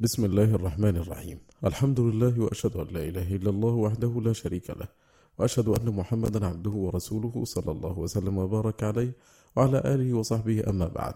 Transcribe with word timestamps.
بسم 0.00 0.24
الله 0.24 0.54
الرحمن 0.54 0.96
الرحيم 0.96 1.38
الحمد 1.64 2.00
لله 2.00 2.40
وأشهد 2.40 2.76
أن 2.76 2.86
لا 2.94 3.02
إله 3.04 3.36
إلا 3.36 3.50
الله 3.50 3.74
وحده 3.74 4.20
لا 4.24 4.32
شريك 4.32 4.70
له 4.70 4.88
وأشهد 5.38 5.68
أن 5.68 5.90
محمدا 5.90 6.46
عبده 6.46 6.70
ورسوله 6.70 7.44
صلى 7.44 7.72
الله 7.72 7.98
وسلم 7.98 8.38
وبارك 8.38 8.82
عليه 8.82 9.12
وعلى 9.56 9.78
آله 9.84 10.14
وصحبه 10.14 10.70
أما 10.70 10.88
بعد 10.88 11.14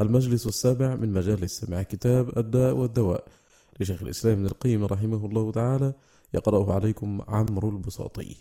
المجلس 0.00 0.46
السابع 0.46 0.94
من 0.96 1.12
مجالس 1.12 1.60
سماع 1.60 1.82
كتاب 1.82 2.38
الداء 2.38 2.74
والدواء 2.74 3.24
لشيخ 3.80 4.02
الإسلام 4.02 4.32
ابن 4.32 4.46
القيم 4.46 4.84
رحمه 4.84 5.26
الله 5.26 5.52
تعالى 5.52 5.94
يقرأه 6.34 6.72
عليكم 6.74 7.22
عمرو 7.28 7.68
البساطي 7.70 8.36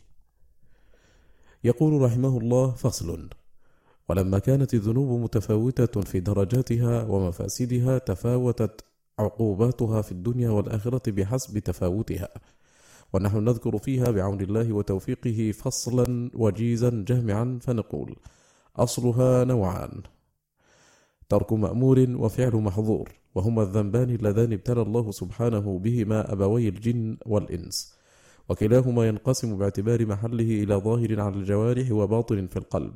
يقول 1.64 2.02
رحمه 2.02 2.38
الله 2.38 2.72
فصل 2.72 3.30
ولما 4.10 4.40
كانت 4.40 4.74
الذنوب 4.74 5.22
متفاوتة 5.22 6.02
في 6.02 6.20
درجاتها 6.20 7.04
ومفاسدها 7.04 7.98
تفاوتت 7.98 8.91
عقوباتها 9.22 10.02
في 10.02 10.12
الدنيا 10.12 10.50
والآخرة 10.50 11.12
بحسب 11.12 11.60
تفاوتها. 11.60 12.30
ونحن 13.14 13.38
نذكر 13.38 13.78
فيها 13.78 14.12
بعون 14.12 14.42
الله 14.42 14.74
وتوفيقه 14.74 15.52
فصلا 15.52 16.32
وجيزا 16.34 17.04
جامعا 17.08 17.60
فنقول 17.62 18.16
أصلها 18.76 19.44
نوعان 19.44 20.02
ترك 21.30 21.54
مأمور 21.54 22.06
وفعل 22.10 22.56
محظور 22.56 23.10
وهما 23.36 23.64
الذنبان 23.64 24.10
اللذان 24.10 24.54
ابتلى 24.54 24.82
الله 24.82 25.12
سبحانه 25.12 25.80
بهما 25.80 26.34
أبوي 26.34 26.68
الجن 26.68 27.18
والإنس 27.26 27.98
وكلاهما 28.50 29.08
ينقسم 29.08 29.58
باعتبار 29.58 30.06
محله 30.06 30.64
إلى 30.64 30.76
ظاهر 30.76 31.22
على 31.22 31.36
الجوارح 31.36 31.92
وباطن 31.92 32.48
في 32.48 32.58
القلب 32.58 32.94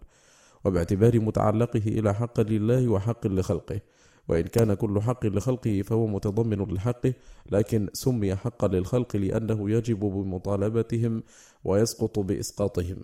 وباعتبار 0.66 1.20
متعلقه 1.20 1.88
إلى 1.88 2.14
حق 2.14 2.40
لله 2.40 2.88
وحق 2.88 3.28
لخلقه 3.28 3.82
وإن 4.28 4.42
كان 4.42 4.74
كل 4.74 5.02
حق 5.02 5.26
لخلقه 5.26 5.82
فهو 5.82 6.08
متضمن 6.08 6.74
لحقه 6.74 7.14
لكن 7.52 7.90
سمي 7.94 8.36
حقا 8.36 8.68
للخلق 8.68 9.16
لأنه 9.16 9.72
يجب 9.72 10.00
بمطالبتهم 10.00 11.24
ويسقط 11.64 12.20
بإسقاطهم. 12.20 12.98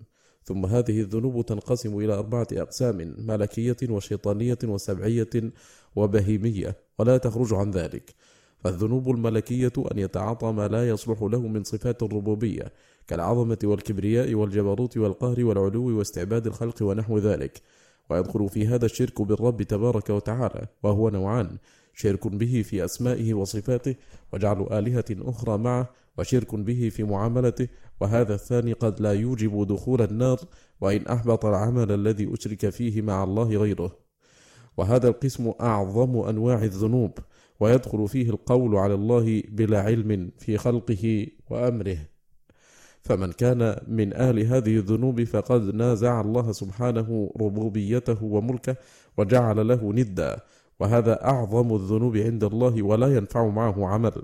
ثم 0.43 0.65
هذه 0.65 1.01
الذنوب 1.01 1.45
تنقسم 1.45 1.99
إلى 1.99 2.13
أربعة 2.13 2.47
أقسام 2.53 3.15
ملكية 3.17 3.77
وشيطانية 3.89 4.57
وسبعية 4.63 5.29
وبهيمية 5.95 6.77
ولا 6.99 7.17
تخرج 7.17 7.53
عن 7.53 7.71
ذلك. 7.71 8.15
فالذنوب 8.63 9.09
الملكية 9.09 9.73
أن 9.91 9.99
يتعاطى 9.99 10.51
ما 10.51 10.67
لا 10.67 10.89
يصلح 10.89 11.21
له 11.21 11.39
من 11.39 11.63
صفات 11.63 12.03
الربوبية 12.03 12.73
كالعظمة 13.07 13.57
والكبرياء 13.63 14.33
والجبروت 14.33 14.97
والقهر 14.97 15.43
والعلو 15.45 15.97
واستعباد 15.97 16.47
الخلق 16.47 16.83
ونحو 16.83 17.17
ذلك. 17.17 17.61
ويدخل 18.09 18.49
في 18.49 18.67
هذا 18.67 18.85
الشرك 18.85 19.21
بالرب 19.21 19.63
تبارك 19.63 20.09
وتعالى 20.09 20.67
وهو 20.83 21.09
نوعان 21.09 21.57
شرك 21.93 22.27
به 22.27 22.61
في 22.65 22.85
أسمائه 22.85 23.33
وصفاته 23.33 23.95
وجعل 24.33 24.67
آلهة 24.71 25.05
أخرى 25.11 25.57
معه 25.57 25.89
وشرك 26.17 26.55
به 26.55 26.89
في 26.89 27.03
معاملته 27.03 27.67
وهذا 28.01 28.33
الثاني 28.33 28.73
قد 28.73 29.01
لا 29.01 29.13
يوجب 29.13 29.67
دخول 29.67 30.01
النار 30.01 30.39
وإن 30.81 31.07
أحبط 31.07 31.45
العمل 31.45 31.91
الذي 31.91 32.33
أشرك 32.33 32.69
فيه 32.69 33.01
مع 33.01 33.23
الله 33.23 33.57
غيره. 33.57 33.97
وهذا 34.77 35.07
القسم 35.07 35.51
أعظم 35.61 36.17
أنواع 36.17 36.63
الذنوب 36.63 37.11
ويدخل 37.59 38.07
فيه 38.07 38.29
القول 38.29 38.75
على 38.75 38.93
الله 38.93 39.43
بلا 39.49 39.81
علم 39.81 40.31
في 40.37 40.57
خلقه 40.57 41.27
وأمره. 41.49 42.10
فمن 43.01 43.31
كان 43.31 43.77
من 43.87 44.13
أهل 44.13 44.39
هذه 44.39 44.77
الذنوب 44.77 45.23
فقد 45.23 45.75
نازع 45.75 46.21
الله 46.21 46.51
سبحانه 46.51 47.31
ربوبيته 47.41 48.23
وملكه 48.23 48.75
وجعل 49.17 49.67
له 49.67 49.93
ندا. 49.93 50.39
وهذا 50.79 51.25
أعظم 51.25 51.75
الذنوب 51.75 52.17
عند 52.17 52.43
الله 52.43 52.81
ولا 52.83 53.15
ينفع 53.15 53.47
معه 53.47 53.87
عمل. 53.87 54.23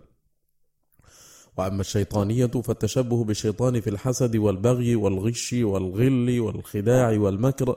وأما 1.58 1.81
الشيطانية 1.81 2.45
فالتشبه 2.45 3.23
بالشيطان 3.23 3.81
في 3.81 3.89
الحسد 3.89 4.36
والبغي 4.36 4.95
والغش 4.95 5.53
والغل 5.53 6.39
والخداع 6.39 7.19
والمكر 7.19 7.75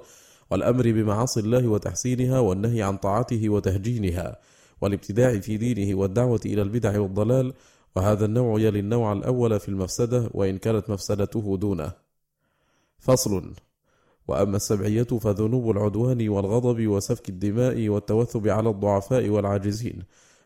والأمر 0.50 0.92
بمعاصي 0.92 1.40
الله 1.40 1.68
وتحسينها 1.68 2.38
والنهي 2.38 2.82
عن 2.82 2.96
طاعته 2.96 3.48
وتهجينها 3.48 4.38
والابتداع 4.80 5.38
في 5.38 5.56
دينه 5.56 5.98
والدعوة 5.98 6.40
إلى 6.46 6.62
البدع 6.62 7.00
والضلال 7.00 7.52
وهذا 7.96 8.24
النوع 8.24 8.60
يلي 8.60 8.80
النوع 8.80 9.12
الأول 9.12 9.60
في 9.60 9.68
المفسدة 9.68 10.30
وإن 10.34 10.58
كانت 10.58 10.90
مفسدته 10.90 11.56
دونه. 11.56 11.92
فصل 12.98 13.52
وأما 14.28 14.56
السبعية 14.56 15.02
فذنوب 15.02 15.70
العدوان 15.70 16.28
والغضب 16.28 16.86
وسفك 16.86 17.28
الدماء 17.28 17.88
والتوثب 17.88 18.48
على 18.48 18.70
الضعفاء 18.70 19.28
والعاجزين 19.28 20.02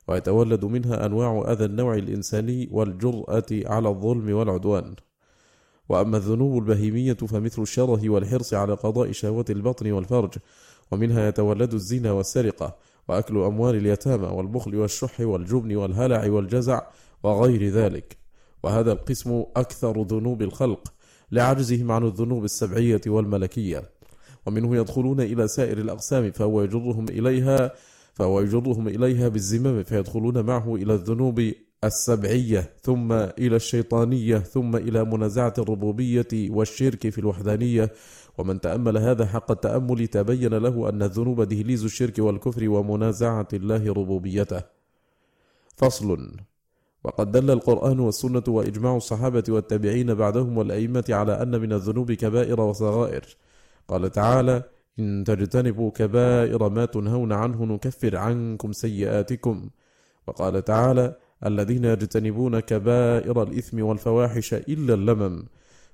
ويتولد 0.09 0.65
منها 0.65 1.07
أنواع 1.07 1.53
أذى 1.53 1.65
النوع 1.65 1.95
الإنساني 1.95 2.69
والجرأة 2.73 3.47
على 3.53 3.89
الظلم 3.89 4.33
والعدوان. 4.33 4.95
وأما 5.89 6.17
الذنوب 6.17 6.59
البهيمية 6.59 7.13
فمثل 7.13 7.63
الشره 7.63 8.09
والحرص 8.11 8.55
على 8.55 8.75
قضاء 8.75 9.13
شهوة 9.13 9.45
البطن 9.51 9.93
والفرج 9.93 10.35
ومنها 10.93 11.29
يتولد 11.29 11.75
الزنا 11.75 12.13
والسرقة 12.13 12.77
وأكل 13.09 13.39
أموال 13.39 13.77
اليتامى 13.77 14.27
والبخل 14.27 14.77
والشح 14.77 15.21
والجبن 15.21 15.77
والهلع 15.77 16.31
والجزع 16.31 16.83
وغير 17.25 17.69
ذلك. 17.69 18.17
وهذا 18.63 18.93
القسم 18.93 19.45
أكثر 19.57 20.03
ذنوب 20.03 20.43
الخلق 20.43 20.93
لعجزهم 21.33 21.93
عن 21.93 22.05
الذنوب 22.05 22.45
السبعية 22.45 23.01
والملكية. 23.07 23.83
ومنه 24.47 24.77
يدخلون 24.77 25.21
إلى 25.21 25.49
سائر 25.49 25.79
الأقسام 25.79 26.31
فهو 26.31 26.63
يجرهم 26.63 27.09
إليها 27.09 27.73
فهو 28.15 28.41
يجرهم 28.41 28.89
إليها 28.89 29.29
بالزمام 29.29 29.83
فيدخلون 29.83 30.47
معه 30.47 30.75
إلى 30.75 30.95
الذنوب 30.95 31.53
السبعية 31.85 32.71
ثم 32.83 33.13
إلى 33.13 33.57
الشيطانية 33.57 34.39
ثم 34.39 34.77
إلى 34.77 35.05
منازعة 35.05 35.55
الربوبية 35.59 36.29
والشرك 36.51 37.09
في 37.09 37.19
الوحدانية. 37.19 37.93
ومن 38.39 38.61
تأمل 38.61 38.99
هذا 38.99 39.27
حق 39.27 39.51
التأمل 39.51 40.07
تبين 40.07 40.55
له 40.55 40.89
أن 40.89 41.03
الذنوب 41.03 41.43
دهليز 41.43 41.85
الشرك 41.85 42.19
والكفر 42.19 42.69
ومنازعة 42.69 43.49
الله 43.53 43.93
ربوبيته. 43.93 44.63
فصل. 45.77 46.37
وقد 47.05 47.33
دل 47.33 47.51
القرآن 47.51 48.01
والسنة 48.01 48.43
وإجماع 48.49 48.97
الصحابة 48.97 49.45
والتابعين 49.49 50.15
بعدهم 50.15 50.59
والأئمة 50.59 51.05
على 51.11 51.43
أن 51.43 51.61
من 51.61 51.73
الذنوب 51.73 52.13
كبائر 52.13 52.61
وصغائر. 52.61 53.37
قال 53.89 54.13
تعالى 54.13 54.63
إن 54.99 55.25
تجتنبوا 55.27 55.91
كبائر 55.91 56.69
ما 56.69 56.85
تنهون 56.85 57.33
عنه 57.33 57.65
نكفر 57.65 58.17
عنكم 58.17 58.73
سيئاتكم. 58.73 59.71
وقال 60.27 60.65
تعالى 60.65 61.17
الذين 61.47 61.85
يجتنبون 61.85 62.61
كبائر 62.61 63.43
الإثم 63.43 63.83
والفواحش 63.83 64.55
إلا 64.55 64.95
اللمم. 64.95 65.45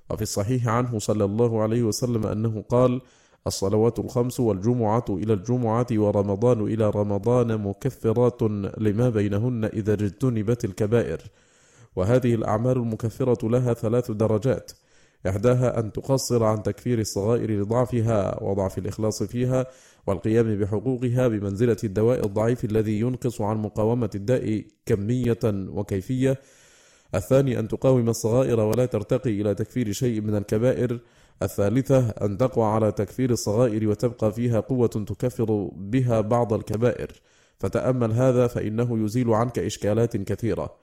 وفي 0.09 0.21
الصحيح 0.21 0.67
عنه 0.67 0.99
صلى 0.99 1.25
الله 1.25 1.61
عليه 1.61 1.83
وسلم 1.83 2.25
أنه 2.25 2.63
قال 2.69 3.01
الصلوات 3.47 3.99
الخمس 3.99 4.39
والجمعة 4.39 5.05
إلى 5.09 5.33
الجمعة 5.33 5.87
ورمضان 5.91 6.61
إلى 6.61 6.89
رمضان 6.89 7.57
مكفرات 7.57 8.41
لما 8.77 9.09
بينهن 9.09 9.65
إذا 9.65 9.93
اجتنبت 9.93 10.65
الكبائر. 10.65 11.21
وهذه 11.95 12.35
الأعمال 12.35 12.77
المكفرة 12.77 13.49
لها 13.49 13.73
ثلاث 13.73 14.11
درجات. 14.11 14.71
إحداها 15.27 15.79
أن 15.79 15.91
تقصر 15.91 16.43
عن 16.43 16.63
تكفير 16.63 16.99
الصغائر 16.99 17.51
لضعفها 17.61 18.43
وضعف 18.43 18.77
الإخلاص 18.77 19.23
فيها 19.23 19.65
والقيام 20.07 20.59
بحقوقها 20.59 21.27
بمنزلة 21.27 21.77
الدواء 21.83 22.25
الضعيف 22.25 22.65
الذي 22.65 22.99
ينقص 22.99 23.41
عن 23.41 23.57
مقاومة 23.57 24.09
الداء 24.15 24.63
كمية 24.85 25.39
وكيفية. 25.45 26.41
الثاني 27.15 27.59
أن 27.59 27.67
تقاوم 27.67 28.09
الصغائر 28.09 28.59
ولا 28.59 28.85
ترتقي 28.85 29.41
إلى 29.41 29.55
تكفير 29.55 29.91
شيء 29.91 30.21
من 30.21 30.35
الكبائر. 30.35 30.99
الثالثة 31.41 32.09
أن 32.09 32.37
تقوى 32.37 32.65
على 32.65 32.91
تكفير 32.91 33.29
الصغائر 33.29 33.89
وتبقى 33.89 34.31
فيها 34.31 34.59
قوة 34.59 34.87
تكفر 34.87 35.69
بها 35.75 36.21
بعض 36.21 36.53
الكبائر. 36.53 37.11
فتأمل 37.57 38.11
هذا 38.11 38.47
فإنه 38.47 39.05
يزيل 39.05 39.29
عنك 39.29 39.59
إشكالات 39.59 40.17
كثيرة. 40.17 40.75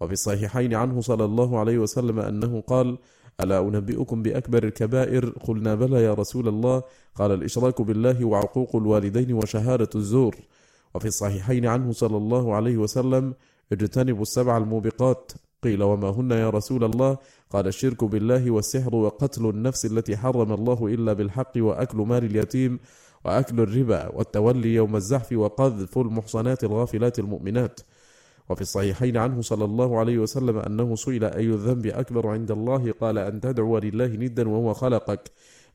وفي 0.00 0.12
الصحيحين 0.12 0.74
عنه 0.74 1.00
صلى 1.00 1.24
الله 1.24 1.58
عليه 1.58 1.78
وسلم 1.78 2.18
أنه 2.18 2.60
قال 2.60 2.98
ألا 3.40 3.58
أنبئكم 3.58 4.22
بأكبر 4.22 4.64
الكبائر؟ 4.64 5.28
قلنا 5.30 5.74
بلى 5.74 6.02
يا 6.02 6.14
رسول 6.14 6.48
الله. 6.48 6.82
قال 7.14 7.32
الإشراك 7.32 7.82
بالله 7.82 8.24
وعقوق 8.24 8.76
الوالدين 8.76 9.32
وشهادة 9.32 9.90
الزور. 9.94 10.36
وفي 10.94 11.08
الصحيحين 11.08 11.66
عنه 11.66 11.92
صلى 11.92 12.16
الله 12.16 12.54
عليه 12.54 12.76
وسلم 12.76 13.34
اجتنبوا 13.72 14.22
السبع 14.22 14.56
الموبقات. 14.56 15.32
قيل 15.62 15.82
وما 15.82 16.10
هن 16.10 16.30
يا 16.30 16.50
رسول 16.50 16.84
الله؟ 16.84 17.18
قال 17.50 17.66
الشرك 17.66 18.04
بالله 18.04 18.50
والسحر 18.50 18.94
وقتل 18.94 19.50
النفس 19.50 19.86
التي 19.86 20.16
حرم 20.16 20.52
الله 20.52 20.86
إلا 20.86 21.12
بالحق 21.12 21.52
وأكل 21.56 21.98
مال 21.98 22.24
اليتيم 22.24 22.78
وأكل 23.24 23.60
الربا 23.60 24.08
والتولي 24.08 24.74
يوم 24.74 24.96
الزحف 24.96 25.32
وقذف 25.32 25.98
المحصنات 25.98 26.64
الغافلات 26.64 27.18
المؤمنات. 27.18 27.80
وفي 28.48 28.60
الصحيحين 28.60 29.16
عنه 29.16 29.40
صلى 29.40 29.64
الله 29.64 29.98
عليه 29.98 30.18
وسلم 30.18 30.58
أنه 30.58 30.94
سئل 30.94 31.24
أي 31.24 31.46
الذنب 31.46 31.86
أكبر 31.86 32.26
عند 32.26 32.50
الله؟ 32.50 32.92
قال 33.00 33.18
أن 33.18 33.40
تدعو 33.40 33.78
لله 33.78 34.06
ندا 34.06 34.48
وهو 34.48 34.74
خلقك. 34.74 35.30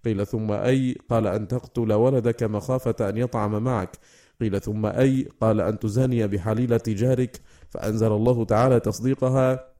قيل 0.05 0.25
ثم 0.25 0.51
أي؟ 0.51 0.95
قال 1.09 1.27
أن 1.27 1.47
تقتل 1.47 1.93
ولدك 1.93 2.43
مخافة 2.43 3.09
أن 3.09 3.17
يطعم 3.17 3.63
معك. 3.63 3.97
قيل 4.41 4.61
ثم 4.61 4.85
أي؟ 4.85 5.27
قال 5.41 5.61
أن 5.61 5.79
تزاني 5.79 6.27
بحليلة 6.27 6.81
جارك. 6.87 7.41
فأنزل 7.69 8.11
الله 8.11 8.45
تعالى 8.45 8.79
تصديقها. 8.79 9.74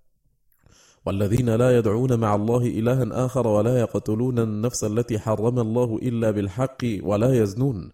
والذين 1.05 1.49
لا 1.49 1.77
يدعون 1.77 2.19
مع 2.19 2.35
الله 2.35 2.67
إلها 2.67 3.25
آخر 3.25 3.47
ولا 3.47 3.79
يقتلون 3.79 4.39
النفس 4.39 4.83
التي 4.83 5.19
حرم 5.19 5.59
الله 5.59 5.99
إلا 6.01 6.31
بالحق 6.31 6.77
ولا 7.01 7.33
يزنون. 7.33 7.91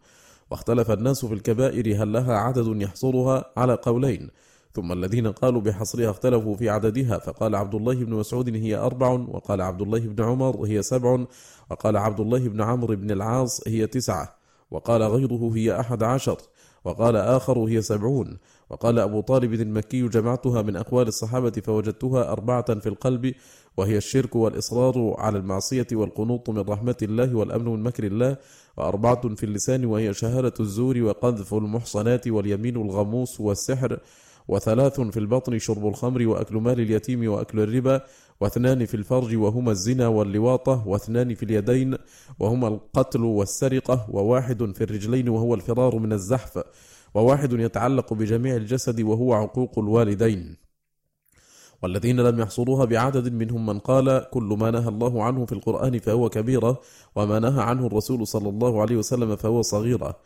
واختلف 0.51 0.91
الناس 0.91 1.25
في 1.25 1.33
الكبائر 1.33 2.03
هل 2.03 2.13
لها 2.13 2.33
عدد 2.33 2.81
يحصرها 2.81 3.45
على 3.57 3.73
قولين. 3.73 4.29
ثم 4.73 4.91
الذين 4.91 5.27
قالوا 5.27 5.61
بحصرها 5.61 6.09
اختلفوا 6.09 6.55
في 6.55 6.69
عددها 6.69 7.17
فقال 7.17 7.55
عبد 7.55 7.75
الله 7.75 7.93
بن 7.93 8.13
مسعود 8.13 8.55
هي 8.55 8.75
أربع 8.75 9.09
وقال 9.09 9.61
عبد 9.61 9.81
الله 9.81 9.99
بن 9.99 10.23
عمر 10.23 10.65
هي 10.65 10.81
سبع 10.81 11.25
وقال 11.69 11.97
عبد 11.97 12.19
الله 12.19 12.39
بن 12.39 12.61
عمرو 12.61 12.95
بن 12.95 13.11
العاص 13.11 13.67
هي 13.67 13.87
تسعة 13.87 14.35
وقال 14.71 15.03
غيره 15.03 15.51
هي 15.55 15.79
أحد 15.79 16.03
عشر 16.03 16.37
وقال 16.85 17.15
آخر 17.15 17.59
هي 17.59 17.81
سبعون. 17.81 18.37
وقال 18.71 18.99
أبو 18.99 19.21
طالب 19.21 19.53
المكي 19.53 20.07
جمعتها 20.07 20.61
من 20.61 20.75
أقوال 20.75 21.07
الصحابة 21.07 21.51
فوجدتها 21.51 22.31
أربعة 22.31 22.79
في 22.79 22.89
القلب 22.89 23.33
وهي 23.77 23.97
الشرك 23.97 24.35
والإصرار 24.35 25.15
على 25.17 25.37
المعصية 25.37 25.87
والقنوط 25.91 26.49
من 26.49 26.59
رحمة 26.59 26.95
الله 27.01 27.35
والأمن 27.35 27.65
من 27.65 27.83
مكر 27.83 28.03
الله 28.03 28.37
وأربعة 28.77 29.35
في 29.35 29.43
اللسان 29.43 29.85
وهي 29.85 30.13
شهادة 30.13 30.53
الزور 30.59 31.01
وقذف 31.01 31.53
المحصنات 31.53 32.27
واليمين 32.27 32.75
الغموس 32.75 33.41
والسحر 33.41 33.99
وثلاث 34.47 35.01
في 35.01 35.19
البطن 35.19 35.59
شرب 35.59 35.87
الخمر 35.87 36.27
وأكل 36.27 36.55
مال 36.55 36.79
اليتيم 36.79 37.31
وأكل 37.31 37.59
الربا 37.59 38.01
واثنان 38.41 38.85
في 38.85 38.93
الفرج 38.93 39.35
وهما 39.35 39.71
الزنا 39.71 40.07
واللواطة 40.07 40.87
واثنان 40.87 41.35
في 41.35 41.43
اليدين 41.43 41.97
وهما 42.39 42.67
القتل 42.67 43.23
والسرقة 43.23 44.07
وواحد 44.09 44.71
في 44.75 44.83
الرجلين 44.83 45.29
وهو 45.29 45.55
الفرار 45.55 45.95
من 45.99 46.13
الزحف. 46.13 46.63
وواحد 47.13 47.53
يتعلق 47.53 48.13
بجميع 48.13 48.55
الجسد 48.55 49.01
وهو 49.01 49.33
عقوق 49.33 49.79
الوالدين. 49.79 50.57
والذين 51.81 52.19
لم 52.19 52.39
يحصروها 52.39 52.85
بعدد 52.85 53.33
منهم 53.33 53.65
من 53.65 53.79
قال 53.79 54.29
كل 54.31 54.57
ما 54.59 54.71
نهى 54.71 54.87
الله 54.87 55.23
عنه 55.23 55.45
في 55.45 55.51
القرآن 55.51 55.99
فهو 55.99 56.29
كبيرة 56.29 56.81
وما 57.15 57.39
نهى 57.39 57.61
عنه 57.61 57.87
الرسول 57.87 58.27
صلى 58.27 58.49
الله 58.49 58.81
عليه 58.81 58.95
وسلم 58.95 59.35
فهو 59.35 59.61
صغيرة. 59.61 60.19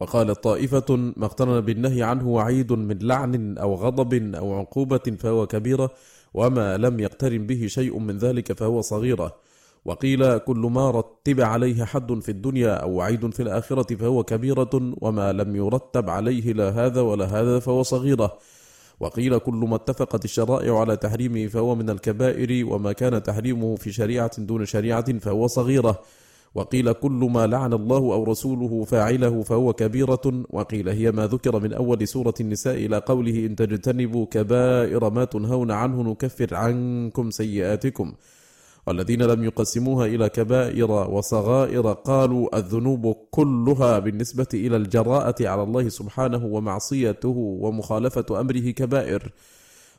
وقالت 0.00 0.44
طائفة 0.44 0.96
ما 0.96 1.26
اقترن 1.26 1.60
بالنهي 1.60 2.02
عنه 2.02 2.28
وعيد 2.28 2.72
من 2.72 2.98
لعن 2.98 3.58
أو 3.58 3.74
غضب 3.74 4.34
أو 4.34 4.54
عقوبة 4.54 5.16
فهو 5.18 5.46
كبيرة 5.46 5.90
وما 6.34 6.76
لم 6.76 7.00
يقترن 7.00 7.46
به 7.46 7.66
شيء 7.66 7.98
من 7.98 8.18
ذلك 8.18 8.52
فهو 8.52 8.80
صغيرة. 8.80 9.36
وقيل 9.88 10.38
كل 10.38 10.56
ما 10.56 10.90
رتب 10.90 11.40
عليه 11.40 11.84
حد 11.84 12.20
في 12.20 12.28
الدنيا 12.28 12.74
أو 12.74 12.90
وعيد 12.92 13.34
في 13.34 13.42
الآخرة 13.42 13.96
فهو 13.96 14.24
كبيرة 14.24 14.70
وما 15.00 15.32
لم 15.32 15.56
يرتب 15.56 16.10
عليه 16.10 16.52
لا 16.52 16.68
هذا 16.70 17.00
ولا 17.00 17.24
هذا 17.24 17.58
فهو 17.58 17.82
صغيرة. 17.82 18.38
وقيل 19.00 19.38
كل 19.38 19.54
ما 19.54 19.76
اتفقت 19.76 20.24
الشرائع 20.24 20.80
على 20.80 20.96
تحريمه 20.96 21.46
فهو 21.46 21.74
من 21.74 21.90
الكبائر 21.90 22.66
وما 22.66 22.92
كان 22.92 23.22
تحريمه 23.22 23.76
في 23.76 23.92
شريعة 23.92 24.30
دون 24.38 24.64
شريعة 24.64 25.18
فهو 25.18 25.46
صغيرة. 25.46 26.00
وقيل 26.54 26.92
كل 26.92 27.28
ما 27.32 27.46
لعن 27.46 27.72
الله 27.72 27.98
أو 27.98 28.24
رسوله 28.24 28.84
فاعله 28.84 29.42
فهو 29.42 29.72
كبيرة. 29.72 30.44
وقيل 30.50 30.88
هي 30.88 31.12
ما 31.12 31.26
ذكر 31.26 31.60
من 31.60 31.72
أول 31.72 32.08
سورة 32.08 32.34
النساء 32.40 32.74
إلى 32.74 32.98
قوله 32.98 33.46
إن 33.46 33.56
تجتنبوا 33.56 34.26
كبائر 34.30 35.10
ما 35.10 35.24
تنهون 35.24 35.70
عنه 35.70 36.02
نكفر 36.02 36.54
عنكم 36.54 37.30
سيئاتكم. 37.30 38.12
والذين 38.88 39.22
لم 39.22 39.44
يقسموها 39.44 40.06
إلى 40.06 40.28
كبائر 40.28 40.90
وصغائر 40.90 41.92
قالوا 41.92 42.58
الذنوب 42.58 43.16
كلها 43.30 43.98
بالنسبة 43.98 44.46
إلى 44.54 44.76
الجراءة 44.76 45.48
على 45.48 45.62
الله 45.62 45.88
سبحانه 45.88 46.46
ومعصيته 46.46 47.34
ومخالفة 47.36 48.40
أمره 48.40 48.70
كبائر. 48.70 49.32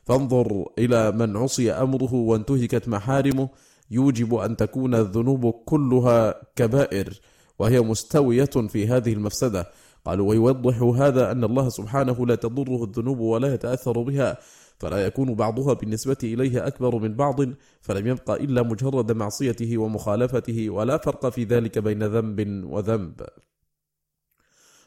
فانظر 0.04 0.64
إلى 0.78 1.12
من 1.12 1.36
عصي 1.36 1.72
أمره 1.72 2.14
وانتهكت 2.14 2.88
محارمه. 2.88 3.48
يوجب 3.90 4.34
أن 4.34 4.56
تكون 4.56 4.94
الذنوب 4.94 5.50
كلها 5.50 6.34
كبائر 6.56 7.20
وهي 7.58 7.80
مستوية 7.80 8.54
في 8.68 8.88
هذه 8.88 9.12
المفسدة. 9.12 9.70
قالوا 10.04 10.28
ويوضح 10.28 10.82
هذا 10.82 11.32
أن 11.32 11.44
الله 11.44 11.68
سبحانه 11.68 12.26
لا 12.26 12.34
تضره 12.34 12.84
الذنوب 12.84 13.18
ولا 13.18 13.54
يتأثر 13.54 14.02
بها. 14.02 14.38
فلا 14.80 15.06
يكون 15.06 15.34
بعضها 15.34 15.74
بالنسبة 15.74 16.16
إليه 16.24 16.66
أكبر 16.66 16.98
من 16.98 17.14
بعض 17.14 17.40
فلم 17.80 18.06
يبقى 18.06 18.44
إلا 18.44 18.62
مجرد 18.62 19.12
معصيته 19.12 19.78
ومخالفته 19.78 20.70
ولا 20.70 20.96
فرق 20.96 21.28
في 21.28 21.44
ذلك 21.44 21.78
بين 21.78 22.02
ذنب 22.02 22.64
وذنب. 22.64 23.20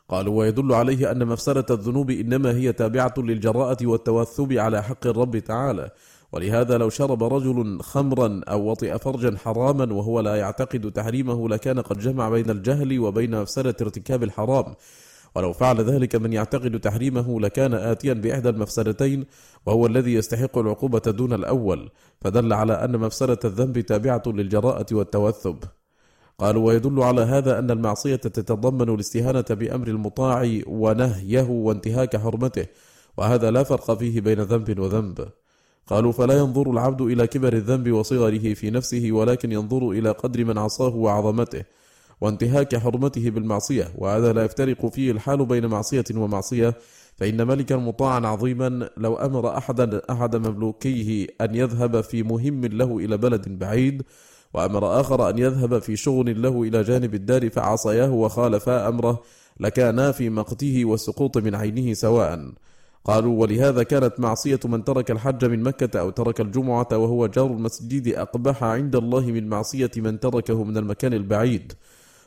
قالوا 0.10 0.40
ويدل 0.40 0.74
عليه 0.74 1.12
أن 1.12 1.28
مفسرة 1.28 1.74
الذنوب 1.74 2.12
إنما 2.12 2.52
هي 2.52 2.74
تابعة 2.74 3.14
للجراءة 3.18 3.88
والتوثب 3.88 4.54
على 4.54 4.84
حق 4.84 5.08
الرب 5.08 5.38
تعالى. 5.38 5.92
ولهذا 6.32 6.78
لو 6.78 6.90
شرب 6.90 7.24
رجل 7.24 7.82
خمرا 7.82 8.42
أو 8.50 8.72
وطئ 8.72 8.98
فرجا 8.98 9.38
حراما 9.38 9.94
وهو 9.94 10.20
لا 10.20 10.36
يعتقد 10.36 10.92
تحريمه 10.92 11.50
لكان 11.50 11.80
قد 11.80 12.00
جمع 12.00 12.30
بين 12.30 12.50
الجهل 12.50 13.00
وبين 13.00 13.42
مفسدة 13.42 13.76
ارتكاب 13.82 14.24
الحرام. 14.24 14.66
ولو 15.36 15.54
فعل 15.54 15.82
ذلك 15.82 16.16
من 16.16 16.34
يعتقد 16.34 16.80
تحريمه 16.80 17.40
لكان 17.40 17.74
آتيا 17.74 18.14
بإحدى 18.14 18.50
المفسدتين 18.50 19.26
وهو 19.66 19.86
الذي 19.86 20.14
يستحق 20.14 20.58
العقوبة 20.58 21.00
دون 21.00 21.34
الأول 21.34 21.90
فدل 22.22 22.54
على 22.54 22.74
أن 22.74 22.98
مفسدة 22.98 23.40
الذنب 23.46 23.80
تابعة 23.80 24.24
للجراءة 24.28 24.86
والتوثب. 24.92 25.58
قالوا 26.38 26.68
ويدل 26.68 27.04
على 27.04 27.22
هذا 27.22 27.60
أن 27.60 27.72
المعصية 27.72 28.16
تتضمن 28.16 28.90
الاستهانة 28.90 29.46
بأمر 29.50 29.88
المطاع 29.88 30.60
ونهيه 30.68 31.50
وانتهاك 31.50 32.18
حرمته 32.18 32.66
وهذا 33.18 33.52
لا 33.52 33.64
فرق 33.64 33.94
فيه 33.94 34.22
بين 34.22 34.40
ذنب 34.40 34.80
وذنب. 34.80 35.28
قالوا 35.88 36.12
فلا 36.12 36.38
ينظر 36.38 36.72
العبد 36.72 37.02
إلى 37.02 37.28
كبر 37.28 37.54
الذنب 37.54 37.92
وصغره 37.92 38.54
في 38.54 38.70
نفسه 38.70 39.12
ولكن 39.12 39.52
ينظر 39.52 39.92
إلى 39.92 40.12
قدر 40.12 40.46
من 40.46 40.58
عصاه 40.58 40.96
وعظمته 40.96 41.64
وانتهاك 42.24 42.76
حرمته 42.76 43.30
بالمعصية 43.30 43.92
وهذا 43.98 44.34
لا 44.34 44.44
يفترق 44.44 44.86
فيه 44.86 45.12
الحال 45.12 45.46
بين 45.46 45.66
معصية 45.66 46.04
ومعصية 46.16 46.74
فإن 47.18 47.48
ملكا 47.48 47.76
مطاعا 47.76 48.28
عظيما 48.28 48.90
لو 48.98 49.16
أمر 49.16 49.58
أحدا 49.58 50.02
أحد 50.10 50.36
مملوكيه 50.36 51.28
أن 51.42 51.56
يذهب 51.56 52.02
في 52.02 52.24
مهم 52.24 52.66
له 52.66 52.98
إلى 52.98 53.18
بلد 53.18 53.60
بعيد 53.60 54.04
وأمر 54.54 55.00
آخر 55.00 55.30
أن 55.30 55.38
يذهب 55.38 55.80
في 55.80 55.96
شغل 55.96 56.42
له 56.42 56.64
إلى 56.64 56.84
جانب 56.84 57.14
الدار 57.14 57.50
فعصياه 57.50 58.12
وخالفا 58.12 58.88
أمره 58.88 59.22
لكانا 59.60 60.12
في 60.12 60.30
مقته 60.30 60.86
والسقوط 60.86 61.38
من 61.38 61.56
عينه 61.56 61.94
سواء. 61.94 62.54
قالوا 63.06 63.42
ولهذا 63.42 63.84
كانت 63.84 64.20
معصية 64.20 64.60
من 64.66 64.84
ترك 64.84 65.12
الحج 65.12 65.46
من 65.46 65.64
مكة 65.64 66.00
أو 66.00 66.10
ترك 66.10 66.42
الجمعة 66.42 66.88
وهو 66.92 67.28
جار 67.28 67.46
المسجد 67.46 68.08
أقبح 68.08 68.64
عند 68.64 68.96
الله 68.96 69.26
من 69.26 69.48
معصية 69.50 69.92
من 69.98 70.20
تركه 70.20 70.64
من 70.64 70.78
المكان 70.78 71.14
البعيد. 71.14 71.74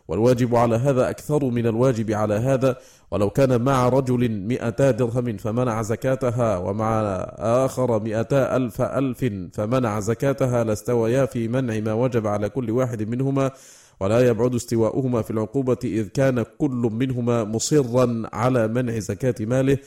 والواجب 0.08 0.56
على 0.56 0.76
هذا 0.76 1.10
أكثر 1.10 1.44
من 1.44 1.66
الواجب 1.66 2.10
على 2.10 2.34
هذا. 2.34 2.76
ولو 3.10 3.30
كان 3.30 3.62
مع 3.62 3.88
رجل 3.88 4.28
مئتا 4.28 4.90
درهم 4.90 5.36
فمنع 5.36 5.82
زكاتها 5.82 6.58
ومع 6.58 7.00
آخر 7.38 8.00
مئتا 8.00 8.56
ألف 8.56 8.82
ألف 8.82 9.24
فمنع 9.52 10.00
زكاتها. 10.00 10.64
لاستويا 10.64 11.26
في 11.26 11.48
منع 11.48 11.80
ما 11.80 11.92
وجب 11.92 12.26
على 12.26 12.48
كل 12.48 12.70
واحد 12.70 13.02
منهما. 13.02 13.50
ولا 14.00 14.28
يبعد 14.28 14.54
استواؤهما 14.54 15.22
في 15.22 15.30
العقوبة 15.30 15.78
إذ 15.84 16.08
كان 16.08 16.44
كل 16.58 16.90
منهما 16.92 17.44
مصرا 17.44 18.22
على 18.32 18.68
منع 18.68 18.98
زكاة 18.98 19.34
ماله. 19.40 19.78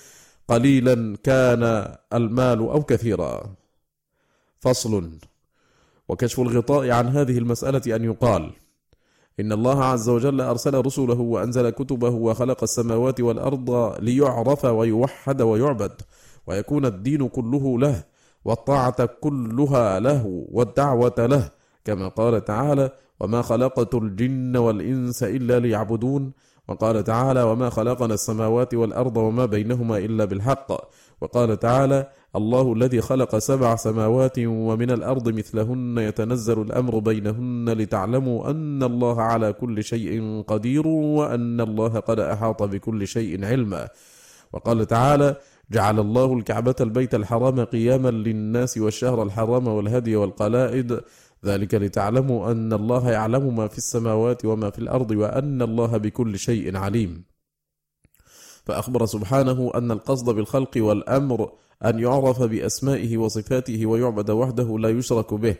قليلا 0.47 1.17
كان 1.23 1.95
المال 2.13 2.59
أو 2.59 2.83
كثيرا. 2.83 3.55
فصل. 4.59 5.09
وكشف 6.09 6.39
الغطاء 6.39 6.91
عن 6.91 7.07
هذه 7.07 7.37
المسألة 7.37 7.95
أن 7.95 8.03
يقال 8.03 8.51
إن 9.39 9.51
الله 9.51 9.83
عز 9.83 10.09
وجل 10.09 10.41
أرسل 10.41 10.85
رسله 10.85 11.19
وأنزل 11.19 11.69
كتبه 11.69 12.09
وخلق 12.09 12.63
السماوات 12.63 13.21
والأرض 13.21 13.95
ليعرف 13.99 14.65
ويوحد 14.65 15.41
ويعبد 15.41 16.01
ويكون 16.47 16.85
الدين 16.85 17.27
كله 17.27 17.79
له 17.79 18.03
والطاعة 18.45 19.05
كلها 19.05 19.99
له 19.99 20.45
والدعوة 20.51 21.15
له 21.17 21.49
كما 21.85 22.07
قال 22.07 22.45
تعالى 22.45 22.91
وما 23.19 23.41
خلقت 23.41 23.95
الجن 23.95 24.57
والإنس 24.57 25.23
إلا 25.23 25.59
ليعبدون 25.59 26.31
وقال 26.67 27.03
تعالى 27.03 27.43
وما 27.43 27.69
خلقنا 27.69 28.13
السماوات 28.13 28.73
والأرض 28.73 29.17
وما 29.17 29.45
بينهما 29.45 29.97
إلا 29.97 30.25
بالحق 30.25 30.71
وقال 31.21 31.59
تعالى 31.59 32.07
الله 32.35 32.73
الذي 32.73 33.01
خلق 33.01 33.37
سبع 33.37 33.75
سماوات 33.75 34.39
ومن 34.39 34.91
الأرض 34.91 35.29
مثلهن 35.29 35.97
يتنزل 35.97 36.61
الأمر 36.61 36.99
بينهن 36.99 37.69
لتعلموا 37.69 38.49
أن 38.49 38.83
الله 38.83 39.21
على 39.21 39.53
كل 39.53 39.83
شيء 39.83 40.41
قدير 40.47 40.87
وأن 40.87 41.61
الله 41.61 41.99
قد 41.99 42.19
أحاط 42.19 42.63
بكل 42.63 43.07
شيء 43.07 43.45
علما. 43.45 43.87
وقال 44.53 44.85
تعالى 44.85 45.35
جعل 45.71 45.99
الله 45.99 46.33
الكعبة 46.33 46.75
البيت 46.81 47.15
الحرام 47.15 47.63
قياما 47.63 48.09
للناس 48.09 48.77
والشهر 48.77 49.23
الحرام 49.23 49.67
والهدي 49.67 50.15
والقلائد. 50.15 50.99
ذلك 51.45 51.75
لتعلموا 51.75 52.51
أن 52.51 52.73
الله 52.73 53.11
يعلم 53.11 53.55
ما 53.55 53.67
في 53.67 53.77
السماوات 53.77 54.45
وما 54.45 54.69
في 54.69 54.79
الأرض 54.79 55.11
وأن 55.11 55.61
الله 55.61 55.97
بكل 55.97 56.39
شيء 56.39 56.77
عليم. 56.77 57.23
فأخبر 58.65 59.05
سبحانه 59.05 59.71
أن 59.75 59.91
القصد 59.91 60.29
بالخلق 60.29 60.71
والأمر 60.77 61.51
أن 61.85 61.99
يعرف 61.99 62.43
بأسمائه 62.43 63.17
وصفاته 63.17 63.85
ويعبد 63.85 64.29
وحده 64.29 64.77
لا 64.79 64.89
يشرك 64.89 65.33
به 65.33 65.55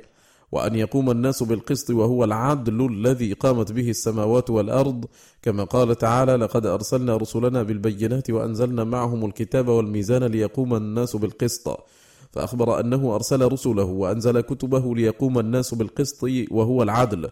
وأن 0.52 0.76
يقوم 0.76 1.12
الناس 1.12 1.44
بالقسط 1.44 1.90
وهو 1.90 2.24
العدل 2.24 2.86
الذي 2.86 3.34
قامت 3.34 3.72
به 3.72 3.90
السماوات 3.90 4.50
والأرض. 4.50 5.06
كما 5.42 5.64
قال 5.64 5.96
تعالى 5.96 6.36
لقد 6.36 6.66
أرسلنا 6.66 7.18
رسلنا 7.18 7.64
بالبينات 7.64 8.30
وأنزلنا 8.30 8.84
معهم 8.84 9.26
الكتاب 9.26 9.68
والميزان 9.68 10.24
ليقوم 10.24 10.76
الناس 10.76 11.16
بالقسط. 11.16 11.78
فأخبر 12.32 12.80
أنه 12.80 13.16
أرسل 13.16 13.52
رسله 13.52 13.84
وأنزل 13.84 14.42
كتبه 14.42 14.96
ليقوم 14.96 15.40
الناس 15.40 15.74
بالقسط 15.74 16.24
وهو 16.52 16.84
العدل. 16.84 17.30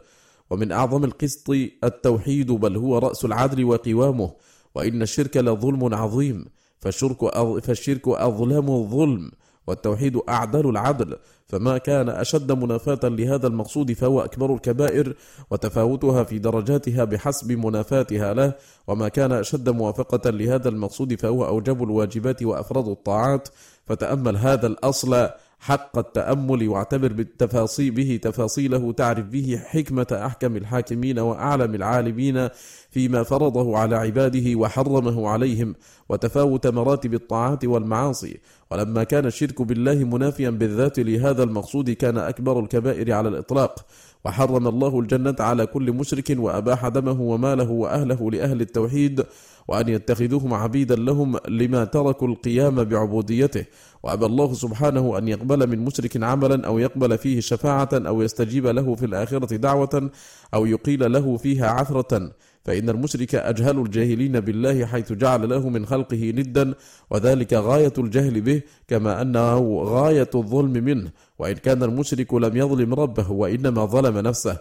ومن 0.49 0.71
أعظم 0.71 1.03
القسط 1.03 1.49
التوحيد 1.83 2.51
بل 2.51 2.77
هو 2.77 2.97
رأس 2.97 3.25
العدل 3.25 3.65
وقوامه. 3.65 4.31
وإن 4.75 5.01
الشرك 5.01 5.37
لظلم 5.37 5.93
عظيم. 5.95 6.45
فالشرك, 6.79 7.29
فالشرك 7.59 8.07
أظلم 8.07 8.69
الظلم 8.69 9.31
والتوحيد 9.67 10.19
أعدل 10.29 10.69
العدل. 10.69 11.17
فما 11.45 11.77
كان 11.77 12.09
أشد 12.09 12.51
منافاة 12.51 12.99
لهذا 13.03 13.47
المقصود 13.47 13.93
فهو 13.93 14.21
أكبر 14.21 14.53
الكبائر 14.53 15.15
وتفاوتها 15.51 16.23
في 16.23 16.39
درجاتها 16.39 17.03
بحسب 17.03 17.51
منافاتها 17.51 18.33
له. 18.33 18.53
وما 18.87 19.07
كان 19.07 19.31
أشد 19.31 19.69
موافقة 19.69 20.29
لهذا 20.29 20.69
المقصود 20.69 21.19
فهو 21.19 21.45
أوجب 21.45 21.83
الواجبات 21.83 22.43
وأفراد 22.43 22.87
الطاعات. 22.87 23.49
فتأمل 23.85 24.37
هذا 24.37 24.67
الأصل 24.67 25.29
حق 25.67 25.97
التأمل 25.97 26.69
واعتبر 26.69 27.13
بالتفاصيل 27.13 27.91
به 27.91 28.19
تفاصيله 28.23 28.91
تعرف 28.91 29.25
به 29.25 29.61
حكمة 29.65 30.07
أحكم 30.11 30.55
الحاكمين 30.55 31.19
وأعلم 31.19 31.75
العالمين 31.75 32.49
فيما 32.89 33.23
فرضه 33.23 33.77
على 33.77 33.95
عباده 33.95 34.55
وحرمه 34.55 35.29
عليهم 35.29 35.75
وتفاوت 36.09 36.67
مراتب 36.67 37.13
الطاعات 37.13 37.65
والمعاصي. 37.65 38.39
ولما 38.71 39.03
كان 39.03 39.25
الشرك 39.25 39.61
بالله 39.61 39.93
منافيا 39.93 40.49
بالذات 40.49 40.99
لهذا 40.99 41.43
المقصود 41.43 41.89
كان 41.89 42.17
أكبر 42.17 42.59
الكبائر 42.59 43.11
على 43.11 43.29
الإطلاق. 43.29 43.85
وحرم 44.25 44.67
الله 44.67 44.99
الجنة 44.99 45.35
على 45.39 45.65
كل 45.65 45.91
مشرك 45.91 46.35
وأباح 46.39 46.87
دمه 46.87 47.21
وماله 47.21 47.71
وأهله 47.71 48.31
لأهل 48.31 48.61
التوحيد 48.61 49.23
وأن 49.67 49.89
يتخذوهم 49.89 50.53
عبيدا 50.53 50.95
لهم 50.95 51.37
لما 51.47 51.85
تركوا 51.85 52.27
القيام 52.27 52.83
بعبوديته. 52.83 53.65
وأبى 54.03 54.25
الله 54.25 54.53
سبحانه 54.53 55.17
أن 55.17 55.27
يقبل 55.27 55.67
من 55.69 55.79
مشرك 55.79 56.23
عملا 56.23 56.67
أو 56.67 56.79
يقبل 56.79 57.17
فيه 57.17 57.39
شفاعة 57.39 57.89
أو 57.93 58.21
يستجيب 58.21 58.67
له 58.67 58.95
في 58.95 59.05
الآخرة 59.05 59.55
دعوة 59.55 60.09
أو 60.53 60.65
يقيل 60.65 61.11
له 61.11 61.37
فيها 61.37 61.67
عثرة. 61.67 62.31
فإن 62.67 62.89
المشرك 62.89 63.35
أجهل 63.35 63.79
الجاهلين 63.79 64.39
بالله 64.39 64.85
حيث 64.85 65.13
جعل 65.13 65.49
له 65.49 65.69
من 65.69 65.85
خلقه 65.85 66.33
ندا 66.35 66.73
وذلك 67.09 67.53
غاية 67.53 67.93
الجهل 67.97 68.41
به 68.41 68.61
كما 68.87 69.21
أنه 69.21 69.83
غاية 69.83 70.29
الظلم 70.35 70.71
منه. 70.71 71.11
وإن 71.39 71.53
كان 71.53 71.83
المشرك 71.83 72.33
لم 72.33 72.57
يظلم 72.57 72.93
ربه 72.93 73.31
وإنما 73.31 73.85
ظلم 73.85 74.17
نفسه. 74.17 74.57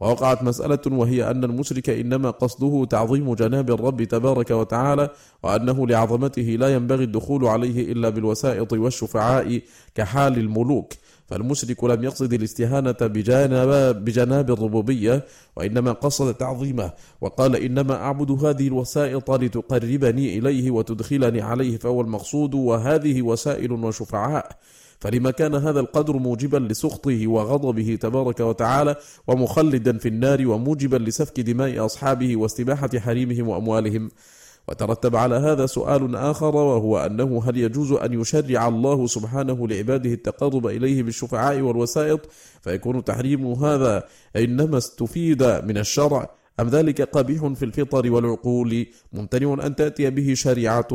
ووقعت 0.00 0.42
مسألة 0.42 0.80
وهي 0.86 1.30
أن 1.30 1.44
المشرك 1.44 1.90
إنما 1.90 2.30
قصده 2.30 2.86
تعظيم 2.90 3.34
جناب 3.34 3.70
الرب 3.70 4.02
تبارك 4.02 4.50
وتعالى 4.50 5.10
وأنه 5.42 5.86
لعظمته 5.86 6.42
لا 6.42 6.74
ينبغي 6.74 7.04
الدخول 7.04 7.46
عليه 7.46 7.92
إلا 7.92 8.08
بالوسائط 8.08 8.72
والشفعاء 8.72 9.60
كحال 9.94 10.38
الملوك. 10.38 10.92
فالمشرك 11.26 11.84
لم 11.84 12.04
يقصد 12.04 12.32
الاستهانة 12.32 12.96
بجانب, 13.00 13.68
بجناب 14.04 14.50
الربوبية 14.50 15.24
وإنما 15.56 15.92
قصد 15.92 16.34
تعظيمه 16.34 16.92
وقال 17.20 17.56
إنما 17.56 17.94
أعبد 17.94 18.44
هذه 18.44 18.68
الوسائط 18.68 19.30
لتقربني 19.30 20.38
إليه 20.38 20.70
وتدخلني 20.70 21.40
عليه 21.40 21.76
فهو 21.78 22.00
المقصود 22.00 22.54
وهذه 22.54 23.22
وسائل 23.22 23.72
وشفعاء. 23.72 24.56
فلما 25.00 25.30
كان 25.30 25.54
هذا 25.54 25.80
القدر 25.80 26.16
موجبا 26.16 26.56
لسخطه 26.56 27.26
وغضبه 27.26 27.98
تبارك 28.00 28.40
وتعالى 28.40 28.96
ومخلدا 29.26 29.98
في 29.98 30.08
النار 30.08 30.46
وموجبا 30.48 30.96
لسفك 30.96 31.40
دماء 31.40 31.84
أصحابه 31.84 32.36
واستباحة 32.36 32.90
حريمهم 32.98 33.48
وأموالهم. 33.48 34.10
وترتب 34.68 35.16
على 35.16 35.34
هذا 35.34 35.66
سؤال 35.66 36.16
آخر 36.16 36.56
وهو 36.56 36.98
أنه 36.98 37.42
هل 37.44 37.56
يجوز 37.56 37.92
أن 37.92 38.20
يشرع 38.20 38.68
الله 38.68 39.06
سبحانه 39.06 39.68
لعباده 39.68 40.12
التقرب 40.12 40.66
إليه 40.66 41.02
بالشفعاء 41.02 41.60
والوسائط؟ 41.60 42.20
فيكون 42.62 43.04
تحريم 43.04 43.52
هذا 43.52 44.04
إنما 44.36 44.78
استفيد 44.78 45.42
من 45.42 45.78
الشرع. 45.78 46.30
أم 46.60 46.68
ذلك 46.68 47.02
قبيح 47.02 47.46
في 47.46 47.64
الفطر 47.64 48.10
والعقول؟ 48.10 48.86
ممتنع 49.12 49.66
أن 49.66 49.76
تأتي 49.76 50.10
به 50.10 50.34
شريعة. 50.34 50.88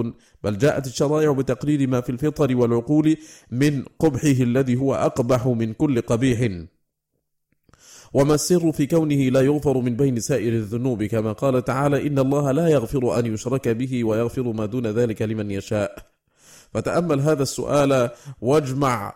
بل 0.44 0.58
جاءت 0.58 0.88
الشرائع 0.88 1.32
بتقرير 1.32 1.88
ما 1.88 2.02
في 2.02 2.10
الفطر 2.10 2.56
والعقول 2.56 3.18
من 3.52 3.84
قبحه 4.00 4.28
الذي 4.28 4.76
هو 4.76 4.96
أقبح 4.96 5.48
من 5.48 5.74
كل 5.74 6.02
قبيح. 6.02 6.50
وما 8.14 8.34
السر 8.34 8.72
في 8.72 8.86
كونه 8.86 9.16
لا 9.16 9.42
يغفر 9.42 9.78
من 9.78 9.96
بين 9.96 10.20
سائر 10.20 10.54
الذنوب 10.54 11.04
كما 11.04 11.32
قال 11.32 11.64
تعالى 11.64 12.08
إن 12.08 12.20
الله 12.20 12.52
لا 12.52 12.68
يغفر 12.68 13.20
أن 13.20 13.34
يشرك 13.34 13.68
به 13.70 14.04
ويغفر 14.04 14.44
ما 14.44 14.66
دون 14.66 14.88
ذلك 14.88 15.22
لمن 15.22 15.52
يشاء. 15.52 15.96
فتأمل 16.74 17.20
هذا 17.20 17.44
السؤال 17.44 18.10
واجمع 18.42 19.14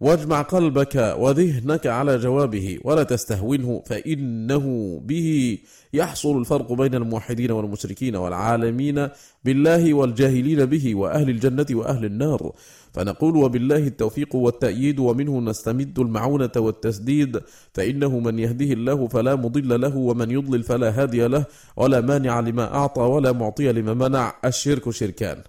واجمع 0.00 0.42
قلبك 0.42 1.14
وذهنك 1.18 1.86
على 1.86 2.18
جوابه 2.18 2.78
ولا 2.84 3.02
تستهونه 3.02 3.82
فإنه 3.86 4.96
به 5.04 5.58
يحصل 5.92 6.38
الفرق 6.38 6.72
بين 6.72 6.94
الموحدين 6.94 7.50
والمشركين 7.50 8.16
والعالمين 8.16 9.08
بالله 9.44 9.94
والجاهلين 9.94 10.64
به 10.64 10.94
وأهل 10.94 11.30
الجنة 11.30 11.66
وأهل 11.70 12.04
النار. 12.04 12.52
فنقول 12.92 13.36
وبالله 13.36 13.76
التوفيق 13.76 14.34
والتأييد 14.34 14.98
ومنه 14.98 15.40
نستمد 15.40 15.98
المعونة 15.98 16.52
والتسديد 16.56 17.40
فإنه 17.74 18.18
من 18.18 18.38
يهده 18.38 18.72
الله 18.72 19.08
فلا 19.08 19.34
مضل 19.36 19.80
له 19.80 19.96
ومن 19.96 20.30
يضلل 20.30 20.62
فلا 20.62 21.02
هادي 21.02 21.26
له 21.26 21.44
ولا 21.76 22.00
مانع 22.00 22.40
لما 22.40 22.74
أعطى 22.74 23.02
ولا 23.02 23.32
معطي 23.32 23.72
لما 23.72 23.94
منع. 23.94 24.34
الشرك 24.44 24.90
شركان. 24.90 25.42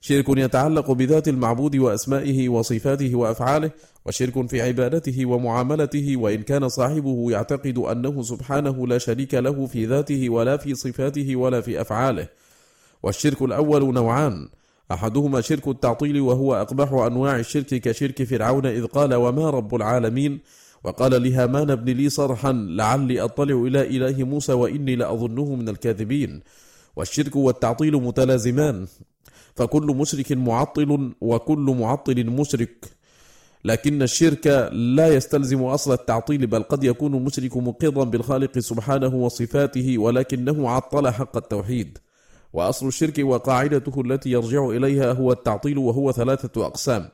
شرك 0.00 0.28
يتعلق 0.28 0.92
بذات 0.92 1.28
المعبود 1.28 1.76
وأسمائه 1.76 2.48
وصفاته 2.48 3.14
وأفعاله 3.14 3.70
وشرك 4.06 4.48
في 4.50 4.62
عبادته 4.62 5.26
ومعاملته 5.26 6.16
وإن 6.16 6.42
كان 6.42 6.68
صاحبه 6.68 7.30
يعتقد 7.30 7.78
أنه 7.78 8.22
سبحانه 8.22 8.86
لا 8.86 8.98
شريك 8.98 9.34
له 9.34 9.66
في 9.66 9.86
ذاته 9.86 10.30
ولا 10.30 10.56
في 10.56 10.74
صفاته 10.74 11.36
ولا 11.36 11.60
في 11.60 11.80
أفعاله. 11.80 12.28
والشرك 13.02 13.42
الأول 13.42 13.94
نوعان. 13.94 14.48
أحدهما 14.92 15.40
شرك 15.40 15.68
التعطيل 15.68 16.20
وهو 16.20 16.54
أقبح 16.54 16.92
أنواع 16.92 17.38
الشرك 17.38 17.66
كشرك 17.66 18.22
فرعون 18.22 18.66
إذ 18.66 18.86
قال 18.86 19.14
وما 19.14 19.50
رب 19.50 19.74
العالمين؟ 19.74 20.38
وقال 20.84 21.22
لهامان 21.22 21.70
ابن 21.70 21.92
لي 21.92 22.08
صرحا 22.08 22.52
لعلي 22.52 23.20
أطلع 23.20 23.54
إلى 23.54 23.96
إله 23.96 24.24
موسى 24.24 24.52
وإني 24.52 24.96
لأظنه 24.96 25.54
من 25.54 25.68
الكاذبين. 25.68 26.40
والشرك 26.96 27.36
والتعطيل 27.36 27.96
متلازمان. 27.96 28.86
فكل 29.54 29.86
مشرك 29.86 30.32
معطل 30.32 31.12
وكل 31.20 31.76
معطل 31.80 32.26
مشرك. 32.26 32.84
لكن 33.64 34.02
الشرك 34.02 34.46
لا 34.72 35.08
يستلزم 35.08 35.62
أصل 35.62 35.92
التعطيل 35.92 36.46
بل 36.46 36.62
قد 36.62 36.84
يكون 36.84 37.14
المشرك 37.14 37.56
مقرا 37.56 38.04
بالخالق 38.04 38.58
سبحانه 38.58 39.14
وصفاته 39.14 39.98
ولكنه 39.98 40.70
عطل 40.70 41.10
حق 41.10 41.36
التوحيد. 41.36 41.98
وأصل 42.56 42.88
الشرك 42.88 43.18
وقاعدته 43.18 44.00
التي 44.00 44.30
يرجع 44.30 44.68
إليها 44.68 45.12
هو 45.12 45.32
التعطيل 45.32 45.78
وهو 45.78 46.12
ثلاثة 46.12 46.66
أقسام. 46.66 47.08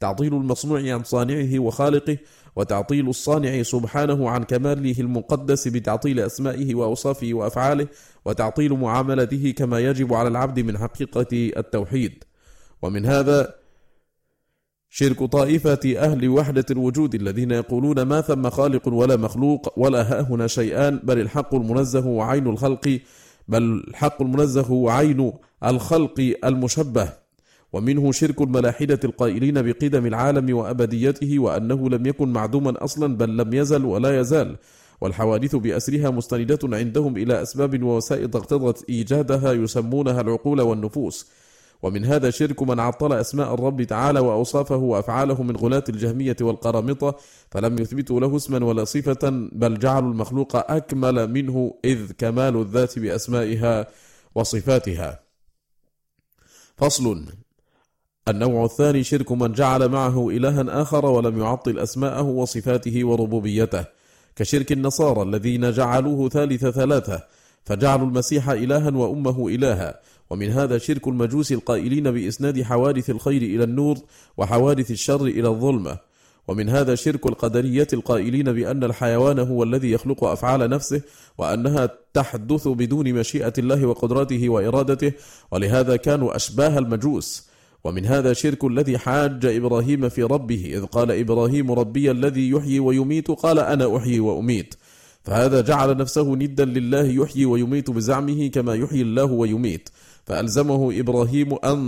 تعطيل 0.00 0.34
المصنوع 0.34 0.92
عن 0.94 1.02
صانعه 1.02 1.58
وخالقه 1.58 2.18
وتعطيل 2.56 3.08
الصانع 3.08 3.62
سبحانه 3.62 4.30
عن 4.30 4.44
كماله 4.44 4.94
المقدس 4.98 5.68
بتعطيل 5.68 6.20
أسمائه 6.20 6.74
وأوصافه 6.74 7.30
وأفعاله 7.34 7.88
وتعطيل 8.24 8.72
معاملته 8.72 9.54
كما 9.56 9.80
يجب 9.80 10.14
على 10.14 10.28
العبد 10.28 10.60
من 10.60 10.78
حقيقة 10.78 11.50
التوحيد. 11.56 12.24
ومن 12.82 13.06
هذا 13.06 13.54
شرك 14.88 15.24
طائفة 15.24 15.80
أهل 15.96 16.28
وحدة 16.28 16.64
الوجود 16.70 17.14
الذين 17.14 17.50
يقولون 17.50 18.02
ما 18.02 18.20
ثم 18.20 18.50
خالق 18.50 18.88
ولا 18.88 19.16
مخلوق 19.16 19.78
ولا 19.78 20.02
ها 20.02 20.20
هنا 20.20 20.46
شيئان 20.46 21.00
بل 21.04 21.20
الحق 21.20 21.54
المنزه 21.54 22.06
وعين 22.06 22.46
الخلق 22.46 23.00
بل 23.48 23.62
الحق 23.88 24.22
المنزه 24.22 24.62
هو 24.62 24.88
عين 24.88 25.32
الخلق 25.64 26.34
المشبه. 26.44 27.12
ومنه 27.72 28.12
شرك 28.12 28.40
الملاحدة 28.40 29.00
القائلين 29.04 29.62
بقدم 29.62 30.06
العالم 30.06 30.56
وأبديته 30.56 31.38
وأنه 31.38 31.90
لم 31.90 32.06
يكن 32.06 32.28
معدوما 32.28 32.84
أصلا 32.84 33.16
بل 33.16 33.36
لم 33.36 33.54
يزل 33.54 33.84
ولا 33.84 34.20
يزال. 34.20 34.56
والحوادث 35.00 35.56
بأسرها 35.56 36.10
مستندة 36.10 36.58
عندهم 36.76 37.16
إلى 37.16 37.42
أسباب 37.42 37.82
ووسائط 37.82 38.36
اقتضت 38.36 38.84
إيجادها 38.88 39.52
يسمونها 39.52 40.20
العقول 40.20 40.60
والنفوس. 40.60 41.26
ومن 41.82 42.04
هذا 42.04 42.30
شرك 42.30 42.62
من 42.62 42.80
عطل 42.80 43.12
أسماء 43.12 43.54
الرب 43.54 43.82
تعالى 43.82 44.20
وأوصافه 44.20 44.76
وأفعاله 44.76 45.42
من 45.42 45.56
غلاة 45.56 45.84
الجهمية 45.88 46.36
والقرامطة 46.40 47.16
فلم 47.50 47.78
يثبتوا 47.78 48.20
له 48.20 48.36
اسما 48.36 48.64
ولا 48.64 48.84
صفة 48.84 49.30
بل 49.52 49.78
جعلوا 49.78 50.10
المخلوق 50.10 50.70
أكمل 50.70 51.30
منه 51.32 51.74
إذ 51.84 52.12
كمال 52.18 52.56
الذات 52.56 52.98
بأسمائها 52.98 53.86
وصفاتها. 54.34 55.20
فصل 56.76 57.26
النوع 58.28 58.64
الثاني 58.64 59.04
شرك 59.04 59.32
من 59.32 59.52
جعل 59.52 59.88
معه 59.88 60.28
إلها 60.28 60.82
آخر 60.82 61.06
ولم 61.06 61.38
يعطل 61.38 61.78
أسماءه 61.78 62.22
وصفاته 62.22 63.04
وربوبيته 63.04 63.84
كشرك 64.36 64.72
النصارى 64.72 65.22
الذين 65.22 65.70
جعلوه 65.70 66.28
ثالث 66.28 66.66
ثلاثة 66.66 67.22
فجعلوا 67.66 68.06
المسيح 68.06 68.50
إلها 68.50 68.90
وأمه 68.90 69.48
إلها. 69.48 70.00
ومن 70.30 70.50
هذا 70.50 70.78
شرك 70.78 71.08
المجوس 71.08 71.52
القائلين 71.52 72.10
بإسناد 72.10 72.62
حوادث 72.62 73.10
الخير 73.10 73.42
إلى 73.42 73.64
النور 73.64 73.96
وحوادث 74.36 74.90
الشر 74.90 75.22
إلى 75.26 75.48
الظلمة. 75.48 75.98
ومن 76.48 76.68
هذا 76.68 76.94
شرك 76.94 77.26
القدرية 77.26 77.86
القائلين 77.92 78.52
بأن 78.52 78.84
الحيوان 78.84 79.38
هو 79.38 79.62
الذي 79.62 79.90
يخلق 79.90 80.24
أفعال 80.24 80.70
نفسه 80.70 81.02
وأنها 81.38 81.90
تحدث 82.14 82.68
بدون 82.68 83.12
مشيئة 83.12 83.52
الله 83.58 83.86
وقدرته 83.86 84.48
وإرادته 84.48 85.12
ولهذا 85.50 85.96
كانوا 85.96 86.36
أشباه 86.36 86.78
المجوس. 86.78 87.48
ومن 87.84 88.06
هذا 88.06 88.32
شرك 88.32 88.64
الذي 88.64 88.98
حاج 88.98 89.46
إبراهيم 89.46 90.08
في 90.08 90.22
ربه 90.22 90.72
إذ 90.74 90.84
قال 90.84 91.10
إبراهيم 91.10 91.72
ربي 91.72 92.10
الذي 92.10 92.50
يحيي 92.50 92.80
ويميت 92.80 93.30
قال 93.30 93.58
أنا 93.58 93.96
أحيي 93.96 94.20
وأميت. 94.20 94.74
فهذا 95.26 95.60
جعل 95.60 95.96
نفسه 95.96 96.36
ندا 96.36 96.64
لله 96.64 97.04
يحيي 97.04 97.44
ويميت 97.44 97.90
بزعمه 97.90 98.46
كما 98.48 98.74
يحيي 98.74 99.02
الله 99.02 99.24
ويميت. 99.24 99.88
فألزمه 100.24 101.00
إبراهيم 101.00 101.54
أن 101.64 101.80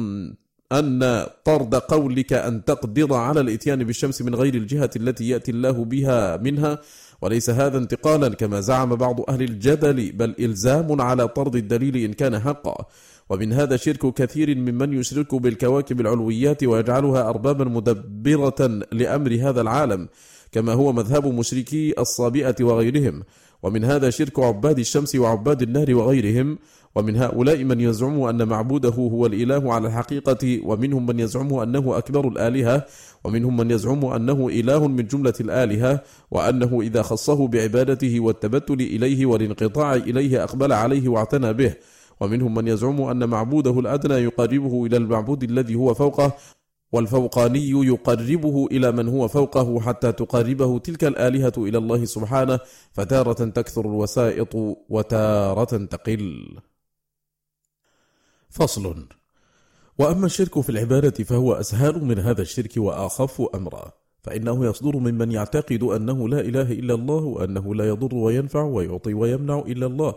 أن 0.72 1.26
طرد 1.44 1.74
قولك 1.74 2.32
أن 2.32 2.64
تقدر 2.64 3.14
على 3.14 3.40
الإتيان 3.40 3.84
بالشمس 3.84 4.22
من 4.22 4.34
غير 4.34 4.54
الجهة 4.54 4.90
التي 4.96 5.28
يأتي 5.28 5.50
الله 5.50 5.84
بها 5.84 6.36
منها. 6.36 6.78
وليس 7.22 7.50
هذا 7.50 7.78
انتقالا 7.78 8.28
كما 8.28 8.60
زعم 8.60 8.94
بعض 8.94 9.30
أهل 9.30 9.42
الجدل 9.42 10.12
بل 10.12 10.34
إلزام 10.40 11.00
على 11.00 11.28
طرد 11.28 11.56
الدليل 11.56 11.96
إن 11.96 12.12
كان 12.12 12.38
حقا. 12.38 12.86
ومن 13.30 13.52
هذا 13.52 13.76
شرك 13.76 14.14
كثير 14.14 14.56
ممن 14.56 14.92
يشرك 14.92 15.34
بالكواكب 15.34 16.00
العلويات 16.00 16.64
ويجعلها 16.64 17.28
أربابا 17.28 17.64
مدبرة 17.64 18.80
لأمر 18.92 19.38
هذا 19.42 19.60
العالم. 19.60 20.08
كما 20.52 20.72
هو 20.72 20.92
مذهب 20.92 21.26
مشركي 21.26 21.94
الصابئة 21.98 22.56
وغيرهم. 22.60 23.22
ومن 23.62 23.84
هذا 23.84 24.10
شرك 24.10 24.38
عباد 24.38 24.78
الشمس 24.78 25.14
وعباد 25.14 25.62
النهر 25.62 25.94
وغيرهم. 25.94 26.58
ومن 26.94 27.16
هؤلاء 27.16 27.64
من 27.64 27.80
يزعم 27.80 28.22
أن 28.22 28.48
معبوده 28.48 28.88
هو 28.88 29.26
الإله 29.26 29.74
على 29.74 29.88
الحقيقة 29.88 30.60
ومنهم 30.64 31.06
من 31.06 31.20
يزعم 31.20 31.54
أنه 31.54 31.98
أكبر 31.98 32.28
الآلهة 32.28 32.86
ومنهم 33.24 33.56
من 33.56 33.70
يزعم 33.70 34.04
أنه 34.04 34.48
إله 34.48 34.88
من 34.88 35.06
جملة 35.06 35.34
الآلهة 35.40 36.02
وأنه 36.30 36.80
إذا 36.80 37.02
خصه 37.02 37.48
بعبادته 37.48 38.20
والتبتل 38.20 38.74
إليه 38.74 39.26
والانقطاع 39.26 39.94
إليه 39.94 40.44
أقبل 40.44 40.72
عليه 40.72 41.08
واعتنى 41.08 41.52
به. 41.52 41.74
ومنهم 42.20 42.54
من 42.54 42.68
يزعم 42.68 43.00
أن 43.00 43.28
معبوده 43.28 43.80
الأدنى 43.80 44.14
يقربه 44.14 44.86
إلى 44.86 44.96
المعبود 44.96 45.42
الذي 45.42 45.74
هو 45.74 45.94
فوقه 45.94 46.32
والفوقاني 46.92 47.70
يقربه 47.70 48.66
إلى 48.66 48.92
من 48.92 49.08
هو 49.08 49.28
فوقه 49.28 49.80
حتى 49.80 50.12
تقربه 50.12 50.78
تلك 50.78 51.04
الآلهة 51.04 51.52
إلى 51.58 51.78
الله 51.78 52.04
سبحانه 52.04 52.60
فتارة 52.92 53.44
تكثر 53.50 53.80
الوسائط 53.80 54.54
وتارة 54.88 55.84
تقل. 55.84 56.58
فصل. 58.50 59.06
وأما 59.98 60.26
الشرك 60.26 60.60
في 60.60 60.70
العبادة 60.70 61.24
فهو 61.24 61.52
أسهل 61.52 62.04
من 62.04 62.18
هذا 62.18 62.42
الشرك 62.42 62.76
وأخف 62.76 63.42
أمرا 63.54 63.92
فإنه 64.22 64.66
يصدر 64.66 64.96
ممن 64.96 65.32
يعتقد 65.32 65.82
أنه 65.82 66.28
لا 66.28 66.40
إله 66.40 66.72
إلا 66.72 66.94
الله 66.94 67.24
وأنه 67.24 67.74
لا 67.74 67.88
يضر 67.88 68.14
وينفع 68.14 68.62
ويعطي 68.62 69.14
ويمنع 69.14 69.58
إلا 69.58 69.86
الله 69.86 70.14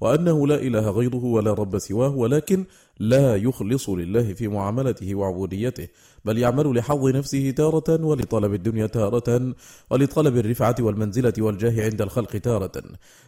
وأنه 0.00 0.46
لا 0.46 0.54
إله 0.54 0.90
غيره 0.90 1.24
ولا 1.24 1.52
رب 1.52 1.78
سواه 1.78 2.16
ولكن 2.16 2.64
لا 2.98 3.36
يخلص 3.36 3.88
لله 3.88 4.34
في 4.34 4.48
معاملته 4.48 5.14
وعبوديته 5.14 5.88
بل 6.24 6.38
يعمل 6.38 6.76
لحظ 6.76 7.08
نفسه 7.08 7.50
تارة 7.50 8.04
ولطلب 8.04 8.54
الدنيا 8.54 8.86
تارة 8.86 9.54
ولطلب 9.90 10.36
الرفعة 10.36 10.76
والمنزلة 10.80 11.32
والجاه 11.38 11.84
عند 11.84 12.02
الخلق 12.02 12.30
تارة. 12.30 12.82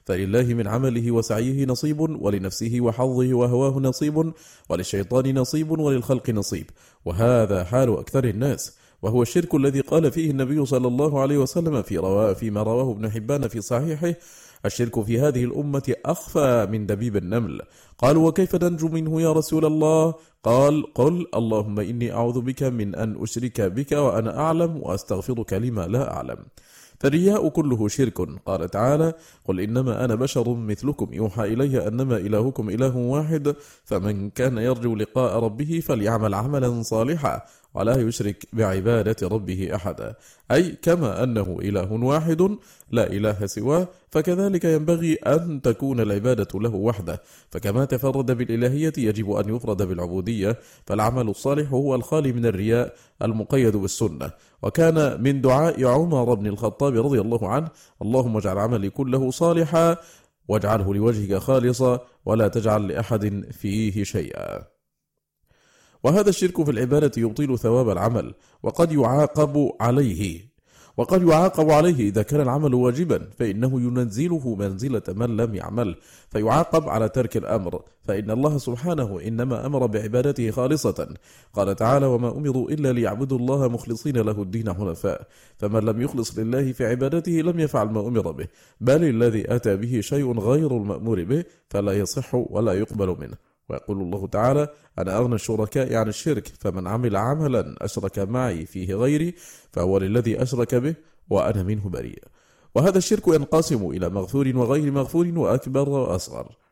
فلله 0.05 0.55
من 0.55 0.67
عمله 0.69 1.11
وسعيه 1.11 1.65
نصيب 1.67 2.01
ولنفسه 2.01 2.77
وحظه 2.81 3.35
وهواه 3.35 3.81
نصيب 3.81 4.33
وللشيطان 4.69 5.39
نصيب 5.39 5.71
وللخلق 5.71 6.31
نصيب. 6.31 6.71
وهذا 7.05 7.65
حال 7.65 7.99
أكثر 7.99 8.25
الناس. 8.25 8.77
وهو 9.03 9.23
الشرك 9.23 9.55
الذي 9.55 9.81
قال 9.81 10.13
فيه 10.13 10.31
النبي 10.31 10.67
صلى 10.67 10.89
الله 10.89 11.21
عليه 11.21 11.39
وسلم 11.39 11.83
في 11.83 11.99
روا 11.99 12.33
فيما 12.33 12.63
رواه 12.63 12.93
ابن 12.93 13.11
حبان 13.11 13.49
في 13.49 13.61
صحيحه 13.61 14.15
الشرك 14.67 15.05
في 15.05 15.21
هذه 15.21 15.45
الأمة 15.45 15.95
أخفى 16.07 16.69
من 16.71 16.87
دبيب 16.87 17.17
النمل. 17.17 17.61
قالوا 17.99 18.29
وكيف 18.29 18.57
ننجو 18.57 18.89
منه 18.89 19.23
يا 19.23 19.33
رسول 19.33 19.65
الله؟ 19.65 20.15
قال 20.45 20.95
قل 20.95 21.27
اللهم 21.35 21.81
إني 21.81 22.13
أعوذ 22.13 22.41
بك 22.41 22.63
من 22.63 22.95
أن 22.95 23.17
أشرك 23.23 23.61
بك 23.61 23.93
وأنا 23.93 24.39
أعلم 24.39 24.77
وأستغفرك 24.83 25.53
لما 25.53 25.87
لا 25.87 26.13
أعلم. 26.13 26.37
فالرياء 27.01 27.49
كله 27.49 27.89
شرك. 27.89 28.19
قال 28.47 28.69
تعالى 28.71 29.13
قل 29.45 29.61
إنما 29.61 30.05
أنا 30.05 30.15
بشر 30.15 30.55
مثلكم. 30.55 31.09
يوحى 31.13 31.45
إلي 31.53 31.89
أنما 31.89 32.17
إلهكم 32.17 32.71
إله 32.71 32.97
واحد 32.97 33.55
فمن 33.85 34.31
كان 34.31 34.59
يرجو 34.59 34.95
لقاء 34.95 35.39
ربه 35.39 35.81
فليعمل 35.87 36.35
عملا 36.35 36.83
صالحا. 36.83 37.43
ولا 37.77 37.97
يشرك 37.97 38.47
بعبادة 38.53 39.29
ربه 39.29 39.75
أحدا. 39.75 40.15
أي 40.51 40.71
كما 40.83 41.23
أنه 41.23 41.59
إله 41.61 41.93
واحد 41.93 42.57
لا 42.91 43.07
إله 43.07 43.47
سواه 43.47 43.89
فكذلك 44.11 44.65
ينبغي 44.65 45.15
أن 45.15 45.63
تكون 45.63 46.01
العبادة 46.01 46.61
له 46.61 46.75
وحده. 46.75 47.23
فكما 47.51 47.85
تفرد 47.85 48.31
بالإلهية 48.31 48.93
يجب 48.99 49.31
أن 49.31 49.57
يفرد 49.57 49.83
بالعبودية 49.83 50.59
فالعمل 50.87 51.29
الصالح 51.29 51.73
هو 51.73 51.95
الخالي 51.95 52.33
من 52.33 52.47
الرياء 52.47 52.95
المقيد 53.23 53.77
بالسنة. 53.77 54.31
وكان 54.63 55.23
من 55.23 55.41
دعاء 55.41 55.85
عمر 55.85 56.35
بن 56.35 56.47
الخطاب 56.47 56.97
رضي 57.07 57.21
الله 57.21 57.49
عنه 57.49 57.69
اللهم 58.03 58.37
اجعل 58.37 58.59
عملي 58.59 58.91
كله 58.91 59.31
صالحا 59.31 59.97
واجعله 60.49 60.95
لوجهك 60.95 61.39
خالصا 61.39 62.01
ولا 62.25 62.49
تجعل 62.49 62.89
لأحد 62.89 63.45
فيه 63.53 64.05
شيئا. 64.05 64.76
وهذا 66.07 66.29
الشرك 66.29 66.63
في 66.63 66.71
العبادة 66.71 67.13
يبطل 67.17 67.59
ثواب 67.59 67.91
العمل 67.91 68.35
وقد 68.63 68.93
يعاقب 68.93 69.73
عليه 69.81 70.57
وقد 70.97 71.23
يعاقب 71.23 71.71
عليه 71.71 72.09
إذا 72.09 72.23
كان 72.23 72.41
العمل 72.41 72.75
واجبا 72.75 73.29
فإنه 73.39 73.81
ينزله 73.81 74.55
منزلة 74.55 75.03
من 75.09 75.37
لم 75.37 75.55
يعمل 75.55 75.97
فيعاقب 76.31 76.89
على 76.89 77.09
ترك 77.09 77.37
الأمر 77.37 77.83
فإن 78.03 78.31
الله 78.31 78.59
سبحانه 78.59 79.21
إنما 79.21 79.67
أمر 79.67 79.87
بعبادته 79.87 80.51
خالصة. 80.51 81.09
قال 81.53 81.77
تعالى 81.77 82.07
وما 82.07 82.37
أمروا 82.37 82.71
إلا 82.71 82.93
ليعبدوا 82.93 83.39
الله 83.39 83.69
مخلصين 83.69 84.17
له 84.17 84.43
الدين 84.43 84.75
حنفاء 84.75 85.27
فمن 85.57 85.81
لم 85.81 86.01
يخلص 86.03 86.39
لله 86.39 86.73
في 86.73 86.87
عبادته 86.87 87.33
لم 87.33 87.61
يفعل 87.61 87.87
ما 87.87 88.01
أمر 88.01 88.31
به 88.31 88.47
بل 88.81 89.05
الذي 89.05 89.55
أتى 89.55 89.77
به 89.77 90.01
شيء 90.01 90.39
غير 90.39 90.77
المأمور 90.77 91.25
به 91.25 91.45
فلا 91.71 91.93
يصح 91.93 92.35
ولا 92.35 92.73
يقبل 92.73 93.17
منه. 93.21 93.56
ويقول 93.69 94.01
الله 94.03 94.27
تعالى 94.27 94.69
أنا 94.99 95.19
أغنى 95.19 95.35
الشركاء 95.35 95.95
عن 95.95 96.09
الشرك 96.09 96.53
فمن 96.61 96.87
عمل 96.87 97.17
عملا 97.17 97.77
أشرك 97.81 98.19
معي 98.19 98.67
فيه 98.67 98.95
غيري 98.95 99.35
فهو 99.73 99.99
للذي 99.99 100.43
أشرك 100.43 100.75
به 100.75 100.95
وأنا 101.31 101.63
منه 101.63 101.89
بريء. 101.89 102.23
وهذا 102.75 102.99
الشرك 102.99 103.29
ينقسم 103.29 103.91
إلى 103.91 104.09
مغفور 104.09 104.53
وغير 104.55 104.93
مغفور 104.93 105.33
وأكبر 105.37 105.89
وأصغر. 105.89 106.66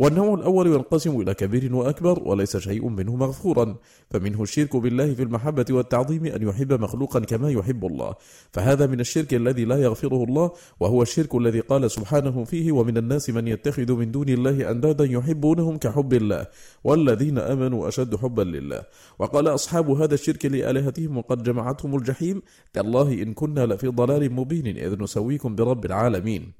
والنوع 0.00 0.34
الأول 0.34 0.66
ينقسم 0.66 1.20
إلى 1.20 1.34
كبير 1.34 1.74
وأكبر 1.74 2.22
وليس 2.28 2.56
شيء 2.56 2.88
منه 2.88 3.16
مغفورا. 3.16 3.76
فمنه 4.10 4.42
الشرك 4.42 4.76
بالله 4.76 5.14
في 5.14 5.22
المحبة 5.22 5.64
والتعظيم 5.70 6.26
أن 6.26 6.42
يحب 6.48 6.72
مخلوقا 6.72 7.20
كما 7.20 7.50
يحب 7.50 7.86
الله. 7.86 8.14
فهذا 8.52 8.86
من 8.86 9.00
الشرك 9.00 9.34
الذي 9.34 9.64
لا 9.64 9.76
يغفره 9.76 10.24
الله 10.24 10.50
وهو 10.80 11.02
الشرك 11.02 11.34
الذي 11.34 11.60
قال 11.60 11.90
سبحانه 11.90 12.44
فيه 12.44 12.72
ومن 12.72 12.96
الناس 12.96 13.30
من 13.30 13.48
يتخذ 13.48 13.92
من 13.92 14.10
دون 14.10 14.28
الله 14.28 14.70
أندادا 14.70 15.04
يحبونهم 15.04 15.76
كحب 15.76 16.12
الله 16.12 16.46
والذين 16.84 17.38
آمنوا 17.38 17.88
أشد 17.88 18.16
حبا 18.16 18.42
لله. 18.42 18.82
وقال 19.18 19.48
أصحاب 19.48 19.90
هذا 19.90 20.14
الشرك 20.14 20.46
لآلهتهم 20.46 21.16
وقد 21.16 21.42
جمعتهم 21.42 21.96
الجحيم 21.96 22.42
تالله 22.72 23.22
إن 23.22 23.32
كنا 23.32 23.66
لفي 23.66 23.88
ضلال 23.88 24.32
مبين 24.32 24.66
إذ 24.66 25.02
نسويكم 25.02 25.54
برب 25.54 25.84
العالمين. 25.84 26.59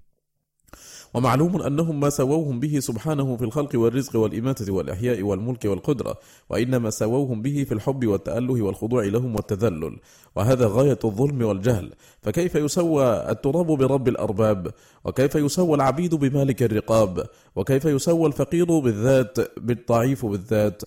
ومعلوم 1.15 1.63
أنهم 1.63 2.01
ما 2.01 2.11
سووهم 2.11 2.61
به 2.61 2.81
سبحانه 2.81 3.37
في 3.37 3.45
الخلق 3.45 3.71
والرزق 3.75 4.17
والإماتة 4.17 4.73
والإحياء 4.73 5.23
والملك 5.23 5.65
والقدرة 5.65 6.15
وإنما 6.51 6.91
سووهم 6.91 7.43
به 7.43 7.65
في 7.69 7.75
الحب 7.75 8.07
والتأله 8.07 8.63
والخضوع 8.63 9.05
لهم 9.05 9.35
والتذلل. 9.35 9.99
وهذا 10.37 10.67
غاية 10.67 10.99
الظلم 11.05 11.43
والجهل. 11.43 11.93
فكيف 12.23 12.55
يسوى 12.55 13.31
التراب 13.31 13.67
برب 13.67 14.09
الأرباب؟ 14.09 14.71
وكيف 15.05 15.35
يسوى 15.35 15.75
العبيد 15.75 16.15
بمالك 16.15 16.63
الرقاب؟ 16.63 17.27
وكيف 17.57 17.85
يسوى 17.85 18.27
الفقير 18.27 18.79
بالذات 18.79 19.59
بالضعيف 19.61 20.27
بالذات؟ 20.27 20.83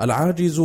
العاجز 0.00 0.62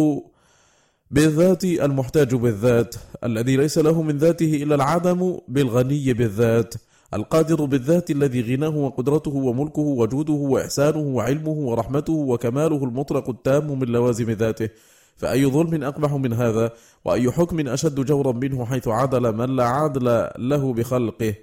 بالذات 1.12 1.64
المحتاج 1.64 2.36
بالذات. 2.36 2.96
الذي 3.24 3.58
ليس 3.58 3.78
له 3.78 4.02
من 4.02 4.18
ذاته 4.18 4.64
إلا 4.64 4.76
العدم 4.76 5.38
بالغني 5.48 6.14
بالذات. 6.14 6.74
القادر 7.14 7.66
بالذات 7.66 8.12
الذي 8.12 8.56
غناه 8.56 8.76
وقدرته 8.78 9.32
وملكه 9.32 9.82
وجوده 9.82 10.34
وإحسانه 10.34 11.00
وعلمه 11.00 11.52
ورحمته 11.52 12.14
وكماله 12.14 12.84
المطلق 12.84 13.30
التام 13.30 13.80
من 13.80 13.88
لوازم 13.88 14.32
ذاته. 14.32 14.70
فأي 15.18 15.46
ظلم 15.46 15.84
أقبح 15.84 16.14
من 16.14 16.34
هذا 16.34 16.72
وأي 17.06 17.32
حكم 17.32 17.68
أشد 17.68 18.00
جورا 18.00 18.32
منه 18.32 18.66
حيث 18.66 18.88
عدل 18.88 19.36
من 19.36 19.56
لا 19.56 19.64
عدل 19.64 20.30
له 20.38 20.74
بخلقه. 20.74 21.36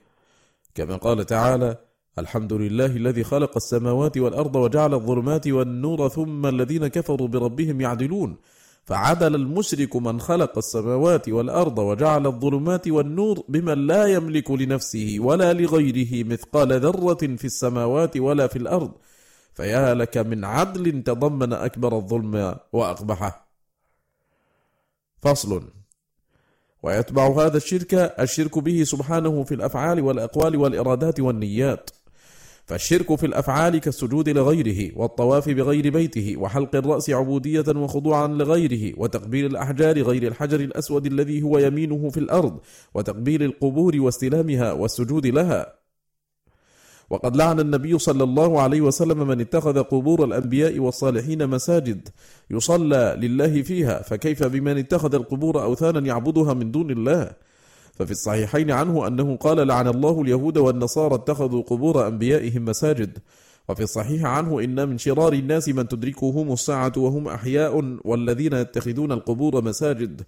كما 0.74 0.96
قال 0.96 1.26
تعالى 1.26 1.76
الحمد 2.18 2.52
لله 2.52 2.86
الذي 2.86 3.24
خلق 3.24 3.56
السماوات 3.56 4.18
والأرض 4.18 4.56
وجعل 4.56 4.94
الظلمات 4.94 5.48
والنور 5.48 6.08
ثم 6.08 6.46
الذين 6.46 6.86
كفروا 6.86 7.28
بربهم 7.28 7.80
يعدلون. 7.80 8.36
فعدل 8.86 9.34
المشرك 9.34 9.96
من 9.96 10.20
خلق 10.20 10.58
السماوات 10.58 11.28
والأرض 11.28 11.78
وجعل 11.78 12.26
الظلمات 12.26 12.88
والنور 12.88 13.44
بمن 13.48 13.86
لا 13.86 14.06
يملك 14.06 14.50
لنفسه 14.50 15.16
ولا 15.20 15.52
لغيره 15.52 16.24
مثقال 16.26 16.80
ذرة 16.80 17.36
في 17.36 17.44
السماوات 17.44 18.16
ولا 18.16 18.46
في 18.46 18.56
الأرض. 18.56 18.92
فيا 19.54 19.94
لك 19.94 20.18
من 20.18 20.44
عدل 20.44 21.02
تضمن 21.02 21.52
أكبر 21.52 21.96
الظلم 21.96 22.56
وأقبحه. 22.72 23.48
فصل. 25.22 25.62
ويتبع 26.82 27.26
هذا 27.46 27.56
الشرك 27.56 27.94
الشرك 27.94 28.58
به 28.58 28.84
سبحانه 28.84 29.44
في 29.44 29.54
الأفعال 29.54 30.00
والأقوال 30.00 30.56
والإرادات 30.56 31.20
والنيات. 31.20 31.90
فالشرك 32.66 33.14
في 33.14 33.26
الأفعال 33.26 33.78
كالسجود 33.78 34.28
لغيره 34.28 34.92
والطواف 34.96 35.48
بغير 35.48 35.90
بيته 35.90 36.36
وحلق 36.36 36.76
الرأس 36.76 37.10
عبودية 37.10 37.64
وخضوعا 37.68 38.26
لغيره 38.26 38.94
وتقبيل 38.96 39.46
الأحجار 39.46 40.02
غير 40.02 40.26
الحجر 40.26 40.60
الأسود 40.60 41.06
الذي 41.06 41.42
هو 41.42 41.58
يمينه 41.58 42.10
في 42.10 42.20
الأرض 42.20 42.58
وتقبيل 42.94 43.42
القبور 43.42 44.00
واستلامها 44.00 44.72
والسجود 44.72 45.26
لها. 45.26 45.76
وقد 47.10 47.36
لعن 47.36 47.60
النبي 47.60 47.98
صلى 47.98 48.24
الله 48.24 48.60
عليه 48.60 48.80
وسلم 48.80 49.28
من 49.28 49.40
اتخذ 49.40 49.82
قبور 49.82 50.24
الأنبياء 50.24 50.78
والصالحين 50.78 51.46
مساجد 51.46 52.08
يصلى 52.50 53.16
لله 53.20 53.62
فيها 53.62 54.02
فكيف 54.02 54.42
بمن 54.42 54.78
اتخذ 54.78 55.14
القبور 55.14 55.62
اوثانا 55.62 56.00
يعبدها 56.00 56.54
من 56.54 56.70
دون 56.70 56.90
الله؟ 56.90 57.30
ففي 57.96 58.10
الصحيحين 58.10 58.70
عنه 58.70 59.06
أنه 59.06 59.36
قال 59.36 59.66
لعن 59.66 59.88
الله 59.88 60.22
اليهود 60.22 60.58
والنصارى 60.58 61.14
اتخذوا 61.14 61.62
قبور 61.62 62.06
أنبيائهم 62.08 62.64
مساجد. 62.64 63.18
وفي 63.68 63.82
الصحيح 63.82 64.24
عنه 64.24 64.60
إن 64.60 64.88
من 64.88 64.98
شرار 64.98 65.32
الناس 65.32 65.68
من 65.68 65.88
تدركهم 65.88 66.52
الساعة 66.52 66.92
وهم 66.96 67.28
أحياء 67.28 67.98
والذين 68.04 68.52
يتخذون 68.52 69.12
القبور 69.12 69.64
مساجد. 69.64 70.22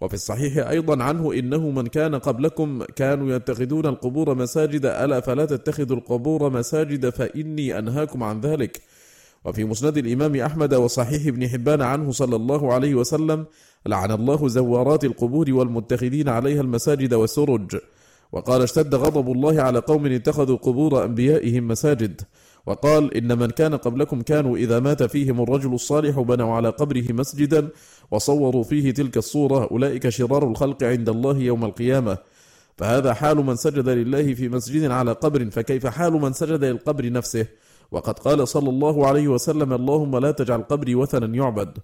وفي 0.00 0.14
الصحيح 0.14 0.68
أيضا 0.68 1.02
عنه 1.02 1.32
إنه 1.32 1.70
من 1.70 1.86
كان 1.86 2.14
قبلكم 2.14 2.84
كانوا 2.84 3.36
يتخذون 3.36 3.86
القبور 3.86 4.34
مساجد. 4.34 4.86
ألا 4.86 5.20
فلا 5.20 5.44
تتخذوا 5.44 5.96
القبور 5.96 6.50
مساجد 6.50 7.08
فإني 7.10 7.78
أنهاكم 7.78 8.22
عن 8.22 8.40
ذلك. 8.40 8.80
وفي 9.44 9.64
مسند 9.64 9.98
الإمام 9.98 10.36
أحمد 10.36 10.74
وصحيح 10.74 11.26
ابن 11.26 11.48
حبان 11.48 11.82
عنه 11.82 12.12
صلى 12.12 12.36
الله 12.36 12.72
عليه 12.72 12.94
وسلم 12.94 13.46
لعن 13.86 14.10
الله 14.10 14.48
زوارات 14.48 15.04
القبور 15.04 15.52
والمتخذين 15.52 16.28
عليها 16.28 16.60
المساجد 16.60 17.14
والسرج. 17.14 17.76
وقال 18.32 18.62
اشتد 18.62 18.94
غضب 18.94 19.32
الله 19.32 19.62
على 19.62 19.78
قوم 19.78 20.06
اتخذوا 20.06 20.56
قبور 20.56 21.04
أنبيائهم 21.04 21.68
مساجد. 21.68 22.20
وقال 22.66 23.14
إن 23.14 23.38
من 23.38 23.50
كان 23.50 23.74
قبلكم 23.74 24.20
كانوا 24.22 24.56
إذا 24.56 24.80
مات 24.80 25.02
فيهم 25.02 25.40
الرجل 25.40 25.74
الصالح 25.74 26.20
بنوا 26.20 26.54
على 26.54 26.68
قبره 26.68 27.04
مسجدا 27.10 27.68
وصوروا 28.10 28.62
فيه 28.62 28.90
تلك 28.90 29.16
الصورة. 29.16 29.68
أولئك 29.70 30.08
شرار 30.08 30.48
الخلق 30.50 30.84
عند 30.84 31.08
الله 31.08 31.38
يوم 31.38 31.64
القيامة. 31.64 32.18
فهذا 32.78 33.14
حال 33.14 33.36
من 33.36 33.56
سجد 33.56 33.88
لله 33.88 34.34
في 34.34 34.48
مسجد 34.48 34.90
على 34.90 35.12
قبر 35.12 35.50
فكيف 35.50 35.86
حال 35.86 36.12
من 36.12 36.32
سجد 36.32 36.64
للقبر 36.64 37.12
نفسه؟ 37.12 37.46
وقد 37.90 38.18
قال 38.18 38.48
صلى 38.48 38.70
الله 38.70 39.06
عليه 39.06 39.28
وسلم 39.28 39.72
اللهم 39.72 40.16
لا 40.16 40.30
تجعل 40.30 40.62
قبري 40.62 40.94
وثنا 40.94 41.36
يعبد. 41.36 41.78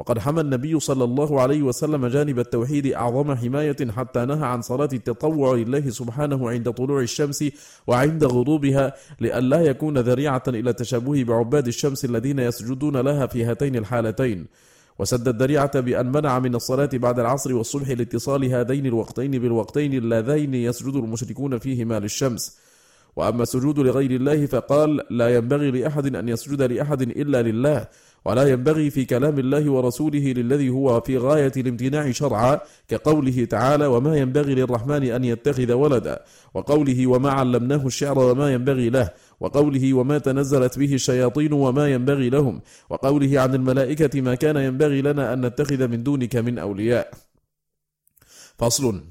وقد 0.00 0.18
حمى 0.18 0.40
النبي 0.40 0.80
صلى 0.80 1.04
الله 1.04 1.40
عليه 1.40 1.62
وسلم 1.62 2.06
جانب 2.06 2.38
التوحيد 2.38 2.86
أعظم 2.86 3.34
حماية 3.34 3.76
حتى 3.96 4.24
نهى 4.24 4.46
عن 4.46 4.62
صلاة 4.62 4.88
التطوع 4.92 5.54
لله 5.54 5.90
سبحانه 5.90 6.50
عند 6.50 6.70
طلوع 6.70 7.00
الشمس 7.00 7.44
وعند 7.86 8.24
غروبها 8.24 8.94
لئلا 9.20 9.60
يكون 9.60 9.98
ذريعة 9.98 10.42
إلى 10.48 10.70
التشابه 10.70 11.24
بعباد 11.24 11.66
الشمس 11.66 12.04
الذين 12.04 12.38
يسجدون 12.38 12.96
لها 12.96 13.26
في 13.26 13.44
هاتين 13.44 13.76
الحالتين. 13.76 14.46
وسد 14.98 15.28
الذريعة 15.28 15.80
بأن 15.80 16.12
منع 16.12 16.38
من 16.38 16.54
الصلاة 16.54 16.90
بعد 16.92 17.18
العصر 17.18 17.54
والصبح 17.54 17.88
لاتصال 17.88 18.44
هذين 18.44 18.86
الوقتين 18.86 19.30
بالوقتين 19.30 19.94
اللذين 19.94 20.54
يسجد 20.54 20.94
المشركون 20.94 21.58
فيهما 21.58 22.00
للشمس. 22.00 22.58
وأما 23.16 23.42
السجود 23.42 23.78
لغير 23.78 24.10
الله 24.10 24.46
فقال 24.46 25.00
لا 25.10 25.34
ينبغي 25.36 25.70
لأحد 25.70 26.16
أن 26.16 26.28
يسجد 26.28 26.62
لأحد 26.62 27.02
إلا 27.02 27.42
لله. 27.42 27.88
ولا 28.24 28.48
ينبغي 28.48 28.90
في 28.90 29.04
كلام 29.04 29.38
الله 29.38 29.70
ورسوله 29.70 30.32
للذي 30.32 30.68
هو 30.68 31.00
في 31.00 31.18
غاية 31.18 31.52
الامتناع 31.56 32.10
شرعا 32.10 32.60
كقوله 32.88 33.44
تعالى 33.44 33.86
وما 33.86 34.16
ينبغي 34.16 34.54
للرحمن 34.54 35.04
أن 35.04 35.24
يتخذ 35.24 35.72
ولدا 35.72 36.24
وقوله 36.54 37.06
وما 37.06 37.30
علمناه 37.30 37.86
الشعر 37.86 38.18
وما 38.18 38.52
ينبغي 38.52 38.90
له 38.90 39.10
وقوله 39.40 39.94
وما 39.94 40.18
تنزلت 40.18 40.78
به 40.78 40.94
الشياطين 40.94 41.52
وما 41.52 41.92
ينبغي 41.92 42.30
لهم 42.30 42.60
وقوله 42.90 43.40
عن 43.40 43.54
الملائكة 43.54 44.20
ما 44.20 44.34
كان 44.34 44.56
ينبغي 44.56 45.02
لنا 45.02 45.32
أن 45.32 45.46
نتخذ 45.46 45.88
من 45.88 46.02
دونك 46.02 46.36
من 46.36 46.58
أولياء. 46.58 47.10
فصل 48.58 49.02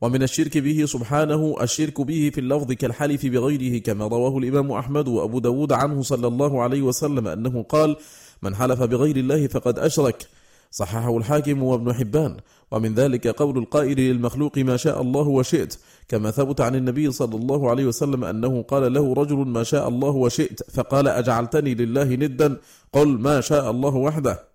ومن 0.00 0.22
الشرك 0.22 0.58
به 0.58 0.84
سبحانه 0.84 1.56
الشرك 1.62 2.00
به 2.00 2.30
في 2.34 2.40
اللفظ 2.40 2.72
كالحلف 2.72 3.26
بغيره 3.26 3.78
كما 3.78 4.06
رواه 4.06 4.38
الإمام 4.38 4.72
أحمد 4.72 5.08
وأبو 5.08 5.38
داود 5.38 5.72
عنه 5.72 6.02
صلى 6.02 6.26
الله 6.26 6.62
عليه 6.62 6.82
وسلم 6.82 7.28
أنه 7.28 7.62
قال 7.62 7.96
من 8.42 8.54
حلف 8.54 8.82
بغير 8.82 9.16
الله 9.16 9.46
فقد 9.46 9.78
أشرك. 9.78 10.26
صححه 10.70 11.16
الحاكم 11.16 11.62
وابن 11.62 11.92
حبان. 11.92 12.36
ومن 12.70 12.94
ذلك 12.94 13.26
قول 13.26 13.58
القائل 13.58 14.00
للمخلوق 14.00 14.58
ما 14.58 14.76
شاء 14.76 15.02
الله 15.02 15.28
وشئت. 15.28 15.78
كما 16.08 16.30
ثبت 16.30 16.60
عن 16.60 16.74
النبي 16.74 17.10
صلى 17.10 17.36
الله 17.36 17.70
عليه 17.70 17.86
وسلم 17.86 18.24
أنه 18.24 18.62
قال 18.62 18.92
له 18.92 19.12
رجل 19.12 19.36
ما 19.36 19.62
شاء 19.62 19.88
الله 19.88 20.10
وشئت. 20.10 20.70
فقال 20.70 21.08
أجعلتني 21.08 21.74
لله 21.74 22.04
ندا. 22.04 22.56
قل 22.92 23.08
ما 23.08 23.40
شاء 23.40 23.70
الله 23.70 23.94
وحده. 23.94 24.48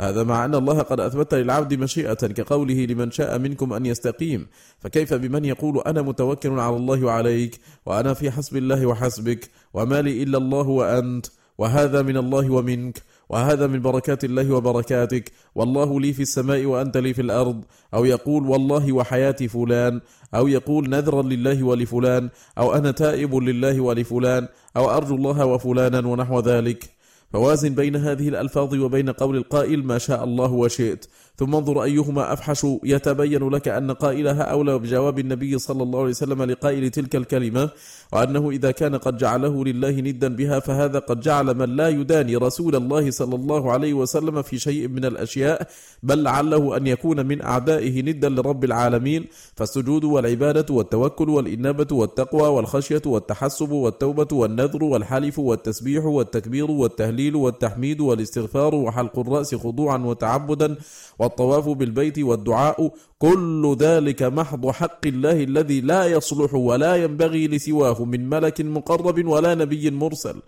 هذا 0.00 0.22
مع 0.22 0.44
أن 0.44 0.54
الله 0.54 0.82
قد 0.82 1.00
أثبت 1.00 1.34
للعبد 1.34 1.74
مشيئة 1.74 2.14
كقوله 2.14 2.84
لمن 2.84 3.10
شاء 3.10 3.38
منكم 3.38 3.72
أن 3.72 3.86
يستقيم. 3.86 4.46
فكيف 4.78 5.14
بمن 5.14 5.44
يقول 5.44 5.82
أنا 5.86 6.02
متوكل 6.02 6.50
على 6.50 6.76
الله 6.76 7.04
وعليك 7.04 7.60
وأنا 7.86 8.14
في 8.14 8.30
حسب 8.30 8.56
الله 8.56 8.86
وحسبك 8.86 9.50
وما 9.74 10.02
لي 10.02 10.22
إلا 10.22 10.38
الله 10.38 10.68
وأنت 10.68 11.26
وهذا 11.58 12.02
من 12.02 12.16
الله 12.16 12.50
ومنك 12.50 13.02
وهذا 13.28 13.66
من 13.66 13.82
بركات 13.82 14.24
الله 14.24 14.54
وبركاتك. 14.54 15.32
والله 15.54 16.00
لي 16.00 16.12
في 16.12 16.22
السماء 16.22 16.64
وأنت 16.64 16.96
لي 16.96 17.14
في 17.14 17.22
الأرض. 17.22 17.64
أو 17.94 18.04
يقول 18.04 18.46
والله 18.46 18.92
وحياتي 18.92 19.48
فلان. 19.48 20.00
أو 20.34 20.48
يقول 20.48 20.90
نذرا 20.90 21.22
لله 21.22 21.62
ولفلان. 21.62 22.30
أو 22.58 22.74
أنا 22.74 22.90
تائب 22.90 23.34
لله 23.34 23.80
ولفلان. 23.80 24.48
أو 24.76 24.90
أرجو 24.90 25.14
الله 25.14 25.46
وفلانا 25.46 26.08
ونحو 26.08 26.40
ذلك. 26.40 26.90
فوازن 27.32 27.74
بين 27.74 27.96
هذه 27.96 28.28
الألفاظ 28.28 28.74
وبين 28.74 29.10
قول 29.10 29.36
القائل 29.36 29.84
ما 29.84 29.98
شاء 29.98 30.24
الله 30.24 30.52
وشئت. 30.52 31.06
ثم 31.38 31.54
انظر 31.54 31.82
أيهما 31.82 32.32
أفحش 32.32 32.66
يتبين 32.84 33.48
لك 33.48 33.68
أن 33.68 33.90
قائلها 33.90 34.42
أولى 34.42 34.78
بجواب 34.78 35.18
النبي 35.18 35.58
صلى 35.58 35.82
الله 35.82 35.98
عليه 35.98 36.10
وسلم 36.10 36.42
لقائل 36.42 36.90
تلك 36.90 37.16
الكلمة 37.16 37.70
وأنه 38.12 38.50
إذا 38.50 38.70
كان 38.70 38.96
قد 38.96 39.16
جعله 39.16 39.64
لله 39.64 39.90
ندا 39.90 40.28
بها 40.28 40.60
فهذا 40.60 40.98
قد 40.98 41.20
جعل 41.20 41.54
من 41.54 41.76
لا 41.76 41.88
يداني 41.88 42.36
رسول 42.36 42.76
الله 42.76 43.10
صلى 43.10 43.34
الله 43.34 43.72
عليه 43.72 43.94
وسلم 43.94 44.42
في 44.42 44.58
شيء 44.58 44.88
من 44.88 45.04
الأشياء 45.04 45.68
بل 46.02 46.22
لعله 46.22 46.76
أن 46.76 46.86
يكون 46.86 47.26
من 47.26 47.42
أعدائه 47.42 48.02
ندا 48.02 48.28
لرب 48.28 48.64
العالمين. 48.64 49.24
فالسجود 49.56 50.04
والعبادة 50.04 50.74
والتوكل 50.74 51.28
والإنابة 51.28 51.96
والتقوى 51.96 52.48
والخشية 52.48 53.02
والتحسب 53.06 53.70
والتوبة 53.70 54.28
والنذر 54.32 54.84
والحلف 54.84 55.38
والتسبيح 55.38 56.04
والتكبير 56.04 56.70
والتهليل 56.70 57.36
والتحميد 57.36 58.00
والاستغفار 58.00 58.74
وحلق 58.74 59.18
الرأس 59.18 59.54
خضوعا 59.54 59.98
وتعبدا 59.98 60.76
والطواف 61.26 61.66
بالبيت 61.68 62.18
والدعاء 62.18 62.78
كل 63.18 63.62
ذلك 63.74 64.22
محض 64.22 64.62
حق 64.70 65.02
الله 65.06 65.38
الذي 65.50 65.80
لا 65.80 66.06
يصلح 66.06 66.54
ولا 66.54 66.92
ينبغي 67.02 67.48
لسواه 67.48 67.98
من 68.04 68.22
ملك 68.30 68.60
مقرب 68.60 69.18
ولا 69.26 69.54
نبي 69.54 69.90
مرسل. 69.90 70.38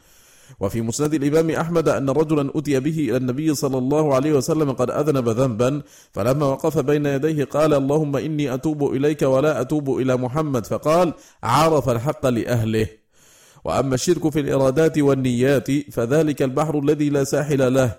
وفي 0.60 0.80
مسند 0.80 1.14
الإمام 1.14 1.50
أحمد 1.50 1.88
أن 1.88 2.08
رجلا 2.10 2.50
أتي 2.56 2.80
به 2.80 2.98
إلى 3.12 3.16
النبي 3.16 3.54
صلى 3.54 3.78
الله 3.78 4.14
عليه 4.14 4.32
وسلم 4.32 4.72
قد 4.72 4.90
أذنب 4.90 5.28
ذنبا 5.28 5.82
فلما 6.12 6.46
وقف 6.46 6.78
بين 6.78 7.06
يديه 7.06 7.44
قال 7.44 7.74
اللهم 7.74 8.16
إني 8.16 8.54
أتوب 8.54 8.80
إليك 8.96 9.22
ولا 9.22 9.60
أتوب 9.60 9.98
إلى 10.00 10.16
محمد. 10.16 10.66
فقال 10.66 11.12
عرف 11.42 11.88
الحق 11.88 12.26
لأهله. 12.26 12.88
وأما 13.64 13.94
الشرك 13.94 14.24
في 14.32 14.40
الإرادات 14.40 14.98
والنيات 14.98 15.68
فذلك 15.92 16.42
البحر 16.42 16.78
الذي 16.78 17.08
لا 17.10 17.24
ساحل 17.24 17.74
له 17.74 17.90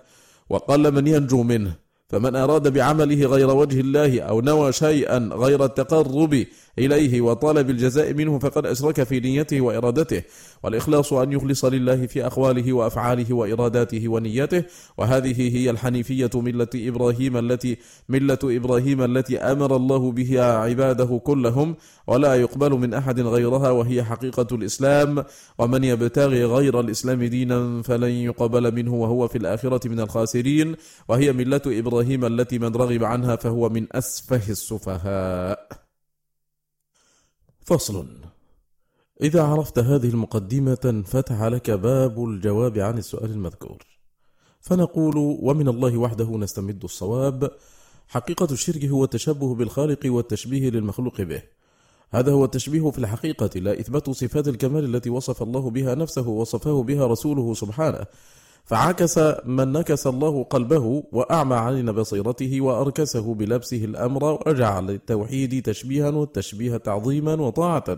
وقل 0.50 0.84
من 0.92 1.08
ينجو 1.08 1.44
منه. 1.44 1.89
فمن 2.10 2.36
أراد 2.36 2.74
بعمله 2.74 3.26
غير 3.26 3.50
وجه 3.50 3.80
الله 3.80 4.22
أو 4.22 4.42
نوى 4.42 4.72
شيئا 4.72 5.30
غير 5.34 5.66
التقرب 5.66 6.46
إليه 6.78 7.22
وطالب 7.22 7.70
الجزاء 7.70 8.14
منه 8.14 8.40
فقد 8.40 8.66
أشرك 8.66 9.04
في 9.04 9.20
نيته 9.20 9.62
وإرادته 9.62 10.22
والإخلاص 10.64 11.14
أن 11.14 11.32
يخلص 11.32 11.66
لله 11.66 12.06
في 12.06 12.26
أقواله 12.26 12.74
وأفعاله 12.74 13.34
وإراداته 13.34 14.08
ونيته. 14.08 14.64
وهذه 14.98 15.58
هي 15.58 15.70
الحنيفية 15.70 16.30
ملة 16.36 16.68
إبراهيم 16.76 17.38
التي 17.38 17.78
ملة 18.10 18.40
إبراهيم 18.44 19.02
التي 19.02 19.38
أمر 19.38 19.76
الله 19.76 20.12
بها 20.12 20.58
عباده 20.58 21.22
كلهم 21.24 21.76
ولا 22.08 22.36
يقبل 22.36 22.72
من 22.72 22.94
أحد 22.94 23.20
غيرها 23.20 23.70
وهي 23.72 24.04
حقيقة 24.04 24.48
الإسلام. 24.52 25.24
ومن 25.60 25.84
يبتغي 25.84 26.46
غير 26.46 26.80
الإسلام 26.80 27.24
دينا 27.24 27.82
فلن 27.82 28.12
يقبل 28.12 28.76
منه 28.76 28.94
وهو 28.94 29.28
في 29.28 29.38
الآخرة 29.38 29.88
من 29.88 30.00
الخاسرين. 30.00 30.76
وهي 31.08 31.34
ملة 31.34 31.62
إبراهيم 31.68 32.26
التي 32.26 32.60
من 32.60 32.76
رغب 32.76 33.04
عنها 33.04 33.36
فهو 33.36 33.70
من 33.70 33.88
أسفه 33.92 34.50
السفهاء. 34.50 35.89
فصل. 37.70 38.08
إذا 39.22 39.44
عرفت 39.44 39.80
هذه 39.80 40.10
المقدمة 40.10 41.04
فتح 41.06 41.44
لك 41.44 41.72
باب 41.72 42.24
الجواب 42.24 42.78
عن 42.78 42.98
السؤال 42.98 43.32
المذكور. 43.32 43.78
فنقول 44.62 45.18
ومن 45.18 45.68
الله 45.68 45.98
وحده 45.98 46.38
نستمد 46.38 46.84
الصواب 46.84 47.52
حقيقة 48.08 48.48
الشرك 48.52 48.86
هو 48.86 49.04
التشبه 49.04 49.56
بالخالق 49.56 50.00
والتشبيه 50.06 50.70
للمخلوق 50.70 51.22
به. 51.22 51.42
هذا 52.12 52.32
هو 52.32 52.46
التشبيه 52.46 52.90
في 52.92 52.98
الحقيقة 52.98 53.60
لا 53.60 53.80
إثبات 53.80 54.10
صفات 54.10 54.48
الكمال 54.48 54.96
التي 54.96 55.10
وصف 55.10 55.44
الله 55.44 55.70
بها 55.70 55.96
نفسه 55.96 56.28
ووصفه 56.28 56.84
بها 56.84 57.08
رسوله 57.08 57.54
سبحانه. 57.54 58.06
فعكس 58.70 59.18
من 59.46 59.72
نكس 59.72 60.08
الله 60.08 60.44
قلبه 60.44 61.04
وأعمى 61.12 61.56
عين 61.56 61.92
بصيرته 61.92 62.62
وأركسه 62.62 63.34
بلبسه 63.34 63.86
الأمر 63.86 64.40
وجعل 64.48 64.90
التوحيد 64.90 65.62
تشبيها 65.62 66.10
والتشبيه 66.10 66.78
تعظيما 66.78 67.34
وطاعة. 67.34 67.98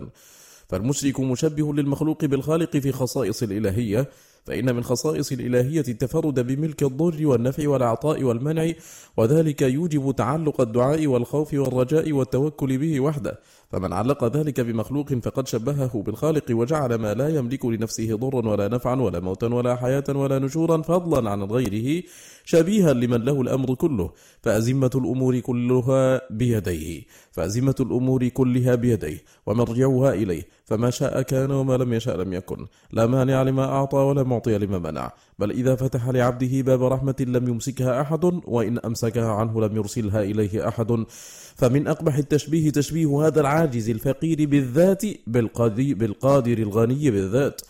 فالمشرك 0.68 1.20
مشبه 1.20 1.74
للمخلوق 1.74 2.24
بالخالق 2.24 2.76
في 2.76 2.92
خصائص 2.92 3.42
الإلهية 3.42 4.08
فإن 4.44 4.74
من 4.74 4.84
خصائص 4.84 5.32
الإلهية 5.32 5.84
التفرد 5.88 6.40
بملك 6.46 6.82
الضر 6.82 7.26
والنفع 7.26 7.68
والعطاء 7.68 8.22
والمنع 8.22 8.72
وذلك 9.16 9.62
يوجب 9.62 10.14
تعلق 10.16 10.60
الدعاء 10.60 11.06
والخوف 11.06 11.54
والرجاء 11.54 12.12
والتوكل 12.12 12.78
به 12.78 13.00
وحده. 13.00 13.38
فمن 13.72 13.92
علق 13.92 14.24
ذلك 14.36 14.60
بمخلوق 14.60 15.14
فقد 15.14 15.48
شبهه 15.48 16.02
بالخالق 16.02 16.44
وجعل 16.50 16.94
ما 16.94 17.14
لا 17.14 17.28
يملك 17.28 17.64
لنفسه 17.64 18.16
ضرا 18.16 18.48
ولا 18.48 18.68
نفعا 18.68 18.94
ولا 18.94 19.20
موتا 19.20 19.46
ولا 19.46 19.76
حياة 19.76 20.04
ولا 20.08 20.38
نشورا 20.38 20.82
فضلا 20.82 21.30
عن 21.30 21.42
غيره 21.42 22.02
شبيها 22.44 22.92
لمن 22.92 23.24
له 23.24 23.40
الأمر 23.40 23.74
كله 23.74 24.10
فأزمة 24.42 24.90
الأمور 24.94 25.40
كلها 25.40 26.20
بيديه. 26.30 27.02
فأزمة 27.32 27.74
الأمور 27.80 28.28
كلها 28.28 28.74
بيديه 28.74 29.22
ومرجعها 29.46 30.12
إليه 30.12 30.42
فما 30.64 30.90
شاء 30.90 31.22
كان 31.22 31.50
وما 31.50 31.76
لم 31.76 31.92
يشاء 31.92 32.16
لم 32.16 32.32
يكن. 32.32 32.66
لا 32.92 33.06
مانع 33.06 33.42
لما 33.42 33.64
أعطى 33.64 33.96
ولا 33.96 34.22
معطي 34.22 34.58
لما 34.58 34.78
منع. 34.78 35.12
بل 35.38 35.50
إذا 35.50 35.74
فتح 35.74 36.08
لعبده 36.08 36.60
باب 36.60 36.82
رحمة 36.82 37.16
لم 37.20 37.48
يمسكها 37.48 38.00
أحد 38.00 38.24
وإن 38.44 38.78
أمسكها 38.78 39.32
عنه 39.32 39.60
لم 39.60 39.76
يرسلها 39.76 40.22
إليه 40.22 40.68
أحد. 40.68 41.04
فمن 41.56 41.88
أقبح 41.88 42.16
التشبيه 42.16 42.70
تشبيه 42.70 43.26
هذا 43.26 43.40
العاجز 43.40 43.90
الفقير 43.90 44.46
بالذات 44.46 45.02
بالقادر 45.26 46.58
الغني 46.58 47.10
بالذات. 47.10 47.60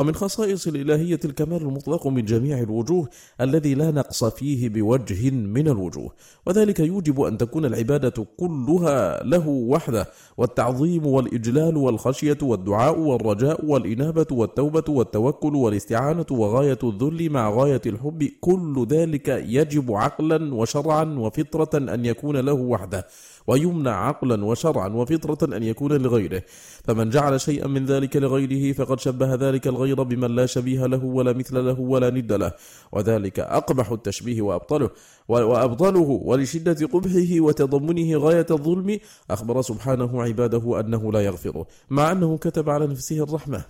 ومن 0.00 0.14
خصائص 0.14 0.66
الإلهية 0.66 1.20
الكمال 1.24 1.62
المطلق 1.62 2.06
من 2.06 2.24
جميع 2.24 2.58
الوجوه 2.58 3.08
الذي 3.40 3.74
لا 3.74 3.90
نقص 3.90 4.24
فيه 4.24 4.68
بوجه 4.68 5.30
من 5.30 5.68
الوجوه. 5.68 6.12
وذلك 6.46 6.80
يوجب 6.80 7.20
أن 7.20 7.38
تكون 7.38 7.64
العبادة 7.64 8.26
كلها 8.36 9.22
له 9.24 9.48
وحده 9.48 10.06
والتعظيم 10.36 11.06
والإجلال 11.06 11.76
والخشية 11.76 12.38
والدعاء 12.42 12.98
والرجاء 12.98 13.64
والإنابة 13.64 14.26
والتوبة 14.30 14.84
والتوكل 14.88 15.54
والاستعانة 15.54 16.26
وغاية 16.30 16.78
الذل 16.84 17.30
مع 17.30 17.50
غاية 17.50 17.82
الحب. 17.86 18.28
كل 18.40 18.86
ذلك 18.90 19.28
يجب 19.28 19.92
عقلا 19.92 20.54
وشرعا 20.54 21.04
وفطرة 21.04 21.94
أن 21.94 22.04
يكون 22.04 22.36
له 22.36 22.52
وحده. 22.52 23.06
ويمنع 23.46 24.08
عقلا 24.08 24.44
وشرعا 24.44 24.88
وفطرة 24.88 25.56
أن 25.56 25.62
يكون 25.62 25.92
لغيره. 25.92 26.42
فمن 26.84 27.10
جعل 27.10 27.40
شيئا 27.40 27.66
من 27.66 27.86
ذلك 27.86 28.16
لغيره 28.16 28.72
فقد 28.72 29.00
شبه 29.00 29.34
ذلك 29.34 29.66
الغير 29.66 30.02
بمن 30.02 30.34
لا 30.34 30.46
شبيه 30.46 30.86
له 30.86 31.04
ولا 31.04 31.32
مثل 31.32 31.64
له 31.64 31.80
ولا 31.80 32.10
ند 32.10 32.32
له. 32.32 32.52
وذلك 32.92 33.40
أقبح 33.40 33.90
التشبيه 33.90 34.42
وأبطله. 34.42 34.90
وأبطله 35.28 36.20
ولشدة 36.24 36.86
قبحه 36.86 37.40
وتضمنه 37.40 38.18
غاية 38.18 38.46
الظلم. 38.50 38.98
أخبر 39.30 39.62
سبحانه 39.62 40.22
عباده 40.22 40.80
أنه 40.80 41.12
لا 41.12 41.20
يغفره 41.20 41.66
مع 41.90 42.12
أنه 42.12 42.38
كتب 42.38 42.70
على 42.70 42.86
نفسه 42.86 43.22
الرحمة. 43.22 43.64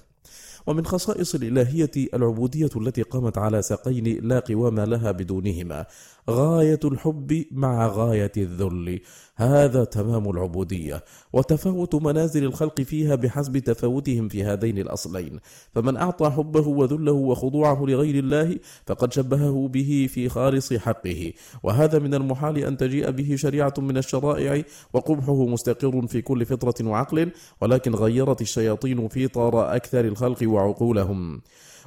ومن 0.66 0.86
خصائص 0.86 1.34
الإلهية 1.34 1.90
العبودية 2.14 2.70
التي 2.76 3.02
قامت 3.02 3.38
على 3.38 3.62
ساقين 3.62 4.28
لا 4.28 4.38
قوام 4.38 4.80
لها 4.80 5.10
بدونهما. 5.10 5.86
غاية 6.30 6.80
الحب 6.84 7.44
مع 7.50 7.86
غاية 7.86 8.32
الذل. 8.36 9.00
هذا 9.36 9.84
تمام 9.84 10.30
العبودية. 10.30 11.04
وتفاوت 11.32 11.94
منازل 11.94 12.44
الخلق 12.44 12.80
فيها 12.80 13.14
بحسب 13.14 13.58
تفاوتهم 13.58 14.28
في 14.28 14.44
هذين 14.44 14.78
الأصلين. 14.78 15.40
فمن 15.74 15.96
أعطى 15.96 16.30
حبه 16.30 16.68
وذله 16.68 17.12
وخضوعه 17.12 17.84
لغير 17.84 18.24
الله 18.24 18.58
فقد 18.86 19.12
شبهه 19.12 19.68
به 19.68 20.08
في 20.10 20.28
خالص 20.28 20.72
حقه. 20.72 21.32
وهذا 21.62 21.98
من 21.98 22.14
المحال 22.14 22.58
أن 22.58 22.76
تجيء 22.76 23.10
به 23.10 23.36
شريعة 23.36 23.74
من 23.78 23.96
الشرائع 23.96 24.62
وقبحه 24.92 25.46
مستقر 25.46 26.06
في 26.06 26.22
كل 26.22 26.46
فطرة 26.46 26.88
وعقل 26.88 27.30
ولكن 27.60 27.94
غيرت 27.94 28.40
الشياطين 28.40 29.08
فطر 29.08 29.76
أكثر 29.76 30.04
الخلق 30.04 30.38
وعقولهم. 30.42 31.40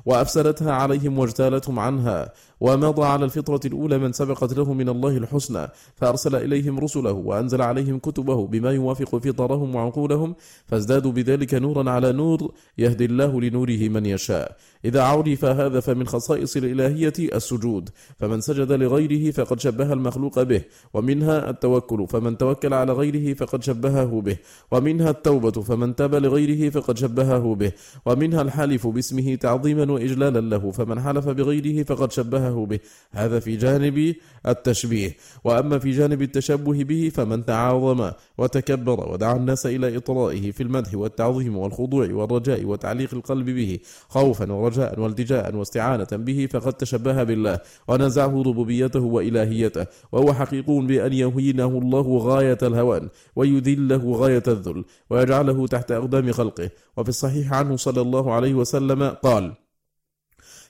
وأفسدتها 0.05 0.71
عليهم 0.71 1.19
واجتالتهم 1.19 1.79
عنها. 1.79 2.33
ومضى 2.61 3.05
على 3.05 3.25
الفطرة 3.25 3.59
الأولى 3.65 3.97
من 3.97 4.13
سبقت 4.13 4.53
له 4.53 4.73
من 4.73 4.89
الله 4.89 5.17
الحسنى. 5.17 5.67
فأرسل 5.95 6.35
إليهم 6.35 6.79
رسله 6.79 7.11
وأنزل 7.11 7.61
عليهم 7.61 7.99
كتبه 7.99 8.47
بما 8.47 8.71
يوافق 8.71 9.15
فطرهم 9.17 9.75
وعقولهم. 9.75 10.35
فازدادوا 10.67 11.11
بذلك 11.11 11.53
نورا 11.53 11.91
على 11.91 12.11
نور 12.11 12.53
يهدي 12.77 13.05
الله 13.05 13.41
لنوره 13.41 13.89
من 13.89 14.05
يشاء. 14.05 14.57
إذا 14.85 15.01
عرف 15.01 15.45
هذا 15.45 15.79
فمن 15.79 16.07
خصائص 16.07 16.57
الإلهية 16.57 17.13
السجود. 17.19 17.89
فمن 18.19 18.41
سجد 18.41 18.71
لغيره 18.71 19.31
فقد 19.31 19.59
شبه 19.59 19.93
المخلوق 19.93 20.43
به 20.43 20.61
ومنها 20.93 21.49
التوكل 21.49 22.07
فمن 22.07 22.37
توكل 22.37 22.73
على 22.73 22.93
غيره 22.93 23.33
فقد 23.33 23.63
شبهه 23.63 24.21
به 24.21 24.37
ومنها 24.71 25.09
التوبة 25.09 25.51
فمن 25.51 25.95
تاب 25.95 26.15
لغيره 26.15 26.69
فقد 26.69 26.97
شبهه 26.97 27.55
به 27.55 27.71
ومنها 28.05 28.41
الحلف 28.41 28.87
باسمه 28.87 29.35
تعظيما 29.35 29.91
وإجلالا 29.91 30.39
له 30.39 30.71
فمن 30.71 30.99
حلف 30.99 31.29
بغيره 31.29 31.83
فقد 31.83 32.11
شبهه 32.11 32.65
به. 32.65 32.79
هذا 33.11 33.39
في 33.39 33.55
جانب 33.57 34.15
التشبيه. 34.47 35.17
وأما 35.43 35.79
في 35.79 35.91
جانب 35.91 36.21
التشبه 36.21 36.83
به 36.83 37.11
فمن 37.15 37.45
تعاظم 37.45 38.11
وتكبر 38.37 39.11
ودعا 39.11 39.35
الناس 39.35 39.65
إلى 39.65 39.97
إطرائه 39.97 40.51
في 40.51 40.63
المدح 40.63 40.95
والتعظيم 40.95 41.57
والخضوع 41.57 42.07
والرجاء 42.11 42.65
وتعليق 42.65 43.13
القلب 43.13 43.45
به 43.45 43.79
خوفا 44.09 44.51
ورجاء 44.51 44.72
والتجاء 44.79 45.55
واستعانة 45.55 46.07
به 46.11 46.47
فقد 46.51 46.73
تشبه 46.73 47.23
بالله 47.23 47.59
ونزعه 47.87 48.43
ربوبيته 48.47 48.99
وإلهيته 48.99 49.85
وهو 50.11 50.33
حقيق 50.33 50.71
بأن 50.71 51.13
يهينه 51.13 51.65
الله 51.65 52.17
غاية 52.17 52.57
الهوان 52.61 53.09
ويذله 53.35 54.11
غاية 54.11 54.43
الذل 54.47 54.83
ويجعله 55.09 55.67
تحت 55.67 55.91
أقدام 55.91 56.31
خلقه. 56.31 56.69
وفي 56.97 57.09
الصحيح 57.09 57.53
عنه 57.53 57.77
صلى 57.77 58.01
الله 58.01 58.33
عليه 58.33 58.53
وسلم 58.53 59.03
قال 59.03 59.62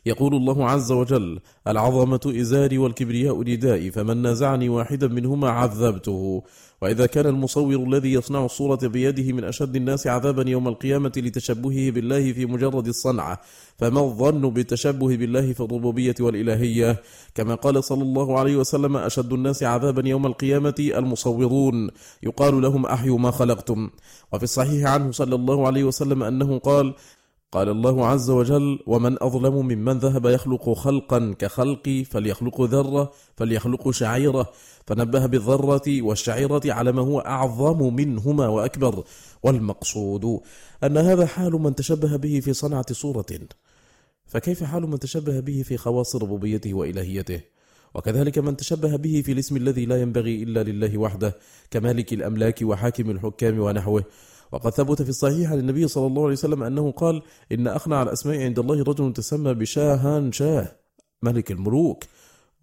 يقول 0.06 0.36
الله 0.36 0.70
عز 0.70 0.92
وجل 0.92 1.40
العظمة 1.68 2.20
إزاري 2.28 2.78
والكبرياء 2.78 3.42
ردائي 3.42 3.92
فمن 3.92 4.18
نازعني 4.18 4.70
واحدا 4.70 5.08
منهما 5.08 5.50
عذبته. 5.50 6.44
وإذا 6.82 7.06
كان 7.06 7.26
المصور 7.26 7.76
الذي 7.76 8.14
يصنع 8.14 8.46
الصورة 8.46 8.88
بيده 8.88 9.34
من 9.34 9.44
أشد 9.44 9.76
الناس 9.76 10.08
عذابا 10.08 10.50
يوم 10.50 10.68
القيامة 10.68 11.12
لتشبهه 11.18 11.92
بالله 11.92 12.34
في 12.34 12.46
مجرد 12.46 12.88
الصنعة 12.88 13.42
فما 13.78 14.00
الظن 14.02 14.50
بالتشبه 14.50 15.18
بالله 15.18 15.54
في 15.54 15.60
الربوبية 15.60 16.16
والإلهية؟ 16.20 17.02
كما 17.36 17.56
قال 17.56 17.84
صلى 17.84 18.04
الله 18.04 18.40
عليه 18.40 18.56
وسلم 18.56 18.98
أشد 18.98 19.34
الناس 19.34 19.64
عذابا 19.64 20.10
يوم 20.10 20.26
القيامة 20.26 20.76
المصورون. 20.80 21.90
يقال 22.24 22.62
لهم 22.62 22.86
أحيوا 22.86 23.20
ما 23.20 23.32
خلقتم. 23.32 23.90
وفي 24.34 24.44
الصحيح 24.44 24.90
عنه 24.90 25.12
صلى 25.12 25.36
الله 25.36 25.68
عليه 25.68 25.84
وسلم 25.84 26.24
أنه 26.24 26.60
قال 26.60 26.94
قال 27.54 27.70
الله 27.70 28.08
عز 28.08 28.30
وجل 28.30 28.80
ومن 28.88 29.24
أظلم 29.24 29.56
ممن 29.56 29.98
ذهب 29.98 30.26
يخلق 30.26 30.74
خلقا 30.74 31.36
كخلقي 31.40 32.04
فليخلق 32.04 32.62
ذرة 32.62 33.12
فليخلق 33.38 33.92
شعيرة 33.92 34.52
فنبه 34.88 35.26
بالذرة 35.26 36.02
والشعيرة 36.02 36.62
على 36.66 36.92
ما 36.92 37.02
هو 37.02 37.20
أعظم 37.20 37.96
منهما 37.96 38.48
وأكبر. 38.48 39.04
والمقصود 39.44 40.40
أن 40.84 40.98
هذا 40.98 41.26
حال 41.26 41.52
من 41.52 41.76
تشبه 41.76 42.16
به 42.16 42.40
في 42.40 42.54
صنعة 42.54 42.86
صورة. 42.92 43.26
فكيف 44.26 44.64
حال 44.64 44.88
من 44.88 45.00
تشبه 45.00 45.40
به 45.40 45.64
في 45.66 45.78
خواص 45.78 46.16
ربوبيته 46.16 46.74
وإلهيته؟ 46.74 47.42
وكذلك 47.96 48.38
من 48.38 48.58
تشبه 48.58 48.96
به 48.96 49.22
في 49.26 49.32
الاسم 49.32 49.58
الذي 49.58 49.86
لا 49.86 50.02
ينبغي 50.02 50.44
إلا 50.44 50.64
لله 50.64 50.98
وحده 50.98 51.36
كمالك 51.72 52.14
الأملاك 52.14 52.60
وحاكم 52.62 53.10
الحكام 53.10 53.60
ونحوه. 53.60 54.04
وقد 54.54 54.72
ثبت 54.72 55.02
في 55.02 55.10
الصحيح 55.10 55.52
عن 55.52 55.60
النبي 55.60 55.88
صلى 55.88 56.08
الله 56.08 56.24
عليه 56.24 56.34
وسلم 56.34 56.64
أنه 56.64 56.92
قال 56.92 57.22
إن 57.52 57.68
أخنع 57.68 58.02
الأسماء 58.02 58.42
عند 58.42 58.60
الله 58.60 58.84
رجل 58.84 59.14
تسمى 59.14 59.54
بشاهان 59.54 60.32
شاه 60.32 60.76
ملك 61.24 61.52
الملوك 61.52 62.04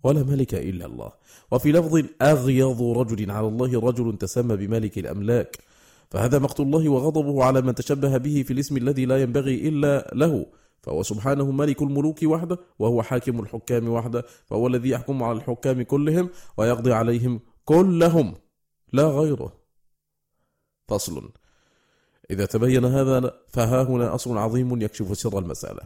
ولا 0.05 0.23
ملك 0.23 0.55
إلا 0.55 0.87
الله. 0.87 1.13
وفي 1.51 1.73
لفظ 1.73 2.03
أغيظ 2.23 2.83
رجل 2.83 3.31
على 3.31 3.49
الله 3.49 3.81
رجل 3.81 4.19
تسمى 4.19 4.57
بملك 4.57 4.99
الأملاك. 4.99 5.59
فهذا 6.11 6.39
مقت 6.39 6.61
الله 6.61 6.89
وغضبه 6.89 7.45
على 7.45 7.63
من 7.63 7.75
تشبه 7.75 8.17
به 8.17 8.43
في 8.43 8.53
الاسم 8.53 8.77
الذي 8.77 9.05
لا 9.05 9.23
ينبغي 9.23 9.69
إلا 9.69 10.11
له. 10.15 10.47
فهو 10.83 11.03
سبحانه 11.03 11.51
ملك 11.51 11.83
الملوك 11.83 12.23
وحده 12.23 12.59
وهو 12.79 13.03
حاكم 13.03 13.41
الحكام 13.41 13.89
وحده 13.89 14.25
فهو 14.47 14.67
الذي 14.67 14.89
يحكم 14.89 15.23
على 15.23 15.39
الحكام 15.39 15.83
كلهم 15.83 16.31
ويقضي 16.57 16.93
عليهم 16.93 17.41
كلهم 17.65 18.35
لا 18.93 19.05
غيره. 19.05 19.53
فصل. 20.89 21.40
إذا 22.31 22.47
تبين 22.47 22.85
هذا 22.85 23.33
فها 23.49 23.83
هنا 23.83 24.15
أصل 24.15 24.39
عظيم 24.39 24.83
يكشف 24.83 25.19
سر 25.19 25.39
المسألة 25.39 25.83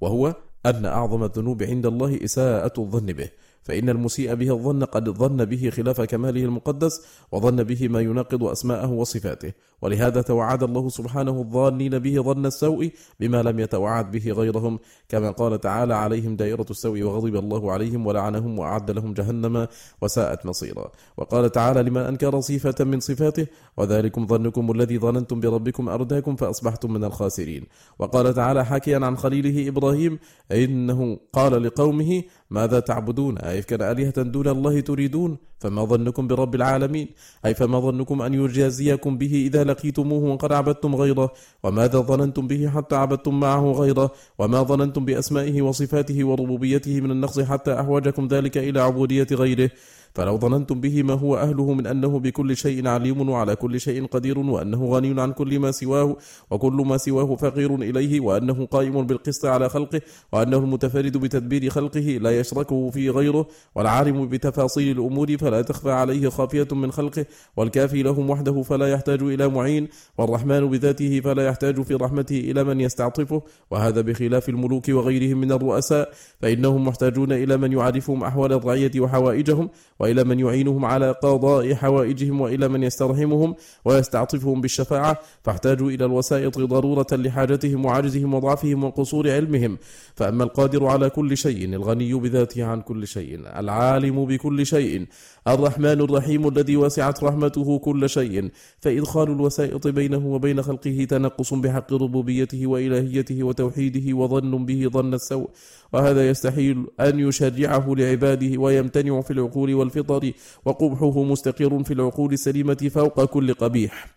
وهو 0.00 0.34
أن 0.66 0.86
أعظم 0.86 1.24
الذنوب 1.24 1.62
عند 1.62 1.86
الله 1.86 2.24
إساءة 2.24 2.80
الظن 2.80 3.06
به. 3.06 3.28
فإن 3.64 3.88
المسيء 3.88 4.34
به 4.34 4.50
الظن 4.52 4.84
قد 4.84 5.10
ظن 5.10 5.44
به 5.44 5.70
خلاف 5.70 6.00
كماله 6.00 6.44
المقدس 6.44 6.94
وظن 7.32 7.62
به 7.62 7.88
ما 7.88 8.00
يناقض 8.00 8.44
أسماءه 8.44 8.90
وصفاته. 8.90 9.52
ولهذا 9.82 10.22
توعد 10.22 10.62
الله 10.62 10.88
سبحانه 10.88 11.40
الظانين 11.40 11.98
به 11.98 12.22
ظن 12.22 12.46
السوء 12.46 12.90
بما 13.20 13.42
لم 13.42 13.60
يتوعد 13.60 14.10
به 14.10 14.32
غيرهم 14.32 14.78
كما 15.08 15.30
قال 15.30 15.60
تعالى 15.60 15.94
عليهم 15.94 16.36
دائرة 16.36 16.66
السوء 16.70 17.02
وغضب 17.02 17.36
الله 17.36 17.72
عليهم 17.72 18.06
ولعنهم 18.06 18.58
وأعد 18.58 18.90
لهم 18.90 19.14
جهنم 19.14 19.66
وساءت 20.02 20.46
مصيرا. 20.46 20.90
وقال 21.16 21.52
تعالى 21.52 21.82
لمن 21.82 22.00
أنكر 22.00 22.40
صفة 22.40 22.84
من 22.84 23.00
صفاته 23.00 23.46
وذلكم 23.76 24.26
ظنكم 24.26 24.70
الذي 24.70 24.98
ظننتم 24.98 25.40
بربكم 25.40 25.88
أرداكم 25.88 26.36
فأصبحتم 26.36 26.92
من 26.92 27.04
الخاسرين. 27.04 27.64
وقال 27.98 28.34
تعالى 28.34 28.64
حاكيا 28.64 28.98
عن 28.98 29.16
خليله 29.16 29.68
إبراهيم 29.68 30.18
إنه 30.52 31.18
قال 31.32 31.62
لقومه 31.62 32.22
ماذا 32.50 32.80
تعبدون؟ 32.80 33.38
أئفكا 33.38 33.92
آلهة 33.92 34.22
دون 34.22 34.48
الله 34.48 34.80
تريدون؟ 34.80 35.36
فما 35.60 35.84
ظنكم 35.84 36.26
برب 36.26 36.54
العالمين؟ 36.54 37.08
أي 37.46 37.54
فما 37.54 37.80
ظنكم 37.80 38.22
أن 38.22 38.34
يجازيكم 38.34 39.18
به 39.18 39.34
إذا 39.46 39.64
لقيتموه 39.64 40.24
وقد 40.24 40.52
عبدتم 40.52 40.94
غيره؟ 40.94 41.32
وماذا 41.62 41.98
ظننتم 41.98 42.46
به 42.46 42.68
حتى 42.68 42.96
عبدتم 42.96 43.40
معه 43.40 43.72
غيره؟ 43.72 44.10
وما 44.38 44.62
ظننتم 44.62 45.04
بأسمائه 45.04 45.62
وصفاته 45.62 46.24
وربوبيته 46.24 47.00
من 47.00 47.10
النقص 47.10 47.40
حتى 47.40 47.80
أحوجكم 47.80 48.28
ذلك 48.28 48.58
إلى 48.58 48.80
عبودية 48.80 49.26
غيره؟ 49.32 49.70
فلو 50.14 50.38
ظننتم 50.38 50.80
به 50.80 51.02
ما 51.02 51.14
هو 51.14 51.36
أهله 51.36 51.72
من 51.72 51.86
أنه 51.86 52.18
بكل 52.18 52.56
شيء 52.56 52.88
عليم 52.88 53.28
وعلى 53.28 53.56
كل 53.56 53.80
شيء 53.80 54.06
قدير 54.06 54.38
وأنه 54.38 54.84
غني 54.86 55.20
عن 55.20 55.32
كل 55.32 55.58
ما 55.58 55.70
سواه 55.70 56.16
وكل 56.50 56.72
ما 56.72 56.96
سواه 56.96 57.36
فقير 57.36 57.74
إليه 57.74 58.20
وأنه 58.20 58.66
قائم 58.66 59.06
بالقسط 59.06 59.46
على 59.46 59.68
خلقه 59.68 60.00
وأنه 60.32 60.56
المتفرد 60.56 61.16
بتدبير 61.16 61.70
خلقه 61.70 62.00
لا 62.00 62.38
يشركه 62.40 62.90
في 62.90 63.10
غيره 63.10 63.46
والعالم 63.74 64.28
بتفاصيل 64.28 64.98
الأمور 64.98 65.36
فلا 65.36 65.62
تخفى 65.62 65.90
عليه 65.90 66.28
خافية 66.28 66.68
من 66.72 66.92
خلقه 66.92 67.26
والكافي 67.56 68.02
لهم 68.02 68.30
وحده 68.30 68.62
فلا 68.62 68.86
يحتاج 68.86 69.22
إلى 69.22 69.48
معين 69.48 69.88
والرحمن 70.18 70.70
بذاته 70.70 71.20
فلا 71.20 71.46
يحتاج 71.46 71.82
في 71.82 71.94
رحمته 71.94 72.38
إلى 72.38 72.64
من 72.64 72.80
يستعطفه 72.80 73.42
وهذا 73.70 74.00
بخلاف 74.00 74.48
الملوك 74.48 74.88
وغيرهم 74.88 75.40
من 75.40 75.52
الرؤساء 75.52 76.12
فإنهم 76.40 76.84
محتاجون 76.84 77.32
إلى 77.32 77.56
من 77.56 77.72
يعرفهم 77.72 78.24
أحوال 78.24 78.52
الرعية 78.52 79.00
وحوائجهم 79.00 79.70
وإلى 80.04 80.24
من 80.24 80.40
يعينهم 80.40 80.84
على 80.84 81.10
قضاء 81.10 81.74
حوائجهم 81.74 82.40
وإلى 82.40 82.68
من 82.68 82.82
يسترحمهم 82.82 83.54
ويستعطفهم 83.84 84.60
بالشفاعة 84.60 85.18
فاحتاجوا 85.44 85.90
إلى 85.90 86.04
الوسائط 86.04 86.58
ضرورة 86.58 87.06
لحاجتهم 87.12 87.84
وعجزهم 87.84 88.34
وضعفهم 88.34 88.84
وقصور 88.84 89.30
علمهم. 89.30 89.78
فأما 90.14 90.44
القادر 90.44 90.86
على 90.86 91.10
كل 91.10 91.36
شيء 91.36 91.64
الغني 91.64 92.14
بذاته 92.14 92.64
عن 92.64 92.80
كل 92.80 93.06
شيء 93.06 93.40
العالم 93.56 94.24
بكل 94.24 94.66
شيء 94.66 95.06
الرحمن 95.48 96.00
الرحيم 96.00 96.48
الذي 96.48 96.76
وسعت 96.76 97.24
رحمته 97.24 97.78
كل 97.78 98.08
شيء. 98.08 98.50
فإدخال 98.80 99.30
الوسائط 99.30 99.86
بينه 99.86 100.26
وبين 100.26 100.62
خلقه 100.62 101.06
تنقص 101.10 101.54
بحق 101.54 101.92
ربوبيته 101.92 102.66
وإلهيته 102.66 103.42
وتوحيده 103.42 104.16
وظن 104.16 104.66
به 104.66 104.88
ظن 104.92 105.14
السوء. 105.14 105.50
وهذا 105.92 106.28
يستحيل 106.28 106.86
أن 107.00 107.20
يشرعه 107.20 107.94
لعباده 107.98 108.60
ويمتنع 108.60 109.20
في 109.20 109.30
العقول 109.30 109.74
والفطر 109.96 110.32
وقبحه 110.64 111.22
مستقر 111.22 111.84
في 111.84 111.94
العقول 111.94 112.32
السليمة 112.32 112.90
فوق 112.94 113.24
كل 113.24 113.54
قبيح. 113.54 114.14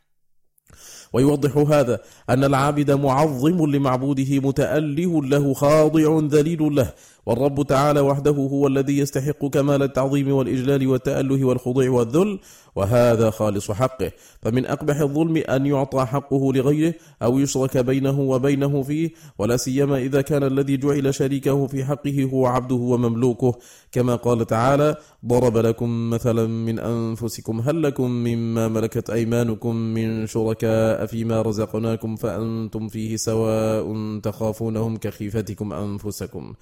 ويوضح 1.14 1.58
هذا 1.58 2.00
أن 2.30 2.44
العابد 2.44 2.92
معظم 2.92 3.66
لمعبوده 3.72 4.40
متأله 4.40 5.24
له 5.24 5.54
خاضع 5.54 6.20
ذليل 6.20 6.76
له 6.76 6.94
والرب 7.28 7.64
تعالى 7.68 8.00
وحده 8.00 8.32
هو 8.32 8.68
الذي 8.68 8.98
يستحق 8.98 9.46
كمال 9.46 9.84
التعظيم 9.84 10.32
والإجلال 10.32 10.88
والتأله 10.88 11.46
والخضوع 11.46 11.90
والذل 11.90 12.40
وهذا 12.76 13.30
خالص 13.30 13.72
حقه. 13.72 14.12
فمن 14.42 14.66
أقبح 14.66 15.00
الظلم 15.00 15.38
أن 15.38 15.66
يعطى 15.66 16.06
حقه 16.06 16.54
لغيره 16.54 16.94
أو 17.22 17.40
يشرك 17.40 17.78
بينه 17.78 18.20
وبينه 18.20 18.82
فيه 18.84 19.10
ولا 19.38 19.58
سيما 19.58 19.98
إذا 19.98 20.22
كان 20.22 20.44
الذي 20.44 20.78
جعل 20.78 21.14
شريكه 21.14 21.68
في 21.68 21.86
حقه 21.86 22.30
هو 22.34 22.46
عبده 22.46 22.76
ومملوكه. 22.76 23.54
كما 23.92 24.16
قال 24.16 24.48
تعالى 24.48 24.96
ضرب 25.26 25.58
لكم 25.58 26.10
مثلا 26.10 26.48
من 26.48 26.80
أنفسكم 26.80 27.60
هل 27.60 27.84
لكم 27.84 28.12
مما 28.12 28.68
ملكت 28.68 29.10
أيمانكم 29.10 29.76
من 29.76 30.28
شركاء 30.28 31.06
فيما 31.06 31.42
رزقناكم 31.42 32.16
فأنتم 32.16 32.88
فيه 32.88 33.16
سواء 33.16 34.20
تخافونهم 34.20 34.98
كخيفتكم 34.98 35.74
أنفسكم؟ 35.74 36.54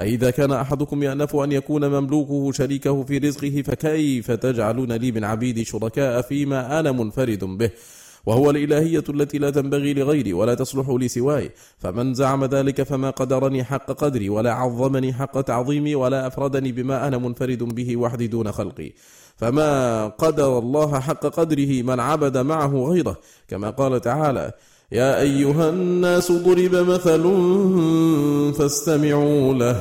أي 0.00 0.14
إذا 0.14 0.30
كان 0.30 0.52
أحدكم 0.52 1.02
يأنف 1.02 1.36
أن 1.36 1.52
يكون 1.52 1.88
مملوكه 1.90 2.52
شريكه 2.52 3.02
في 3.02 3.18
رزقه 3.18 3.62
فكيف 3.62 4.30
تجعلون 4.30 4.92
لي 4.92 5.12
من 5.12 5.24
عبيدي 5.24 5.64
شركاء 5.64 6.22
فيما 6.22 6.80
أنا 6.80 6.92
منفرد 6.92 7.44
به؟ 7.44 7.70
وهو 8.26 8.50
الإلهية 8.50 9.04
التي 9.08 9.38
لا 9.38 9.50
تنبغي 9.50 9.94
لغيري 9.94 10.32
ولا 10.32 10.54
تصلح 10.54 10.90
لسواي. 10.90 11.50
فمن 11.78 12.14
زعم 12.14 12.44
ذلك 12.44 12.82
فما 12.82 13.10
قدرني 13.10 13.64
حق 13.64 13.92
قدري 13.92 14.28
ولا 14.28 14.52
عظمني 14.52 15.12
حق 15.12 15.40
تعظيمي 15.40 15.94
ولا 15.94 16.26
أفردني 16.26 16.72
بما 16.72 17.08
أنا 17.08 17.18
منفرد 17.18 17.62
به 17.62 17.96
وحدي 17.96 18.26
دون 18.26 18.52
خلقي. 18.52 18.92
فما 19.36 20.06
قدر 20.08 20.58
الله 20.58 21.00
حق 21.00 21.26
قدره 21.26 21.82
من 21.82 22.00
عبد 22.00 22.38
معه 22.38 22.84
غيره. 22.84 23.16
كما 23.48 23.70
قال 23.70 24.00
تعالى 24.00 24.52
يا 24.92 25.20
أيها 25.20 25.68
الناس 25.68 26.32
ضرب 26.32 26.74
مثل 26.74 27.22
فاستمعوا 28.58 29.54
له. 29.54 29.80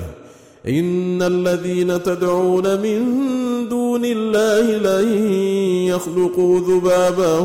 إن 0.67 1.21
الذين 1.21 2.03
تدعون 2.03 2.81
من 2.81 2.99
دون 3.69 4.05
الله 4.05 4.77
لن 4.77 5.23
يخلقوا 5.87 6.59
ذبابا 6.59 7.39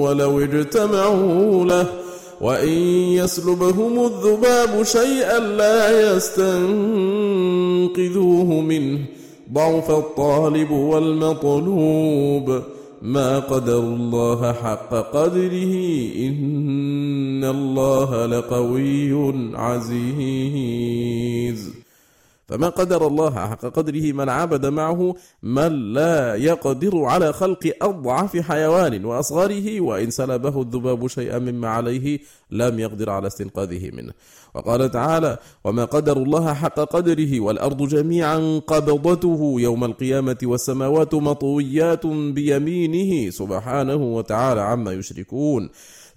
ولو 0.00 0.40
اجتمعوا 0.40 1.64
له. 1.64 1.86
وإن 2.40 2.78
يسلبهم 3.22 4.04
الذباب 4.04 4.82
شيئا 4.82 5.38
لا 5.38 6.14
يستنقذوه 6.16 6.60
منه. 8.44 8.98
ضعف 9.52 9.90
الطالب 9.90 10.70
والمطلوب. 10.70 12.62
ما 13.02 13.38
قدر 13.38 13.78
الله 13.78 14.52
حق 14.52 14.94
قدره 14.94 15.74
إن 16.16 17.44
الله 17.44 18.26
لقوي 18.26 19.32
عزيز. 19.56 21.00
فما 22.50 22.68
قدر 22.68 23.06
الله 23.06 23.30
حق 23.30 23.66
قدره 23.66 24.12
من 24.12 24.28
عبد 24.28 24.66
معه 24.66 25.14
من 25.42 25.92
لا 25.92 26.34
يقدر 26.34 27.04
على 27.04 27.32
خلق 27.32 27.72
أضعف 27.82 28.36
حيوان 28.36 29.04
وأصغره 29.04 29.80
وإن 29.80 30.10
سلبه 30.10 30.62
الذباب 30.62 31.06
شيئا 31.06 31.38
مما 31.38 31.68
عليه 31.68 32.18
لم 32.50 32.78
يقدر 32.78 33.10
على 33.10 33.26
استنقاذه 33.26 33.90
منه. 33.90 34.12
وقال 34.54 34.90
تعالى 34.90 35.38
وما 35.64 35.84
قدر 35.84 36.16
الله 36.16 36.54
حق 36.54 36.80
قدره 36.80 37.40
والأرض 37.40 37.88
جميعا 37.88 38.60
قبضته 38.66 39.54
يوم 39.58 39.84
القيامة 39.84 40.38
والسماوات 40.42 41.14
مطويات 41.14 42.06
بيمينه 42.06 43.30
سبحانه 43.30 43.94
وتعالى 43.94 44.60
عما 44.60 44.92
يشركون 44.92 45.70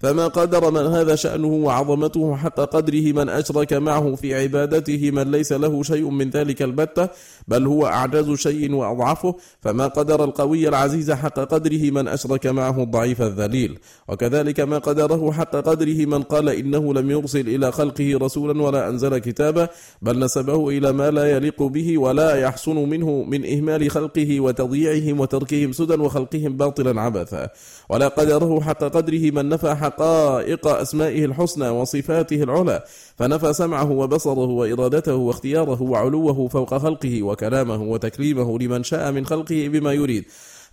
فما 0.04 0.28
قدر 0.28 0.70
من 0.70 0.86
هذا 0.86 1.14
شأنه 1.14 1.48
وعظمته 1.48 2.36
حق 2.36 2.60
قدره 2.60 3.12
من 3.12 3.28
أشرك 3.28 3.72
معه 3.72 4.14
في 4.14 4.34
عبادته 4.34 5.10
من 5.10 5.30
ليس 5.30 5.52
له 5.52 5.82
شيء 5.82 6.10
من 6.10 6.30
ذلك 6.30 6.62
البتة 6.62 7.08
بل 7.48 7.66
هو 7.66 7.86
أعجز 7.86 8.30
شيء 8.34 8.74
وأضعفه. 8.74 9.34
فما 9.60 9.86
قدر 9.86 10.24
القوي 10.24 10.68
العزيز 10.68 11.10
حق 11.10 11.40
قدره 11.40 11.90
من 11.90 12.08
أشرك 12.08 12.46
معه 12.46 12.82
الضعيف 12.82 13.22
الذليل. 13.22 13.78
وكذلك 14.08 14.60
ما 14.60 14.78
قدره 14.78 15.32
حق 15.32 15.56
قدره 15.56 16.06
من 16.06 16.22
قال 16.22 16.48
إنه 16.48 16.94
لم 16.94 17.10
يرسل 17.10 17.48
إلى 17.48 17.72
خلقه 17.72 18.18
رسولا 18.22 18.62
ولا 18.62 18.88
أنزل 18.88 19.18
كتابا 19.18 19.68
بل 20.02 20.18
نسبه 20.18 20.68
إلى 20.68 20.92
ما 20.92 21.10
لا 21.10 21.36
يليق 21.36 21.62
به 21.62 21.98
ولا 21.98 22.36
يحسن 22.36 22.76
منه 22.76 23.22
من 23.22 23.44
إهمال 23.44 23.90
خلقه 23.90 24.40
وتضييعهم 24.40 25.20
وتركهم 25.20 25.72
سدى 25.72 25.94
وخلقهم 25.94 26.56
باطلا 26.56 27.00
عبثا. 27.00 27.48
ولا 27.88 28.08
قدره 28.08 28.60
حق 28.60 28.84
قدره 28.84 29.30
من 29.30 29.48
نفى 29.48 29.74
حقائق 29.94 30.66
أسمائه 30.66 31.24
الحسنى 31.24 31.68
وصفاته 31.68 32.42
العلى 32.42 32.82
فنفى 33.16 33.52
سمعه 33.52 33.90
وبصره 33.90 34.48
وإرادته 34.48 35.14
واختياره 35.14 35.82
وعلوه 35.82 36.48
فوق 36.48 36.74
خلقه 36.74 37.22
وكلامه 37.22 37.82
وتكليمه 37.82 38.58
لمن 38.58 38.82
شاء 38.82 39.12
من 39.12 39.26
خلقه 39.26 39.68
بما 39.68 39.92
يريد. 39.92 40.24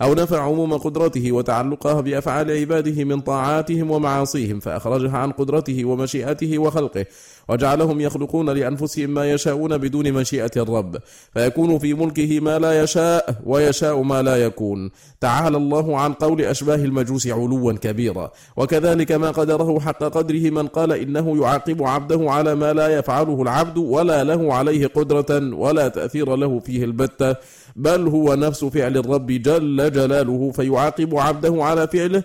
أو 0.02 0.14
نفى 0.14 0.38
عموم 0.38 0.74
قدرته 0.78 1.32
وتعلقها 1.32 2.02
بأفعال 2.02 2.52
عباده 2.52 3.04
من 3.04 3.22
طاعاتهم 3.22 3.92
ومعاصيهم 3.92 4.60
فأخرجها 4.60 5.18
عن 5.18 5.32
قدرته 5.32 5.86
ومشيئته 5.86 6.60
وخلقه 6.60 7.06
وجعلهم 7.50 8.02
يخلقون 8.02 8.50
لأنفسهم 8.50 9.10
ما 9.10 9.32
يشاءون 9.32 9.78
بدون 9.78 10.12
مشيئة 10.14 10.52
الرب 10.58 10.98
فيكون 11.34 11.80
في 11.80 11.94
ملكه 11.94 12.40
ما 12.40 12.60
لا 12.60 12.84
يشاء 12.84 13.36
ويشاء 13.46 14.02
ما 14.02 14.22
لا 14.22 14.36
يكون. 14.36 14.92
تعالى 15.22 15.58
الله 15.58 16.00
عن 16.00 16.14
قول 16.14 16.42
أشباه 16.42 16.76
المجوس 16.76 17.28
علوا 17.28 17.74
كبيرا. 17.74 18.32
وكذلك 18.58 19.12
ما 19.12 19.32
قدره 19.32 19.80
حق 19.80 20.04
قدره 20.04 20.50
من 20.50 20.68
قال 20.68 20.92
إنه 20.92 21.42
يعاقب 21.42 21.84
عبده 21.84 22.32
على 22.32 22.56
ما 22.56 22.74
لا 22.74 22.88
يفعله 22.88 23.42
العبد 23.42 23.78
ولا 23.78 24.24
له 24.24 24.54
عليه 24.54 24.88
قدرة 24.88 25.56
ولا 25.56 25.88
تأثير 25.88 26.36
له 26.36 26.60
فيه 26.60 26.84
البتة. 26.84 27.36
بل 27.76 28.08
هو 28.08 28.34
نفس 28.34 28.66
فعل 28.66 28.98
الرب 28.98 29.28
جل 29.32 29.92
جلاله 29.92 30.52
فيعاقب 30.52 31.16
عبده 31.16 31.64
على 31.64 31.88
فعله 31.88 32.24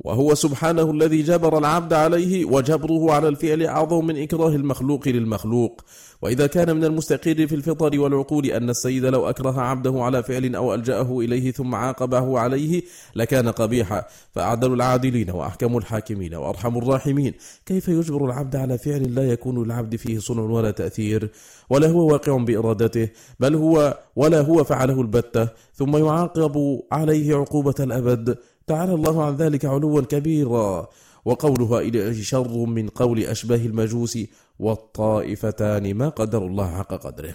وهو 0.00 0.34
سبحانه 0.34 0.90
الذي 0.90 1.22
جبر 1.22 1.58
العبد 1.58 1.92
عليه 1.92 2.44
وجبره 2.44 3.12
على 3.12 3.28
الفعل 3.28 3.62
أعظم 3.62 4.06
من 4.06 4.22
إكراه 4.22 4.48
المخلوق 4.48 5.08
للمخلوق. 5.08 5.84
وإذا 6.24 6.46
كان 6.46 6.76
من 6.76 6.84
المستقر 6.84 7.46
في 7.46 7.54
الفطر 7.54 8.00
والعقول 8.00 8.46
أن 8.46 8.70
السيد 8.70 9.04
لو 9.04 9.28
أكره 9.28 9.60
عبده 9.60 10.02
على 10.02 10.22
فعل 10.22 10.54
أو 10.54 10.74
ألجأه 10.74 11.20
إليه 11.20 11.52
ثم 11.52 11.74
عاقبه 11.74 12.38
عليه 12.38 12.82
لكان 13.14 13.48
قبيحا 13.48 14.04
فأعدل 14.34 14.72
العادلين 14.72 15.30
وأحكم 15.30 15.76
الحاكمين 15.78 16.34
وأرحم 16.34 16.78
الراحمين. 16.78 17.34
كيف 17.66 17.88
يجبر 17.88 18.24
العبد 18.24 18.56
على 18.56 18.78
فعل 18.78 19.14
لا 19.14 19.28
يكون 19.28 19.64
للعبد 19.64 19.96
فيه 19.96 20.18
صنع 20.18 20.42
ولا 20.42 20.70
تأثير؟ 20.70 21.30
ولا 21.70 21.88
هو 21.88 22.12
واقع 22.12 22.36
بإرادته 22.36 23.08
بل 23.40 23.54
هو 23.54 23.98
ولا 24.16 24.40
هو 24.40 24.64
فعله 24.64 25.00
البتة 25.00 25.48
ثم 25.74 25.96
يعاقب 25.96 26.82
عليه 26.92 27.36
عقوبة 27.36 27.74
الأبد. 27.80 28.38
تعالى 28.66 28.94
الله 28.94 29.24
عن 29.24 29.36
ذلك 29.36 29.64
علوا 29.64 30.00
كبيرا. 30.00 30.88
وقولها 31.24 31.80
إليه 31.80 32.22
شر 32.22 32.66
من 32.66 32.88
قول 32.88 33.20
أشباه 33.20 33.56
المجوس 33.56 34.18
والطائفتان 34.58 35.94
ما 35.94 36.08
قدر 36.08 36.46
الله 36.46 36.78
حق 36.78 36.94
قدره. 36.94 37.34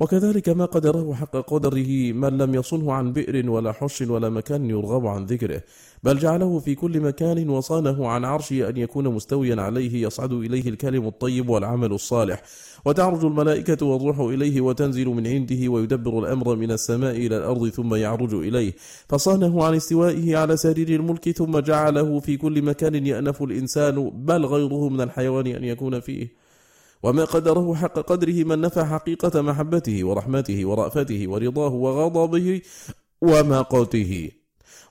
وكذلك 0.00 0.48
ما 0.48 0.64
قدره 0.64 1.14
حق 1.14 1.36
قدره 1.36 2.12
من 2.12 2.38
لم 2.38 2.54
يصنه 2.54 2.92
عن 2.92 3.12
بئر 3.12 3.50
ولا 3.50 3.72
حش 3.72 4.02
ولا 4.02 4.28
مكان 4.28 4.70
يرغب 4.70 5.06
عن 5.06 5.24
ذكره. 5.24 5.62
بل 6.02 6.18
جعله 6.18 6.58
في 6.58 6.74
كل 6.74 7.00
مكان 7.00 7.48
وصانه 7.48 8.08
عن 8.08 8.24
عرشه 8.24 8.68
أن 8.68 8.76
يكون 8.76 9.08
مستويا 9.08 9.62
عليه 9.62 10.02
يصعد 10.06 10.32
إليه 10.32 10.68
الكلم 10.68 11.06
الطيب 11.06 11.48
والعمل 11.48 11.92
الصالح. 11.92 12.42
وتعرج 12.84 13.24
الملائكة 13.24 13.86
والروح 13.86 14.20
إليه 14.20 14.60
وتنزل 14.60 15.06
من 15.06 15.26
عنده 15.26 15.68
ويدبر 15.68 16.18
الأمر 16.18 16.56
من 16.56 16.70
السماء 16.70 17.16
إلى 17.16 17.36
الأرض 17.36 17.68
ثم 17.68 17.94
يعرج 17.94 18.34
إليه. 18.34 18.72
فصانه 19.08 19.64
عن 19.64 19.74
استوائه 19.74 20.36
على 20.36 20.56
سرير 20.56 20.88
الملك 20.88 21.30
ثم 21.30 21.58
جعله 21.58 22.20
في 22.20 22.36
كل 22.36 22.62
مكان 22.62 23.06
يأنف 23.06 23.42
الإنسان. 23.42 24.10
بل 24.10 24.46
غيره 24.46 24.88
من 24.88 25.00
الحيوان 25.00 25.46
أن 25.46 25.64
يكون 25.64 26.00
فيه. 26.00 26.43
وما 27.04 27.24
قدره 27.24 27.74
حق 27.74 27.96
قدره 28.10 28.44
من 28.44 28.60
نفى 28.60 28.84
حقيقة 28.84 29.42
محبته 29.48 30.04
ورحمته 30.08 30.58
ورأفته 30.68 31.20
ورضاه 31.32 31.74
وغضبه 31.84 32.48
ومقته 33.22 34.12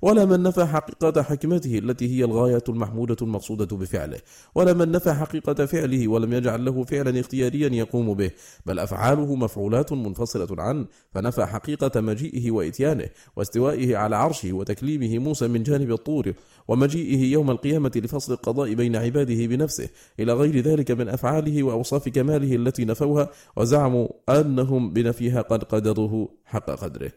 ولا 0.04 0.26
من 0.26 0.44
نفى 0.44 0.66
حقيقة 0.66 1.22
حكمته 1.22 1.78
التي 1.78 2.18
هي 2.18 2.24
الغاية 2.24 2.64
المحمودة 2.70 3.16
المقصودة 3.22 3.78
بفعله 3.78 4.18
ولا 4.56 4.74
من 4.74 4.92
نفى 4.92 5.14
حقيقة 5.14 5.66
فعله 5.66 6.08
ولم 6.08 6.34
يجعل 6.34 6.66
له 6.66 6.84
فعلا 6.84 7.20
اختياريا 7.20 7.70
يقوم 7.70 8.14
به 8.14 8.32
بل 8.66 8.80
أفعاله 8.80 9.36
مفعولات 9.36 9.94
منفصلة 9.94 10.48
عنه 10.64 10.86
فنفى 11.12 11.46
حقيقة 11.46 12.02
مجيئه 12.02 12.52
وإتيانه 12.52 13.10
واستوائه 13.36 13.98
على 13.98 14.16
عرشه 14.16 14.54
وتكليمه 14.54 15.20
موسى 15.20 15.48
من 15.48 15.64
جانب 15.64 15.92
الطور 15.92 16.34
ومجيئه 16.68 17.32
يوم 17.32 17.52
القيامة 17.52 17.92
لفصل 17.96 18.34
القضاء 18.34 18.74
بين 18.74 18.96
عباده 18.96 19.46
بنفسه 19.46 19.90
إلى 20.20 20.34
غير 20.34 20.60
ذلك 20.60 20.92
من 20.92 21.10
أفعاله 21.10 21.64
وأوصاف 21.64 22.10
كماله 22.10 22.56
التي 22.56 22.86
نفوها 22.86 23.30
وزعموا 23.58 24.08
أنهم 24.30 24.94
بنفيها 24.94 25.42
قد 25.42 25.64
قدروه 25.64 26.30
حق 26.46 26.70
قدره. 26.70 27.12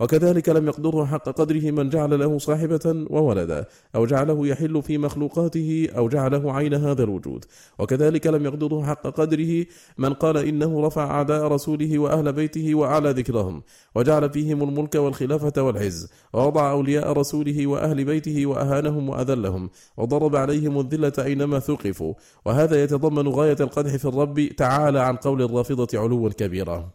وكذلك 0.00 0.48
لم 0.48 0.66
يقدره 0.66 1.04
حق 1.04 1.28
قدره 1.28 1.70
من 1.70 1.88
جعل 1.88 2.18
له 2.18 2.38
صاحبة 2.38 3.06
وولدا 3.10 3.64
أو 3.94 4.06
جعله 4.06 4.46
يحل 4.46 4.82
في 4.82 4.98
مخلوقاته 4.98 5.88
أو 5.96 6.08
جعله 6.08 6.52
عين 6.52 6.74
هذا 6.74 7.02
الوجود. 7.02 7.44
وكذلك 7.78 8.26
لم 8.26 8.44
يقدره 8.44 8.82
حق 8.82 9.06
قدره 9.06 9.66
من 9.98 10.12
قال 10.12 10.36
إنه 10.36 10.86
رفع 10.86 11.10
أعداء 11.10 11.46
رسوله 11.46 11.98
وأهل 11.98 12.32
بيته 12.32 12.74
وأعلى 12.74 13.10
ذكرهم 13.10 13.62
وجعل 13.94 14.30
فيهم 14.30 14.62
الملك 14.62 14.94
والخلافة 14.94 15.62
والعز 15.62 16.08
ووضع 16.32 16.70
أولياء 16.70 17.12
رسوله 17.12 17.66
وأهل 17.66 18.04
بيته 18.04 18.46
وأهانهم 18.46 19.08
وأذلهم 19.08 19.70
وضرب 19.96 20.36
عليهم 20.36 20.80
الذلة 20.80 21.12
أينما 21.18 21.58
ثقفوا. 21.58 22.14
وهذا 22.44 22.82
يتضمن 22.82 23.28
غاية 23.28 23.56
القدح 23.60 23.96
في 23.96 24.04
الرب 24.04 24.48
تعالى 24.56 25.00
عن 25.00 25.16
قول 25.16 25.42
الرافضة 25.42 25.88
علوا 25.94 26.30
كبيرا. 26.30 26.90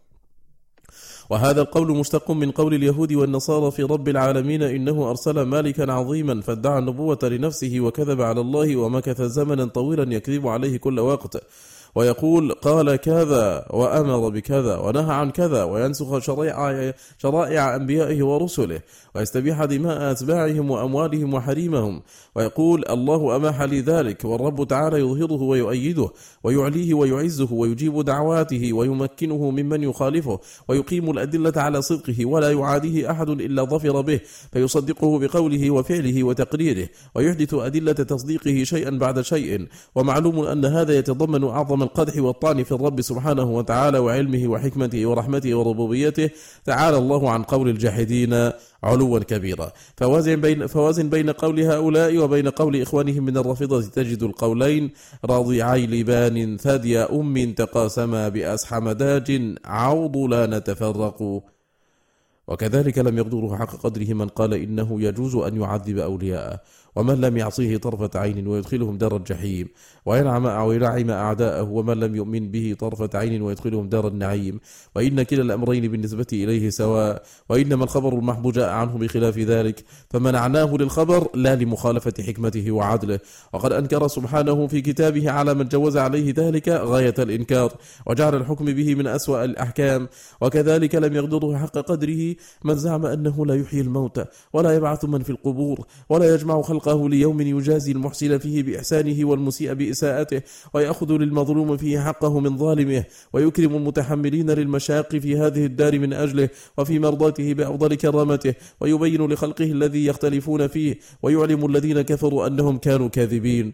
وهذا 1.31 1.61
القول 1.61 1.97
مشتق 1.97 2.31
من 2.31 2.51
قول 2.51 2.73
اليهود 2.73 3.13
والنصارى 3.13 3.71
في 3.71 3.83
رب 3.83 4.07
العالمين 4.09 4.63
إنه 4.63 5.09
أرسل 5.09 5.41
مالكا 5.41 5.91
عظيما 5.91 6.41
فادعى 6.41 6.79
النبوة 6.79 7.19
لنفسه 7.23 7.79
وكذب 7.79 8.21
على 8.21 8.41
الله 8.41 8.75
ومكث 8.75 9.21
زمنا 9.21 9.65
طويلا 9.65 10.15
يكذب 10.15 10.47
عليه 10.47 10.77
كل 10.77 10.99
وقت. 10.99 11.43
ويقول 11.95 12.51
قال 12.51 12.95
كذا 12.95 13.65
وأمر 13.69 14.29
بكذا 14.29 14.77
ونهى 14.77 15.13
عن 15.13 15.31
كذا 15.31 15.63
وينسخ 15.63 16.19
شرائع, 16.19 16.93
شرائع 17.17 17.75
أنبيائه 17.75 18.23
ورسله 18.23 18.81
ويستبيح 19.15 19.65
دماء 19.65 20.11
أتباعهم 20.11 20.71
وأموالهم 20.71 21.33
وحريمهم 21.33 22.01
ويقول 22.35 22.83
الله 22.89 23.35
أماح 23.35 23.61
لي 23.61 23.81
ذلك 23.81 24.25
والرب 24.25 24.67
تعالى 24.67 24.99
يظهره 24.99 25.41
ويؤيده 25.41 26.09
ويعليه 26.43 26.93
ويعزه 26.93 27.53
ويجيب 27.53 28.05
دعواته 28.05 28.73
ويمكنه 28.73 29.49
ممن 29.49 29.83
يخالفه 29.83 30.39
ويقيم 30.67 31.11
الأدلة 31.11 31.53
على 31.55 31.81
صدقه 31.81 32.25
ولا 32.25 32.51
يعاديه 32.51 33.11
أحد 33.11 33.29
إلا 33.29 33.63
ظفر 33.63 34.01
به 34.01 34.19
فيصدقه 34.51 35.19
بقوله 35.19 35.71
وفعله 35.71 36.23
وتقريره 36.23 36.89
ويحدث 37.15 37.53
أدلة 37.53 37.93
تصديقه 37.93 38.63
شيئا 38.63 38.89
بعد 38.89 39.21
شيء 39.21 39.67
ومعلوم 39.95 40.39
أن 40.39 40.65
هذا 40.65 40.97
يتضمن 40.97 41.43
أعظم 41.43 41.80
القدح 41.81 42.21
والطعن 42.21 42.63
في 42.63 42.71
الرب 42.71 43.01
سبحانه 43.01 43.43
وتعالى 43.43 43.99
وعلمه 43.99 44.47
وحكمته 44.47 45.05
ورحمته 45.05 45.55
وربوبيته. 45.55 46.29
تعالى 46.65 46.97
الله 46.97 47.29
عن 47.29 47.43
قول 47.43 47.69
الجاحدين 47.69 48.51
علوا 48.83 49.19
كبيرا. 49.19 49.71
فوازن 49.97 50.41
بين, 50.41 50.67
فوازن 50.67 51.09
بين 51.09 51.29
قول 51.29 51.59
هؤلاء 51.59 52.17
وبين 52.17 52.49
قول 52.49 52.81
إخوانهم 52.81 53.25
من 53.25 53.37
الرافضة 53.37 53.81
تجد 53.81 54.23
القولين 54.23 54.91
راضعي 55.25 55.87
لبان 55.87 56.57
ثدي 56.57 56.99
أم 56.99 57.53
تقاسما 57.53 58.29
بأسحم 58.29 58.91
داج 58.91 59.55
عوض 59.65 60.17
لا 60.17 60.45
نتفرق. 60.45 61.43
وكذلك 62.47 62.97
لم 62.97 63.17
يقدره 63.17 63.55
حق 63.55 63.75
قدره 63.75 64.13
من 64.13 64.27
قال 64.27 64.53
إنه 64.53 65.01
يجوز 65.01 65.35
أن 65.35 65.61
يعذب 65.61 65.97
أولياءه. 65.97 66.59
ومن 66.95 67.21
لم 67.21 67.37
يعصيه 67.37 67.77
طرفة 67.77 68.19
عين 68.19 68.47
ويدخلهم 68.47 68.97
دار 68.97 69.17
الجحيم 69.17 69.67
وينعم 70.05 70.45
أو 70.45 70.71
ينعم 70.71 71.09
أعداءه 71.09 71.63
ومن 71.63 71.99
لم 71.99 72.15
يؤمن 72.15 72.51
به 72.51 72.75
طرفة 72.79 73.09
عين 73.13 73.41
ويدخلهم 73.41 73.89
دار 73.89 74.07
النعيم. 74.07 74.59
وإن 74.95 75.23
كلا 75.23 75.41
الأمرين 75.41 75.91
بالنسبة 75.91 76.27
إليه 76.33 76.69
سواء 76.69 77.23
وإنما 77.49 77.83
الخبر 77.83 78.13
المحبو 78.13 78.51
جاء 78.51 78.69
عنه 78.69 78.97
بخلاف 78.97 79.37
ذلك 79.37 79.83
فمنعناه 80.09 80.75
للخبر 80.75 81.27
لا 81.35 81.55
لمخالفة 81.55 82.13
حكمته 82.23 82.71
وعدله. 82.71 83.19
وقد 83.53 83.71
أنكر 83.73 84.07
سبحانه 84.07 84.67
في 84.67 84.81
كتابه 84.81 85.31
على 85.31 85.53
من 85.53 85.67
جوز 85.67 85.97
عليه 85.97 86.33
ذلك 86.37 86.69
غاية 86.69 87.15
الإنكار 87.19 87.71
وجعل 88.07 88.35
الحكم 88.35 88.65
به 88.65 88.95
من 88.95 89.07
أسوأ 89.07 89.45
الأحكام. 89.45 90.07
وكذلك 90.41 90.95
لم 90.95 91.13
يقدره 91.15 91.57
حق 91.57 91.77
قدره 91.77 92.35
من 92.63 92.75
زعم 92.75 93.05
أنه 93.05 93.45
لا 93.45 93.55
يحيي 93.55 93.81
الموتى 93.81 94.25
ولا 94.53 94.75
يبعث 94.75 95.05
من 95.05 95.23
في 95.23 95.29
القبور 95.29 95.85
ولا 96.09 96.33
يجمع 96.33 96.61
خلق 96.61 96.80
خلقه 96.81 97.09
ليوم 97.09 97.41
يجازي 97.41 97.91
المحسن 97.91 98.37
فيه 98.37 98.63
بإحسانه 98.63 99.25
والمسيء 99.25 99.73
بإساءته 99.73 100.41
ويأخذ 100.73 101.11
للمظلوم 101.11 101.77
فيه 101.77 101.99
حقه 101.99 102.39
من 102.39 102.57
ظالمه 102.57 103.03
ويكرم 103.33 103.75
المتحملين 103.75 104.51
للمشاق 104.51 105.15
في 105.15 105.37
هذه 105.37 105.65
الدار 105.65 105.99
من 105.99 106.13
أجله 106.13 106.49
وفي 106.77 106.99
مرضاته 106.99 107.53
بأفضل 107.53 107.95
كرامته 107.95 108.53
ويبين 108.79 109.21
لخلقه 109.25 109.65
الذي 109.65 110.05
يختلفون 110.05 110.67
فيه 110.67 110.99
ويعلم 111.23 111.65
الذين 111.65 112.01
كفروا 112.01 112.47
أنهم 112.47 112.77
كانوا 112.77 113.07
كاذبين. 113.07 113.73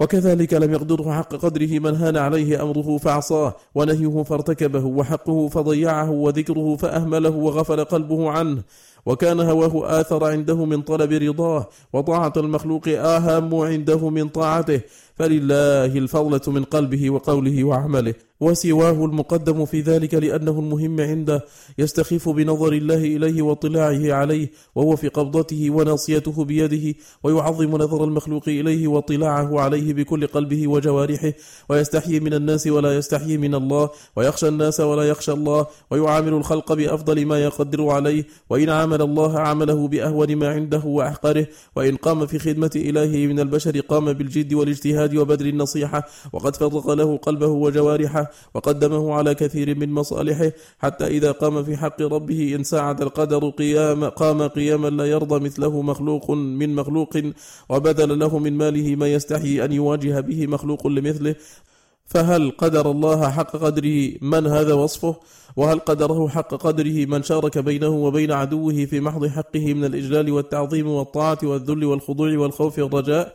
وكذلك 0.00 0.54
لم 0.54 0.72
يقدره 0.72 1.12
حق 1.12 1.34
قدره 1.34 1.78
من 1.78 1.94
هان 1.96 2.16
عليه 2.16 2.62
أمره 2.62 2.98
فعصاه 2.98 3.56
ونهيه 3.74 4.22
فارتكبه 4.22 4.84
وحقه 4.84 5.48
فضيعه 5.48 6.10
وذكره 6.10 6.76
فأهمله 6.76 7.30
وغفل 7.30 7.84
قلبه 7.84 8.30
عنه. 8.30 8.62
وكان 9.06 9.40
هواه 9.40 10.00
آثر 10.00 10.24
عنده 10.24 10.64
من 10.64 10.82
طلب 10.82 11.12
رضاه 11.12 11.68
وطاعة 11.92 12.32
المخلوق 12.36 12.88
آهام 12.88 13.54
عنده 13.54 14.10
من 14.10 14.28
طاعته. 14.28 14.80
فلله 15.18 15.98
الفضلة 15.98 16.40
من 16.46 16.64
قلبه 16.64 17.10
وقوله 17.10 17.64
وعمله 17.64 18.14
وسواه 18.40 19.04
المقدم 19.04 19.64
في 19.64 19.80
ذلك 19.80 20.14
لأنه 20.14 20.50
المهم 20.58 21.00
عنده 21.00 21.44
يستخف 21.78 22.28
بنظر 22.28 22.72
الله 22.72 22.96
إليه 22.96 23.42
واطلاعه 23.42 24.12
عليه 24.12 24.50
وهو 24.74 24.96
في 24.96 25.08
قبضته 25.08 25.70
وناصيته 25.70 26.44
بيده 26.44 26.98
ويعظم 27.22 27.70
نظر 27.76 28.04
المخلوق 28.04 28.48
إليه 28.48 28.88
واطلاعه 28.88 29.60
عليه 29.60 29.94
بكل 29.94 30.26
قلبه 30.26 30.68
وجوارحه 30.68 31.32
ويستحيي 31.68 32.20
من 32.20 32.34
الناس 32.34 32.66
ولا 32.66 32.96
يستحيي 32.96 33.38
من 33.38 33.54
الله 33.54 33.90
ويخشى 34.16 34.48
الناس 34.48 34.80
ولا 34.80 35.02
يخشى 35.02 35.32
الله 35.32 35.66
ويعامل 35.90 36.32
الخلق 36.32 36.72
بأفضل 36.72 37.26
ما 37.26 37.38
يقدر 37.44 37.88
عليه 37.88 38.24
وإن 38.50 38.70
عامل 38.70 39.02
الله 39.02 39.38
عمله 39.38 39.88
بأهون 39.88 40.36
ما 40.36 40.48
عنده 40.48 40.82
وأحقره 40.84 41.46
وإن 41.76 41.96
قام 41.96 42.26
في 42.26 42.38
خدمة 42.38 42.70
إلهه 42.76 43.26
من 43.26 43.40
البشر 43.40 43.80
قام 43.80 44.12
بالجد 44.12 44.54
والاجتهاد 44.54 45.05
وبذل 45.14 45.48
النصيحة 45.48 46.08
وقد 46.32 46.56
فرق 46.56 46.90
له 46.90 47.16
قلبه 47.16 47.46
وجوارحه 47.46 48.30
وقدمه 48.54 49.14
على 49.14 49.34
كثير 49.34 49.78
من 49.78 49.92
مصالحه 49.92 50.52
حتى 50.78 51.06
إذا 51.06 51.32
قام 51.32 51.64
في 51.64 51.76
حق 51.76 52.02
ربه 52.02 52.54
إن 52.54 52.64
ساعد 52.64 53.02
القدر 53.02 53.48
قيام 53.48 54.04
قام 54.04 54.42
قياما 54.42 54.88
لا 54.88 55.04
يرضى 55.04 55.44
مثله 55.44 55.82
مخلوق 55.82 56.30
من 56.30 56.74
مخلوق 56.74 57.18
وبذل 57.68 58.18
له 58.18 58.38
من 58.38 58.52
ماله 58.52 58.96
ما 58.96 59.12
يستحي 59.12 59.64
أن 59.64 59.72
يواجه 59.72 60.20
به 60.20 60.46
مخلوق 60.46 60.86
لمثله. 60.86 61.34
فهل 62.06 62.52
قدر 62.58 62.90
الله 62.90 63.30
حق 63.30 63.56
قدره؟ 63.56 64.12
من 64.22 64.46
هذا 64.46 64.74
وصفه؟ 64.74 65.16
وهل 65.56 65.78
قدره 65.78 66.28
حق 66.28 66.54
قدره 66.54 67.06
من 67.06 67.22
شارك 67.22 67.58
بينه 67.58 67.88
وبين 67.88 68.32
عدوه 68.32 68.84
في 68.84 69.00
محض 69.00 69.26
حقه 69.26 69.74
من 69.74 69.84
الإجلال 69.84 70.30
والتعظيم 70.30 70.88
والطاعة 70.88 71.38
والذل 71.42 71.84
والخضوع 71.84 72.38
والخوف 72.38 72.78
والرجاء؟ 72.78 73.34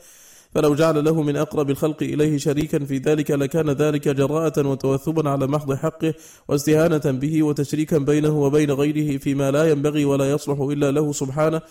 فلو 0.56 0.76
جعل 0.76 1.04
له 1.04 1.22
من 1.22 1.36
أقرب 1.38 1.70
الخلق 1.70 2.04
إليه 2.04 2.38
شريكا 2.38 2.86
في 2.86 2.97
ذلك 2.97 3.32
لكان 3.32 3.70
ذلك 3.70 4.08
جراءة 4.08 4.68
وتوثبا 4.68 5.30
على 5.30 5.47
محض 5.47 5.74
حقه 5.74 6.14
واستهانة 6.47 7.20
به 7.20 7.43
وتشريكا 7.43 7.97
بينه 7.97 8.41
وبين 8.41 8.72
غيره 8.72 9.18
فيما 9.18 9.52
لا 9.52 9.70
ينبغي 9.70 10.06
ولا 10.06 10.32
يصلح 10.32 10.60
إلا 10.60 10.91
له 10.91 11.12
سبحانه. 11.12 11.62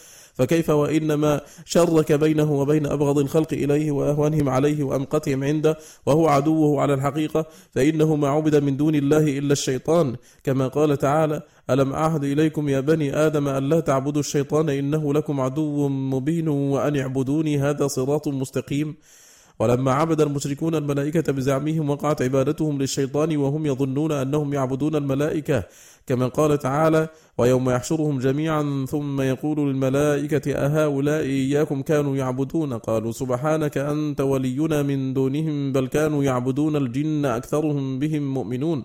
فكيف 0.41 0.70
وإنما 0.70 1.41
شرك 1.64 2.12
بينه 2.12 2.53
وبين 2.53 2.86
أبغض 2.86 3.18
الخلق 3.18 3.53
إليه 3.53 3.91
وأهوانهم 3.91 4.49
عليه 4.49 4.84
وأمقتهم 4.84 5.45
عنده 5.45 5.76
وهو 6.07 6.28
عدوه 6.28 6.80
على 6.80 6.95
الحقيقة 6.95 7.47
فإنه 7.70 8.16
ما 8.16 8.28
عبد 8.28 8.57
من 8.57 8.76
دون 8.76 8.95
الله 8.95 9.38
إلا 9.38 9.53
الشيطان 9.53 10.16
كما 10.45 10.68
قال 10.68 10.97
تعالى 10.97 11.43
ألم 11.70 11.93
أعهد 11.93 12.24
إليكم 12.24 12.68
يا 12.68 12.80
بني 12.80 13.16
آدم 13.16 13.49
أن 13.49 13.68
لا 13.68 13.80
تعبدوا 13.80 14.20
الشيطان 14.20 14.68
إنه 14.68 15.14
لكم 15.14 15.41
عدو 15.41 15.88
مبين 15.88 16.49
وأن 16.49 16.97
اعبدوني 16.97 17.59
هذا 17.59 17.86
صراط 17.86 18.28
مستقيم 18.28 18.97
ولما 19.61 19.92
عبد 19.92 20.20
المشركون 20.20 20.74
الملائكة 20.74 21.32
بزعمهم 21.32 21.90
وقعت 21.90 22.22
عبادتهم 22.22 22.78
للشيطان 22.78 23.36
وهم 23.36 23.66
يظنون 23.66 24.12
أنهم 24.12 24.54
يعبدون 24.54 24.96
الملائكة 24.96 25.64
كما 26.06 26.28
قال 26.28 26.58
تعالى 26.58 27.08
ويوم 27.38 27.70
يحشرهم 27.70 28.18
جميعا 28.18 28.86
ثم 28.88 29.20
يقول 29.20 29.58
للملائكة 29.58 30.52
أهؤلاء 30.54 31.20
إياكم 31.20 31.82
كانوا 31.82 32.16
يعبدون 32.16 32.72
قالوا 32.78 33.12
سبحانك 33.12 33.78
أنت 33.78 34.20
ولينا 34.20 34.82
من 34.82 35.14
دونهم 35.14 35.72
بل 35.72 35.86
كانوا 35.86 36.24
يعبدون 36.24 36.76
الجن 36.76 37.24
أكثرهم 37.24 37.98
بهم 37.98 38.34
مؤمنون 38.34 38.84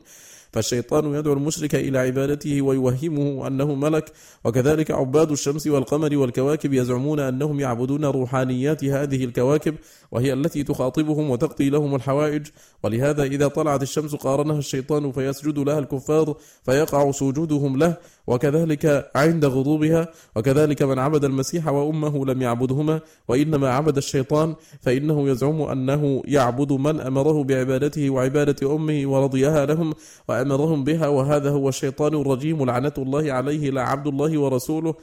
فالشيطان 0.55 1.15
يدعو 1.15 1.33
المشرك 1.33 1.75
إلى 1.75 1.97
عبادته 1.97 2.61
ويوهمه 2.61 3.47
أنه 3.47 3.75
ملك. 3.75 4.11
وكذلك 4.45 4.91
عباد 4.91 5.31
الشمس 5.31 5.67
والقمر 5.67 6.17
والكواكب 6.17 6.73
يزعمون 6.73 7.19
أنهم 7.19 7.59
يعبدون 7.59 8.05
روحانيات 8.05 8.83
هذه 8.83 9.25
الكواكب 9.25 9.75
وهي 10.11 10.33
التي 10.33 10.63
تخاطبهم 10.63 11.29
وتقضي 11.29 11.69
لهم 11.69 11.95
الحوائج. 11.95 12.47
ولهذا 12.83 13.23
إذا 13.23 13.47
طلعت 13.47 13.81
الشمس 13.81 14.15
قارنها 14.15 14.59
الشيطان 14.59 15.11
فيسجد 15.11 15.59
لها 15.59 15.79
الكفار 15.79 16.35
فيقع 16.65 17.11
سجودهم 17.11 17.77
له. 17.77 17.97
وكذلك 18.27 19.11
عند 19.15 19.45
غضوبها 19.45 20.07
وكذلك 20.35 20.81
من 20.81 20.99
عبد 20.99 21.25
المسيح 21.25 21.67
وأمه 21.67 22.25
لم 22.25 22.41
يعبدهما 22.41 22.99
وإنما 23.27 23.69
عبد 23.69 23.97
الشيطان 23.97 24.55
فإنه 24.81 25.29
يزعم 25.29 25.61
أنه 25.61 26.23
يعبد 26.25 26.71
من 26.71 27.01
أمره 27.01 27.43
بعبادته 27.43 28.09
وعبادة 28.09 28.75
أمه 28.75 29.01
ورضيها 29.05 29.65
لهم 29.65 29.93
وأمرهم 30.29 30.83
بها 30.83 31.07
وهذا 31.07 31.49
هو 31.49 31.69
الشيطان 31.69 32.13
الرجيم 32.13 32.65
لعنة 32.65 32.93
الله 32.97 33.33
عليه 33.33 33.69
لا 33.69 33.81
عبد 33.81 34.07
الله 34.07 34.39
ورسوله. 34.39 34.95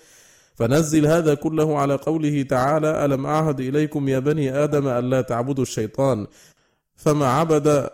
فنزل 0.54 1.06
هذا 1.06 1.34
كله 1.34 1.78
على 1.78 1.94
قوله 1.94 2.42
تعالى 2.42 3.04
ألم 3.04 3.26
أعهد 3.26 3.60
إليكم 3.60 4.08
يا 4.08 4.18
بني 4.18 4.64
آدم 4.64 4.88
ألا 4.88 5.20
تعبدوا 5.20 5.62
الشيطان؟ 5.62 6.26
فما 6.96 7.26
عبد 7.26 7.88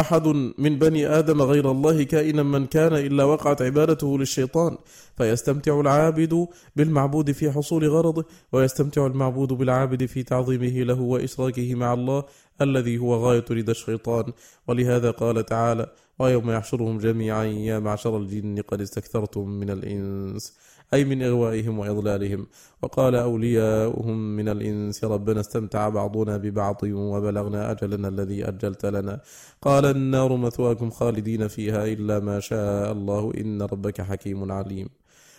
أحد 0.00 0.26
من 0.58 0.78
بني 0.78 1.06
آدم 1.06 1.42
غير 1.42 1.70
الله 1.70 2.02
كائنا 2.02 2.42
من 2.42 2.66
كان 2.66 2.92
إلا 2.92 3.24
وقعت 3.24 3.62
عبادته 3.62 4.18
للشيطان 4.18 4.78
فيستمتع 5.16 5.80
العابد 5.80 6.46
بالمعبود 6.76 7.32
في 7.32 7.50
حصول 7.52 7.88
غرضه 7.88 8.24
ويستمتع 8.52 9.06
المعبود 9.06 9.52
بالعابد 9.52 10.06
في 10.06 10.22
تعظيمه 10.22 10.82
له 10.82 11.00
وإشراكه 11.00 11.74
مع 11.74 11.92
الله 11.92 12.24
الذي 12.60 12.98
هو 12.98 13.14
غاية 13.14 13.44
رضا 13.50 13.72
الشيطان. 13.72 14.32
ولهذا 14.68 15.10
قال 15.10 15.46
تعالى 15.46 15.92
ويوم 16.18 16.50
يحشرهم 16.50 16.98
جميعا 16.98 17.44
يا 17.44 17.78
معشر 17.78 18.16
الجن 18.16 18.62
قد 18.68 18.80
استكثرتم 18.80 19.48
من 19.48 19.70
الإنس. 19.70 20.58
أي 20.94 21.04
من 21.04 21.22
إغوائهم 21.22 21.78
وإضلالهم. 21.78 22.46
وقال 22.82 23.14
أولياؤهم 23.14 24.36
من 24.36 24.48
الإنس 24.48 25.04
ربنا 25.04 25.40
استمتع 25.40 25.88
بعضنا 25.88 26.36
ببعض 26.36 26.80
وبلغنا 26.82 27.70
أجلنا 27.70 28.08
الذي 28.08 28.48
أجلت 28.48 28.86
لنا. 28.86 29.20
قال 29.62 29.84
النار 29.84 30.36
مثواكم 30.36 30.90
خالدين 30.90 31.48
فيها 31.48 31.84
إلا 31.84 32.20
ما 32.20 32.40
شاء 32.40 32.92
الله 32.92 33.32
إن 33.40 33.62
ربك 33.62 34.00
حكيم 34.00 34.52
عليم. 34.52 34.88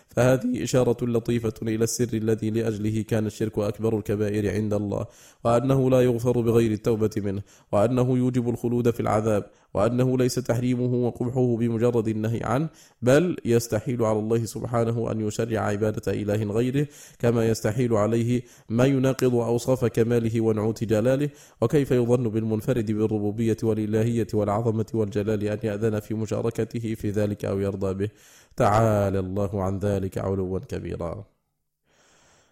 فهذه 0.09 0.63
إشارة 0.63 1.05
لطيفة 1.05 1.53
إلى 1.61 1.83
السر 1.83 2.09
الذي 2.13 2.49
لأجله 2.49 3.01
كان 3.01 3.25
الشرك 3.25 3.59
أكبر 3.59 3.97
الكبائر 3.97 4.53
عند 4.53 4.73
الله 4.73 5.05
وأنه 5.43 5.89
لا 5.89 6.01
يغفر 6.01 6.41
بغير 6.41 6.71
التوبة 6.71 7.09
منه 7.17 7.41
وأنه 7.71 8.17
يوجب 8.17 8.49
الخلود 8.49 8.91
في 8.91 8.99
العذاب 8.99 9.45
وأنه 9.73 10.17
ليس 10.17 10.35
تحريمه 10.35 10.93
وقبحه 11.07 11.57
بمجرد 11.57 12.07
النهي 12.07 12.39
عنه 12.43 12.69
بل 13.01 13.37
يستحيل 13.45 14.03
على 14.03 14.19
الله 14.19 14.45
سبحانه 14.45 15.11
أن 15.11 15.27
يشرع 15.27 15.61
عبادة 15.61 16.11
إله 16.11 16.43
غيره 16.43 16.87
كما 17.19 17.47
يستحيل 17.47 17.93
عليه 17.93 18.41
ما 18.69 18.85
يناقض 18.85 19.35
أوصاف 19.35 19.85
كماله 19.85 20.41
ونعوت 20.41 20.83
جلاله. 20.83 21.29
وكيف 21.61 21.91
يظن 21.91 22.29
بالمنفرد 22.29 22.91
بالربوبية 22.91 23.57
والإلهية 23.63 24.27
والعظمة 24.33 24.85
والجلال 24.93 25.43
أن 25.43 25.59
يأذن 25.63 25.99
في 25.99 26.13
مشاركته 26.13 26.95
في 26.95 27.09
ذلك 27.09 27.45
أو 27.45 27.59
يرضى 27.59 27.93
به؟ 27.93 28.09
تعالى 28.55 29.19
الله 29.19 29.63
عن 29.63 29.79
ذلك 29.79 30.17
علوا 30.17 30.59
كبيرا. 30.59 31.25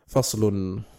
فصل. 0.07 0.97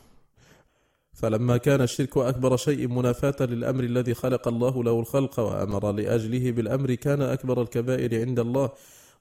فلما 1.19 1.57
كان 1.57 1.81
الشرك 1.81 2.17
أكبر 2.17 2.57
شيء 2.57 2.89
منافاة 2.89 3.47
للأمر 3.47 3.85
الذي 3.85 4.15
خلق 4.15 4.49
الله 4.49 4.85
له 4.85 5.01
الخلق 5.01 5.41
وأمر 5.41 5.93
لأجله 5.93 6.51
بالأمر 6.51 6.95
كان 6.95 7.23
أكبر 7.23 7.63
الكبائر 7.63 8.21
عند 8.21 8.39
الله. 8.39 8.71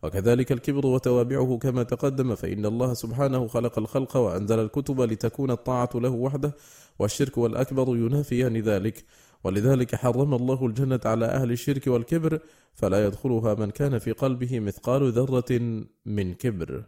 وكذلك 0.04 0.52
الكبر 0.52 0.86
وتوابعه 0.86 1.58
كما 1.58 1.84
تقدم 1.84 2.36
فإن 2.36 2.66
الله 2.66 2.94
سبحانه 2.94 3.48
خلق 3.48 3.80
الخلق 3.80 4.18
وأنزل 4.18 4.60
الكتب 4.60 5.02
لتكون 5.02 5.52
الطاعة 5.52 5.90
له 5.96 6.10
وحده 6.10 6.56
والشرك 7.00 7.38
والأكبر 7.38 7.98
ينافيان 7.98 8.58
ذلك. 8.58 9.06
ولذلك 9.44 9.96
حرم 9.96 10.34
الله 10.34 10.66
الجنة 10.66 11.00
على 11.06 11.26
أهل 11.26 11.52
الشرك 11.52 11.88
والكبر 11.88 12.40
فلا 12.74 13.06
يدخلها 13.06 13.54
من 13.54 13.70
كان 13.72 14.00
في 14.00 14.12
قلبه 14.12 14.60
مثقال 14.60 15.12
ذرة 15.12 15.86
من 16.06 16.34
كبر. 16.34 16.84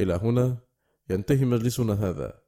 إلى 0.00 0.14
هنا 0.14 0.56
ينتهي 1.10 1.44
مجلسنا 1.44 1.92
هذا، 1.92 2.47